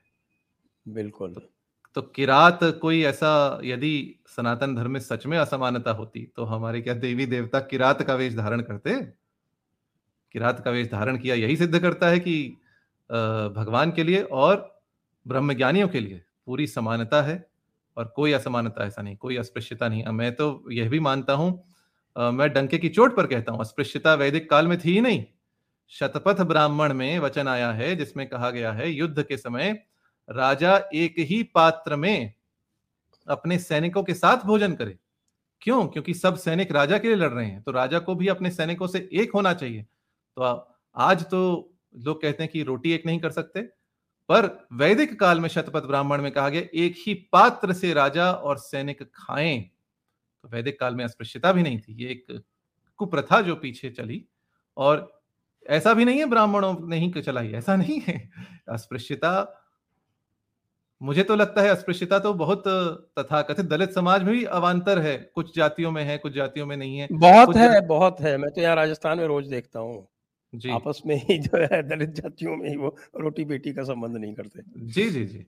बिल्कुल। 0.88 1.34
तो, 1.34 1.53
तो 1.96 2.02
किरात 2.02 2.60
कोई 2.82 3.02
ऐसा 3.04 3.60
यदि 3.64 3.94
सनातन 4.36 4.74
धर्म 4.74 4.90
में 4.90 5.00
सच 5.00 5.26
में 5.26 5.36
असमानता 5.38 5.90
होती 5.90 6.22
तो 6.36 6.44
हमारे 6.44 6.80
क्या 6.80 6.94
देवी 6.96 7.26
देवता 7.26 7.60
किरात 7.62 8.02
का 8.02 8.14
वेश 8.14 8.34
धारण 8.36 8.60
करते? 8.60 8.94
किरात 10.34 10.60
का 10.64 10.70
वेश 10.70 10.90
धारण 10.90 11.18
किया 11.18 11.34
यही 11.34 11.56
सिद्ध 11.56 11.78
करता 11.78 12.08
है 12.08 12.18
कि 12.20 12.36
भगवान 13.56 13.92
के 13.92 14.04
लिए 14.04 14.22
और 14.22 14.56
ब्रह्मज्ञानियों 15.26 15.88
के 15.88 16.00
लिए 16.00 16.22
पूरी 16.46 16.66
समानता 16.66 17.22
है 17.22 17.44
और 17.96 18.12
कोई 18.16 18.32
असमानता 18.32 18.84
ऐसा 18.84 19.02
नहीं, 19.02 19.16
कोई 19.16 19.36
अस्पृश्यता 19.36 19.88
नहीं। 19.88 20.04
मैं 20.04 20.34
तो 20.34 20.64
यह 20.72 20.88
भी 20.88 21.00
मानता 21.00 21.32
हूँ 21.32 21.50
मैं 22.16 22.52
डंके 22.52 22.78
की 22.78 22.88
चोट 22.88 23.16
पर 23.16 23.26
कहता 23.26 23.52
हूँ, 23.52 23.60
अस्पृश्यता 23.60 24.14
वैदिक 24.14 24.50
काल 24.50 24.68
में 24.68 24.78
थी 24.78 24.92
ही 24.92 25.00
नहीं। 25.00 25.24
शतपथ 25.92 26.40
ब्राह्मण 26.42 26.92
में 26.94 27.18
वचन 27.18 27.48
आया 27.48 27.70
है 27.72 27.94
जिसमें 27.96 28.26
कहा 28.28 28.50
गया 28.50 28.72
है, 28.72 28.90
युद्ध 28.90 29.22
के 29.22 29.36
समय 29.36 29.78
राजा 30.28 30.76
एक 30.94 31.14
ही 31.20 31.42
पात्र 31.44 31.96
में 31.96 32.32
अपने 33.26 33.58
सैनिकों 33.58 34.02
के 34.02 34.14
साथ 34.14 34.44
भोजन 34.46 34.74
करे। 34.74 34.98
क्यों? 35.62 35.86
क्योंकि 35.86 36.14
सब 36.14 36.36
सैनिक 36.36 36.72
राजा 36.72 36.98
के 36.98 37.08
लिए 37.08 37.16
लड़ 37.16 37.30
रहे 37.30 37.46
हैं 37.46 37.62
तो 37.62 37.72
राजा 37.72 37.98
को 37.98 38.14
भी 38.14 38.28
अपने 38.28 38.50
सैनिकों 38.50 38.86
से 38.86 39.08
एक 39.12 39.32
होना 39.34 39.52
चाहिए। 39.54 39.82
तो 39.82 40.42
आज 40.96 41.24
तो 41.24 41.70
लोग 41.96 42.20
कहते 42.22 42.42
हैं 42.42 42.50
कि 42.52 42.62
रोटी 42.62 42.92
एक 42.92 43.06
नहीं 43.06 43.18
कर 43.20 43.30
सकते, 43.30 43.60
पर 44.28 44.46
वैदिक 44.72 45.18
काल 45.20 45.40
में 45.40 45.48
शतपथ 45.48 45.82
ब्राह्मण 45.82 46.22
में 46.22 46.30
कहा 46.32 46.48
गया, 46.48 46.62
एक 46.74 46.94
ही 46.98 47.14
पात्र 47.32 47.72
से 47.72 47.92
राजा 47.92 48.30
और 48.30 48.58
सैनिक 48.58 49.02
खाएँ। 49.14 49.60
तो 50.44 50.48
वैदिक 50.48 50.78
काल 50.80 50.94
में 50.94 51.04
अस्पृश्यता 51.04 51.52
भी 51.52 51.62
नहीं 51.62 51.78
थी, 51.78 51.94
ये 51.94 52.10
एक 52.10 52.42
कुप्रथा 53.00 53.40
जो 53.40 53.56
पीछे 53.56 53.90
चली, 53.90 54.24
और 54.76 55.22
ऐसा 55.66 55.94
भी 55.94 56.04
नहीं 56.04 56.18
है 56.18 56.26
ब्राह्मणों 56.26 56.74
ने 56.88 56.98
ही 56.98 57.12
चलाई, 57.18 57.52
ऐसा 57.52 57.76
नहीं 57.76 58.00
है। 58.00 58.30
अस्पृश्यता 58.68 59.63
मुझे 61.00 61.22
तो 61.22 61.36
लगता 61.36 61.62
है 61.62 61.68
अस्पृश्यता 61.68 62.18
तो 62.18 62.32
बहुत 62.34 62.62
तथा 63.18 63.40
कथित 63.42 63.66
दलित 63.66 63.90
समाज 63.90 64.22
में 64.22 64.32
भी 64.32 64.44
अवान्तर 64.52 64.98
है। 64.98 65.16
कुछ 65.34 65.54
जातियों 65.56 65.90
में 65.90 66.02
है 66.04 66.16
कुछ 66.18 66.32
जातियों 66.32 66.66
में 66.66 66.76
नहीं 66.76 66.98
है। 66.98 67.08
बहुत 67.12 67.56
है 67.56 67.80
बहुत 67.86 68.20
है। 68.20 68.36
मैं 68.36 68.50
तो 68.50 68.60
यहाँ 68.60 68.76
राजस्थान 68.76 69.18
में 69.18 69.26
रोज 69.26 69.48
देखता 69.48 69.80
हूँ। 69.80 70.06
जी। 70.52 70.70
आपस 70.70 71.00
में 71.06 71.16
ही 71.20 71.38
जो 71.38 71.58
है 71.62 71.82
दलित 71.82 72.10
जातियों 72.10 72.56
में 72.56 72.68
ही 72.68 72.76
वो 72.76 72.96
रोटी 73.20 73.44
बेटी 73.44 73.72
का 73.72 73.82
संबंध 73.82 74.16
नहीं 74.16 74.34
करते। 74.34 74.62
जी 74.76 75.08
जी 75.10 75.24
जी। 75.24 75.44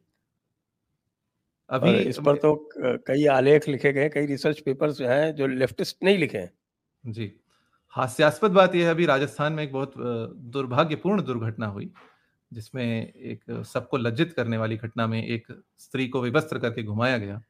अभी 1.70 1.94
इस 1.99 2.18
पर 2.26 2.36
तो 2.36 2.55
कई 2.76 3.24
आलेख 3.26 3.68
लिखे 3.68 3.92
गए 3.92 4.09
कई 4.09 4.26
रिसर्च 4.26 4.61
पेपर्स 4.61 5.01
हैं 5.01 5.34
जो 5.34 5.47
लेफ्टिस्ट 5.47 5.97
नहीं 6.05 6.18
लिखे 6.18 6.38
हैं। 6.38 6.53
जी। 7.05 7.32
हास्यास्पद 7.94 8.51
बात 8.51 8.74
यह 8.74 8.84
है 8.84 8.90
अभी 8.90 9.07
राजस्थान 9.07 9.53
में 9.53 9.62
एक 9.64 9.72
बहुत 9.72 9.94
दुर्भाग्यपूर्ण 10.53 11.22
दुर्घटना 11.22 11.66
हुई। 11.66 11.90
जिसमें 12.53 12.84
एक 13.12 13.64
सबको 13.66 13.97
लज्जित 13.97 14.32
करने 14.32 14.59
वाली 14.59 14.76
घटना 14.76 15.07
में 15.07 15.22
एक 15.24 15.47
स्त्री 15.78 16.09
को 16.09 16.22
विवस्त्र 16.22 16.59
करके 16.59 16.82
घुमाया 16.82 17.18
गया। 17.18 17.42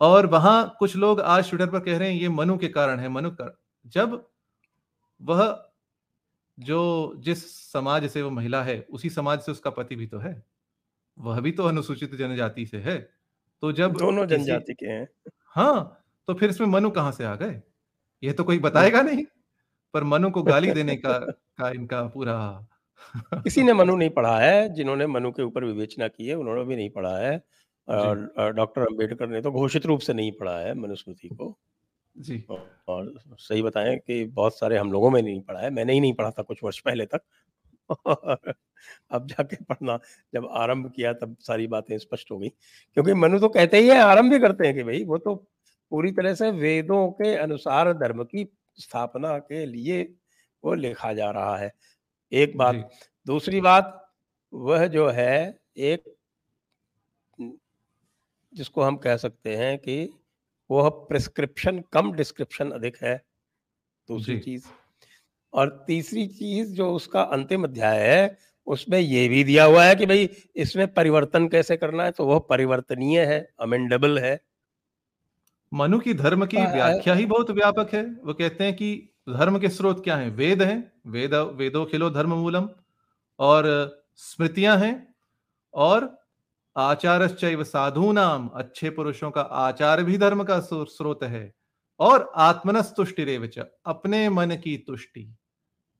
और 0.00 0.26
वहाँ 0.26 0.76
कुछ 0.78 0.96
लोग 0.96 1.20
आज 1.20 1.48
ट्विटर 1.50 1.70
पर 1.70 1.80
कह 1.80 1.98
रहे 1.98 2.12
हैं 2.12 2.20
ये 2.20 2.28
मनु 2.28 2.58
के 2.58 2.68
कारण 2.68 3.00
है 3.00 3.08
मनु 3.08 3.30
का 3.30 3.58
जब 3.86 4.28
वह 5.20 5.70
जो 6.58 7.14
जिस 7.18 7.44
समाज 7.72 8.06
से 8.10 8.22
वो 8.22 8.30
महिला 8.30 8.62
है 8.64 8.80
उसी 8.90 9.10
समाज 9.10 9.40
से 9.40 9.52
उसका 9.52 9.70
पति 9.70 9.96
भी 9.96 10.06
तो 10.06 10.18
है 10.18 10.42
वह 11.18 11.40
भी 11.40 11.52
तो 11.52 11.64
अनुसूचित 11.64 12.14
जनजाति 12.14 12.66
से 12.66 12.78
है। 12.78 12.98
तो 13.62 13.72
जब 13.72 13.96
दोनों 13.98 14.26
जनजाति 14.26 14.74
के 14.74 14.86
हैं। 14.86 15.08
हाँ 15.46 16.04
तो 16.28 16.34
फिर 16.34 16.50
इसमें 16.50 16.68
मनु 16.68 16.90
कहाँ 16.90 17.12
से 17.12 17.24
आ 17.24 17.34
गए? 17.36 17.62
यह 18.22 18.32
तो 18.32 18.44
कोई 18.44 18.58
बताएगा 18.60 19.02
नहीं। 19.02 19.24
पर 19.94 20.04
मनु 20.04 20.30
को 20.32 20.42
गाली 20.44 20.72
देने 20.72 20.96
का 20.96 21.18
का 21.58 21.70
इनका 21.70 22.02
पूरा 22.08 22.36
किसी 23.34 23.62
ने 23.62 23.72
मनु 23.72 23.96
नहीं 23.96 24.10
पढ़ा 24.10 24.38
है 24.38 24.68
जिन्होंने 24.74 25.06
मनु 25.06 25.30
के 25.32 25.42
ऊपर 25.42 25.64
विवेचना 25.64 26.08
की 26.08 26.26
है 26.26 26.34
उन्होंने 26.34 26.64
भी 26.64 26.76
नहीं 26.76 26.90
पढ़ा 26.90 27.16
है। 27.18 27.36
डॉक्टर 28.52 28.82
अंबेडकर 28.82 29.28
ने 29.28 29.40
तो 29.40 29.50
घोषित 29.52 29.86
रूप 29.86 30.00
से 30.00 30.14
नहीं 30.14 30.32
पढ़ा 30.32 30.58
है 30.58 30.74
मनुस्मृति 30.74 31.28
को। 31.28 31.56
जी। 32.16 32.44
और 32.88 33.12
सही 33.38 33.62
बताएँ 33.62 33.96
कि 33.96 34.24
बहुत 34.26 34.58
सारे 34.58 34.78
हम 34.78 34.92
लोगों 34.92 35.10
में 35.10 35.20
नहीं 35.22 35.40
पढ़ा 35.40 35.60
है 35.60 35.70
मैंने 35.70 35.92
ही 35.92 36.00
नहीं 36.00 36.12
पढ़ा 36.14 36.30
था 36.30 36.42
कुछ 36.42 36.62
वर्ष 36.64 36.78
पहले 36.80 37.06
तक। 37.06 37.20
अब 39.10 39.26
जाके 39.26 39.56
पढ़ना 39.64 39.98
जब 40.34 40.48
आरंभ 40.52 40.90
किया 40.96 41.12
तब 41.12 41.36
सारी 41.40 41.66
बातें 41.66 41.96
स्पष्ट 41.98 42.30
हो 42.30 42.38
गई। 42.38 42.48
क्योंकि 42.48 43.14
मनु 43.14 43.38
तो 43.38 43.48
कहते 43.48 43.78
ही 43.78 43.88
है 43.88 43.98
आरंभ 44.00 44.32
भी 44.32 44.38
करते 44.38 44.66
हैं 44.66 44.74
कि 44.74 44.82
भाई 44.82 45.04
वो 45.04 45.18
तो 45.18 45.34
पूरी 45.92 46.12
तरह 46.12 46.34
से 46.34 46.50
वेदों 46.50 47.08
के 47.12 47.34
अनुसार 47.36 47.92
धर्म 47.92 48.22
की 48.24 48.46
स्थापना 48.78 49.36
के 49.38 49.64
लिए 49.66 50.02
वो 50.64 50.74
लिखा 50.74 51.12
जा 51.12 51.30
रहा 51.30 51.56
है। 51.56 51.72
एक 52.32 52.56
बात। 52.56 52.90
दूसरी 53.26 53.60
बात 53.60 53.94
वह 54.52 54.86
जो 54.86 55.08
है 55.08 55.58
एक 55.78 56.14
जिसको 58.52 58.82
हम 58.82 58.96
कह 58.96 59.16
सकते 59.16 59.56
हैं 59.56 59.76
कि 59.78 60.08
वह 60.70 60.88
प्रिस्क्रिप्शन 61.08 61.82
कम 61.92 62.12
डिस्क्रिप्शन 62.12 62.70
अधिक 62.70 62.96
है 63.02 63.16
दूसरी 64.08 64.38
चीज़। 64.38 64.66
और 65.52 65.84
तीसरी 65.86 66.26
चीज़ 66.28 66.72
जो 66.74 66.90
उसका 66.94 67.22
अंतिम 67.22 67.64
अध्याय 67.64 67.98
है 68.08 68.36
उसमें 68.66 68.98
यह 68.98 69.28
भी 69.28 69.42
दिया 69.44 69.64
हुआ 69.64 69.84
है 69.84 69.94
कि 69.96 70.06
भाई 70.06 70.28
इसमें 70.56 70.86
परिवर्तन 70.94 71.48
कैसे 71.48 71.76
करना 71.76 72.04
है 72.04 72.10
तो 72.10 72.26
वह 72.26 72.38
परिवर्तनीय 72.48 73.24
है 73.26 73.40
अमेंडेबल 73.60 74.18
है। 74.18 74.38
मनु 75.72 75.98
की 75.98 76.14
धर्म 76.14 76.44
की 76.46 76.56
हाँ, 76.56 76.72
व्याख्या 76.74 77.14
ही 77.14 77.26
बहुत 77.26 77.50
व्यापक 77.50 77.94
है। 77.94 78.02
वो 78.02 78.34
कहते 78.34 78.64
हैं 78.64 78.74
कि 78.76 79.08
धर्म 79.28 79.58
के 79.58 79.68
स्रोत 79.68 80.04
क्या 80.04 80.16
हैं? 80.16 80.30
वेद 80.30 80.62
हैं। 80.62 80.92
वेद, 81.06 81.34
वेदो 81.34 81.84
खिलो 81.84 82.10
धर्म 82.10 82.34
मूलम। 82.34 82.68
और 83.38 83.94
स्मृतियाँ 84.16 84.78
हैं। 84.78 85.14
और 85.74 86.18
आचारश्चैव 86.76 87.64
साधु 87.64 88.12
नाम 88.12 88.48
अच्छे 88.48 88.90
पुरुषों 88.90 89.30
का 89.30 89.40
आचार 89.40 90.04
भी 90.04 90.18
धर्म 90.18 90.44
का 90.44 90.60
स्रोत 90.60 91.22
है। 91.22 91.54
और 92.00 92.32
आत्मनस 92.36 92.94
तुष्टि 92.96 93.60
अपने 93.86 94.28
मन 94.28 94.50
की 94.50 94.76
तुष्टि। 94.76 95.34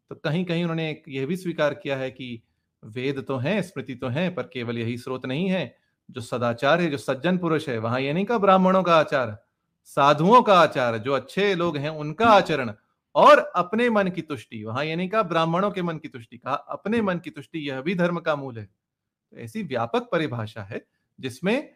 तो 0.08 0.14
कहीं 0.14 0.44
कहीं 0.44 0.62
उन्होंने 0.62 1.02
यह 1.08 1.26
भी 1.26 1.36
स्वीकार 1.36 1.74
किया 1.74 1.96
है 1.96 2.10
कि 2.10 2.42
वेद 2.84 3.24
तो 3.28 3.36
हैं, 3.36 3.62
स्मृति 3.62 3.94
तो 3.94 4.08
हैं, 4.08 4.34
पर 4.34 4.42
केवल 4.42 4.78
यही 4.78 4.98
स्रोत 4.98 5.26
नहीं 5.26 5.50
है। 5.50 5.76
जो 6.10 6.20
सदाचार 6.20 6.80
है, 6.80 6.90
जो 6.90 6.98
सज्जन 6.98 7.38
पुरुष 7.38 7.68
है, 7.68 7.78
वहाँ 7.78 8.00
ये 8.00 8.12
नहीं 8.12 8.24
कहा 8.24 8.38
ब्राह्मणों 8.38 8.82
का 8.82 8.96
आचार, 8.96 9.44
साधुओं 9.84 10.42
का 10.42 10.60
आचार, 10.60 10.98
जो 10.98 11.12
अच्छे 11.12 11.54
लोग 11.54 11.76
हैं, 11.76 11.90
उनका 11.90 12.26
आचरण। 12.26 12.72
और 13.14 13.38
अपने 13.56 13.88
मन 13.90 14.08
की 14.08 14.22
तुष्टि। 14.22 14.62
वहाँ 14.64 14.84
ये 14.84 14.96
नहीं 14.96 15.08
कहा 15.08 15.22
ब्राह्मणों 15.24 15.70
के 15.70 15.82
मन 15.82 15.98
की 15.98 16.08
तुष्टि 16.08 16.38
कहा 16.38 16.54
अपने 16.54 17.00
मन 17.02 17.18
की 17.18 17.30
तुष्टि 17.30 17.68
यह 17.68 17.80
भी 17.80 17.94
धर्म 17.94 18.20
का 18.20 18.36
मूल 18.36 18.58
है। 18.58 18.64
तो 18.64 19.36
ऐसी 19.36 19.62
व्यापक 19.62 20.08
परिभाषा 20.12 20.62
है 20.62 20.84
जिसमें 21.18 21.70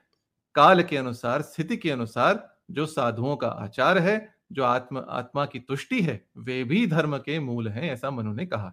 काल 0.55 0.83
के 0.83 0.97
अनुसार 0.97 1.43
स्थिति 1.43 1.77
के 1.77 1.91
अनुसार 1.91 2.49
जो 2.71 2.87
साधुओं 2.87 3.37
का 3.37 3.49
आचार 3.49 3.99
है 3.99 4.35
जो 4.53 4.63
आत्म 4.65 5.05
आत्मा 5.09 5.45
की 5.47 5.59
तुष्टि 5.61 6.01
है 6.03 6.21
वे 6.37 6.63
भी 6.65 6.87
धर्म 6.87 7.17
के 7.19 7.39
मूल 7.41 7.69
हैं 7.69 7.91
ऐसा 7.91 8.11
मनु 8.11 8.33
ने 8.33 8.47
कहा। 8.47 8.73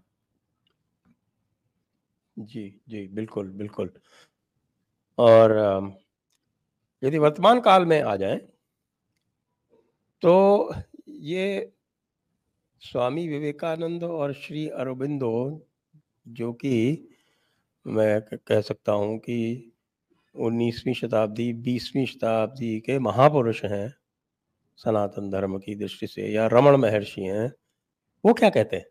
जी 2.37 2.81
जी 2.89 3.07
बिल्कुल 3.07 3.49
बिल्कुल। 3.51 3.91
और 5.17 5.53
यदि 7.03 7.17
वर्तमान 7.17 7.59
काल 7.59 7.85
में 7.85 8.01
आ 8.01 8.15
जाए 8.15 8.37
तो 10.23 10.73
ये 11.07 11.71
स्वामी 12.81 13.27
विवेकानंद 13.27 14.03
और 14.03 14.33
श्री 14.33 14.67
अरबिंदो 14.69 15.67
जो 16.27 16.53
कि 16.53 17.07
मैं 17.85 18.21
कह 18.21 18.61
सकता 18.61 18.91
हूँ 18.91 19.17
कि 19.19 19.71
19वीं 20.35 20.93
शताब्दी 20.93 21.53
20वीं 21.53 22.05
शताब्दी 22.05 22.79
के 22.79 22.99
महापुरुष 22.99 23.63
हैं 23.65 23.93
सनातन 24.77 25.29
धर्म 25.29 25.57
की 25.57 25.75
दृष्टि 25.75 26.07
से 26.07 26.31
या 26.33 26.47
रमण 26.47 26.77
महर्षि 26.77 27.21
हैं 27.21 27.51
वो 28.23 28.33
क्या 28.33 28.49
कहते 28.49 28.75
हैं? 28.75 28.85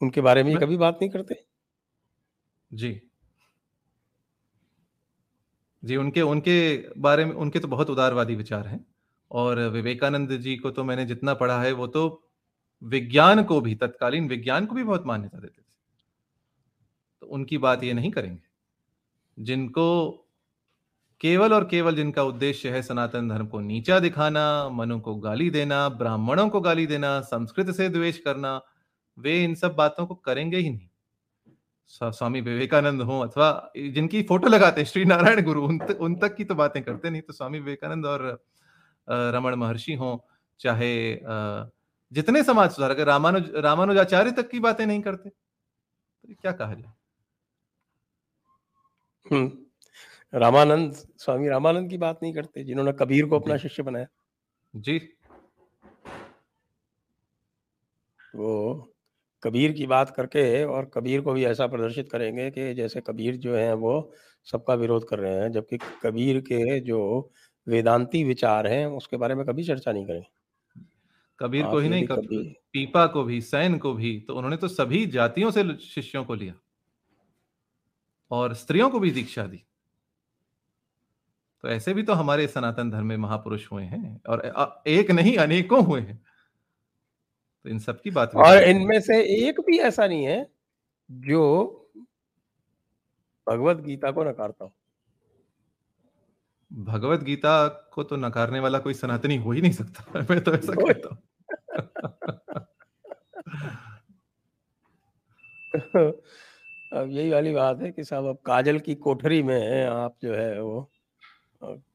उनके 0.00 0.20
बारे 0.20 0.42
में 0.42 0.56
कभी 0.58 0.76
बात 0.76 0.98
नहीं 1.02 1.10
करते? 1.10 1.44
जी। 2.70 3.02
जी 5.82 5.96
उनके 5.96 6.22
उनके 6.22 6.56
बारे 7.00 7.24
में 7.24 7.32
उनके 7.32 7.58
तो 7.58 7.68
बहुत 7.68 7.90
उदारवादी 7.90 8.34
विचार 8.34 8.66
हैं। 8.66 8.91
और 9.32 9.60
विवेकानंद 9.60 10.32
जी 10.32 10.56
को 10.56 10.70
तो 10.70 10.84
मैंने 10.84 11.04
जितना 11.04 11.34
पढ़ा 11.34 11.62
है 11.62 11.72
वो 11.72 11.86
तो 11.86 12.28
विज्ञान 12.82 13.44
को 13.44 13.60
भी 13.60 13.74
तत्कालीन 13.74 14.28
विज्ञान 14.28 14.66
को 14.66 14.74
भी 14.74 14.82
बहुत 14.82 15.06
मान्यता 15.06 15.38
देते 15.38 15.62
थे। 15.62 15.74
तो 17.20 17.26
उनकी 17.26 17.58
बात 17.58 17.84
ये 17.84 17.92
नहीं 17.92 18.10
करेंगे। 18.10 18.42
जिनको 19.38 20.10
केवल 21.20 21.52
और 21.52 21.64
केवल 21.64 21.96
जिनका 21.96 22.22
उद्देश्य 22.22 22.70
है 22.70 22.82
सनातन 22.82 23.28
धर्म 23.28 23.46
को 23.46 23.60
नीचा 23.60 23.98
दिखाना 23.98 24.68
मनु 24.68 25.00
को 25.00 25.14
गाली 25.14 25.50
देना 25.50 25.88
ब्राह्मणों 25.88 26.48
को 26.48 26.60
गाली 26.60 26.86
देना 26.86 27.20
संस्कृत 27.20 27.70
से 27.70 27.88
द्वेष 27.88 28.18
करना 28.18 28.60
वे 29.18 29.44
इन 29.44 29.54
सब 29.54 29.74
बातों 29.74 30.06
को 30.06 30.14
करेंगे 30.14 30.56
ही 30.56 30.70
नहीं। 30.70 30.88
स्वामी 32.12 32.40
विवेकानंद 32.40 33.02
हो 33.02 33.20
अथवा 33.20 33.72
जिनकी 33.76 34.22
फ़ोटो 34.22 34.48
लगाते 34.48 34.84
श्री 34.84 35.04
नारायण 35.04 35.42
गुरु 35.42 35.66
उन, 35.66 35.78
तक, 35.78 36.00
उन 36.00 36.14
तक 36.16 36.36
की 36.36 36.44
तो 36.44 36.54
बातें 36.54 36.82
करते 36.82 37.10
नहीं 37.10 37.22
तो 37.22 37.32
स्वामी 37.32 37.58
विवेकानंद 37.58 38.06
और 38.06 38.44
रमण 39.12 39.54
महर्षि 39.54 39.94
हो 39.94 40.10
चाहे 40.60 40.92
जितने 42.12 42.42
समाज 42.42 42.70
सुधारक 42.70 42.98
रामानुज 43.00 43.50
रामानुजाचार्य 43.56 44.30
तक 44.32 44.48
की 44.50 44.60
बातें 44.60 44.86
नहीं 44.86 45.00
करते। 45.02 45.28
तो 45.28 46.34
क्या 46.34 46.52
कहा 46.52 46.74
जाए। 46.74 46.92
रामानंद 50.32 50.92
स्वामी 50.92 51.48
रामानंद 51.48 51.90
की 51.90 51.98
बात 51.98 52.18
नहीं 52.22 52.32
करते 52.34 52.64
जिन्होंने 52.64 52.92
कबीर 52.92 53.26
को 53.26 53.38
अपना 53.38 53.56
शिष्य 53.56 53.82
बनाया। 53.82 54.06
जी। 54.74 54.98
वो 58.34 58.88
कबीर 59.42 59.72
की 59.72 59.86
बात 59.86 60.10
करके 60.10 60.64
और 60.64 60.90
कबीर 60.94 61.20
को 61.20 61.32
भी 61.32 61.44
ऐसा 61.44 61.66
प्रदर्शित 61.66 62.10
करेंगे 62.12 62.50
कि 62.50 62.74
जैसे 62.74 63.00
कबीर 63.00 63.36
जो 63.36 63.56
है 63.56 63.72
वो 63.74 64.12
सबका 64.46 64.74
विरोध 64.74 65.08
कर 65.08 65.18
रहे 65.18 65.34
हैं 65.34 65.50
जबकि 65.52 65.78
कबीर 66.02 66.40
के 66.40 66.80
जो 66.80 67.00
वेदांती 67.66 68.22
विचार 68.24 68.66
हैं 68.66 68.86
उसके 68.86 69.16
बारे 69.16 69.34
में 69.34 69.44
कभी 69.46 69.64
चर्चा 69.64 69.92
नहीं 69.92 70.06
करेंगे। 70.06 70.30
कबीर 71.38 71.66
को 71.66 71.78
ही 71.78 71.88
नहीं 71.88 72.06
कबीर 72.06 72.54
पीपा 72.72 73.06
को 73.06 73.22
भी 73.24 73.40
सैन 73.40 73.78
को 73.78 73.92
भी 73.94 74.18
तो 74.20 74.34
उन्होंने 74.34 74.56
तो 74.56 74.68
सभी 74.68 75.04
जातियों 75.06 75.50
से 75.50 75.64
शिष्यों 75.76 76.24
को 76.24 76.34
लिया। 76.34 76.54
और 78.30 78.54
स्त्रियों 78.54 78.90
को 78.90 78.98
भी 79.00 79.10
दीक्षा 79.10 79.46
दी। 79.46 79.64
तो 81.64 81.68
ऐसे 81.68 81.94
भी 81.94 82.02
तो 82.02 82.12
हमारे 82.12 82.46
सनातन 82.46 82.90
धर्म 82.90 83.06
में 83.06 83.16
महापुरुष 83.16 83.70
हुए 83.72 83.82
हैं 83.84 84.20
और 84.28 84.82
एक 84.86 85.10
नहीं 85.10 85.36
अनेकों 85.38 85.84
हुए 85.84 86.00
हैं। 86.00 86.20
तो 87.66 87.70
इन 87.70 87.78
सब 87.78 88.00
की 88.00 88.10
बात 88.10 88.34
और 88.36 88.62
इनमें 88.62 89.00
से 89.00 89.22
एक 89.48 89.60
भी 89.60 89.78
ऐसा 89.78 90.06
नहीं 90.06 90.24
है 90.24 90.46
जो 91.10 91.42
भगवत 93.46 93.76
गीता 93.76 94.10
को 94.10 94.24
नकारता 94.24 94.64
हो। 94.64 94.72
भगवत 96.72 97.22
गीता 97.22 97.68
को 97.68 98.02
तो 98.02 98.16
नकारने 98.16 98.60
वाला 98.60 98.78
कोई 98.78 98.94
सनातनी 98.94 99.36
हो 99.36 99.52
ही 99.52 99.60
नहीं 99.60 99.72
सकता। 99.72 100.20
मैं 100.30 100.40
तो 100.44 100.54
ऐसा 100.54 100.72
कहता 100.72 101.08
हूँ। 101.08 101.18
अब 106.92 107.08
यही 107.10 107.30
वाली 107.30 107.52
बात 107.52 107.80
है 107.82 107.90
कि 107.92 108.04
साहब 108.04 108.26
अब 108.26 108.38
काजल 108.46 108.78
की 108.78 108.94
कोठरी 108.94 109.42
में 109.42 109.84
आप 109.84 110.16
जो 110.22 110.34
है 110.34 110.62
वो 110.62 110.90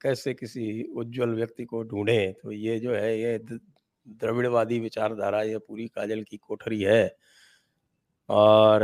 कैसे 0.01 0.33
किसी 0.33 0.83
उज्जवल 0.83 1.29
व्यक्ति 1.29 1.65
को 1.65 1.83
ढूंढे? 1.83 2.33
तो 2.43 2.51
ये 2.51 2.79
जो 2.79 2.93
है 2.95 3.21
ये 3.21 3.37
द्रविड़वादी 4.07 4.79
विचारधारा 4.79 5.41
ये 5.41 5.57
पूरी 5.57 5.87
काजल 5.87 6.23
की 6.23 6.37
कोठरी 6.37 6.81
है। 6.81 7.17
और 8.29 8.83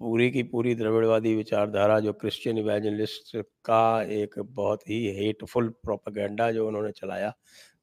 पूरी 0.00 0.30
की 0.30 0.42
पूरी 0.44 0.74
द्रविड़वादी 0.74 1.34
विचारधारा 1.34 1.98
जो 2.00 2.12
क्रिश्चियन 2.14 2.58
इवेजनलिस्ट 2.58 3.36
का 3.64 4.02
एक 4.14 4.34
बहुत 4.40 4.82
ही 4.90 4.98
हेटफुल 5.16 5.68
प्रोपागेंडा 5.84 6.50
जो 6.52 6.66
उन्होंने 6.68 6.90
चलाया, 6.92 7.32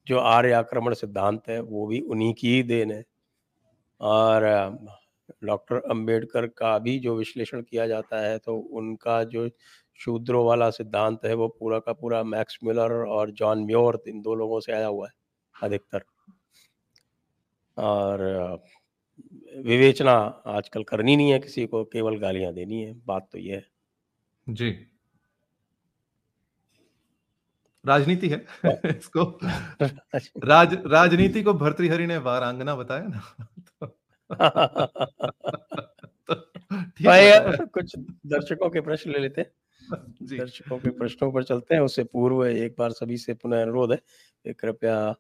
जो 0.08 0.20
आर्य 0.20 0.52
आक्रमण 0.54 0.94
सिद्धांत 0.96 1.42
है, 1.50 1.60
वो 1.62 1.86
भी 1.88 2.00
उन्हीं 2.02 2.34
की 2.34 2.54
ही 2.56 2.64
देन 2.64 2.92
है। 2.92 3.04
और 4.02 4.44
डॉक्टर 5.44 5.76
अंबेडकर 5.92 6.48
का 6.50 6.78
भी 6.80 6.98
जो 7.00 7.16
विश्लेषण 7.18 7.62
किया 7.62 7.88
जाता 7.88 8.22
है 8.22 8.38
तो 8.40 8.56
उनका 8.74 9.24
जो 9.26 9.48
शूद्रों 10.00 10.46
वाला 10.46 10.70
सिद्धांत 10.72 11.26
है, 11.26 11.34
वो 11.34 11.48
पूरा 11.50 11.80
का 11.80 11.94
पूरा 11.94 12.24
मैक्स 12.26 12.60
मिलर 12.64 12.94
और 13.08 13.32
जॉन 13.34 13.66
म्योर 13.66 14.02
इन 14.08 14.22
दो 14.22 14.36
लोगों 14.36 14.60
से 14.62 14.74
आया 14.74 14.88
हुआ 14.88 15.08
है, 15.08 15.14
अधिकतर। 15.56 16.04
और 17.78 18.60
विवेचना 19.56 20.12
आजकल 20.48 20.84
करनी 20.84 21.16
नहीं 21.16 21.32
है 21.32 21.40
किसी 21.40 21.66
को 21.68 21.84
केवल 21.86 22.18
गालियाँ 22.18 22.54
देनी 22.54 22.82
है 22.82 22.94
बात 23.06 23.30
तो 23.32 23.40
ये 23.40 23.56
है। 23.56 23.66
जी। 24.48 24.88
राजनीति 27.86 28.30
है 28.30 28.46
इसको। 28.98 29.40
राज 30.44 30.74
राजनीति 30.86 31.44
को 31.44 31.54
भर्तृहरि 31.54 32.08
ने 32.08 32.18
वारांगना 32.18 32.76
बताया 32.76 33.08
ना 33.08 33.22
तो, 33.82 33.88
तो 36.30 37.68
कुछ 37.68 37.96
दर्शकों 38.26 38.70
के 38.70 38.82
प्रश्न 38.82 39.12
ले 39.12 39.20
लेते 39.20 39.42
हैं। 39.42 39.52
दर्शकों 40.38 40.78
के 40.80 40.90
प्रश्नों 40.90 41.32
पर 41.32 41.44
चलते 41.44 41.76
हैं 41.76 41.82
उससे 41.82 42.04
पूर्व 42.04 42.46
एक 42.46 42.76
बार 42.80 42.92
सभी 42.92 43.18
से 43.18 43.34
पुनः 43.34 43.62
अनुरोध 43.62 43.92
है। 43.92 44.54
कृपया 44.54 45.16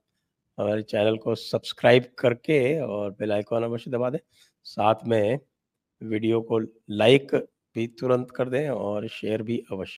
हमारे 0.58 0.82
चैनल 0.82 1.18
को 1.18 1.36
सब्सक्राइब 1.36 2.06
करके 2.20 2.80
और 2.80 3.12
बेल 3.12 3.32
आइकॉन 3.32 3.64
अवश्य 3.64 3.91
दबा 3.91 4.10
दें। 4.10 4.20
साथ 4.64 4.95
में 5.08 5.39
वीडियो 6.01 6.41
को 6.41 6.60
लाइक 6.89 7.36
भी 7.76 7.88
तुरंत 7.88 8.32
कर 8.32 8.49
दें 8.49 8.70
और 8.70 9.08
शेयर 9.08 9.41
भी 9.41 9.58
अवश्य 9.72 9.93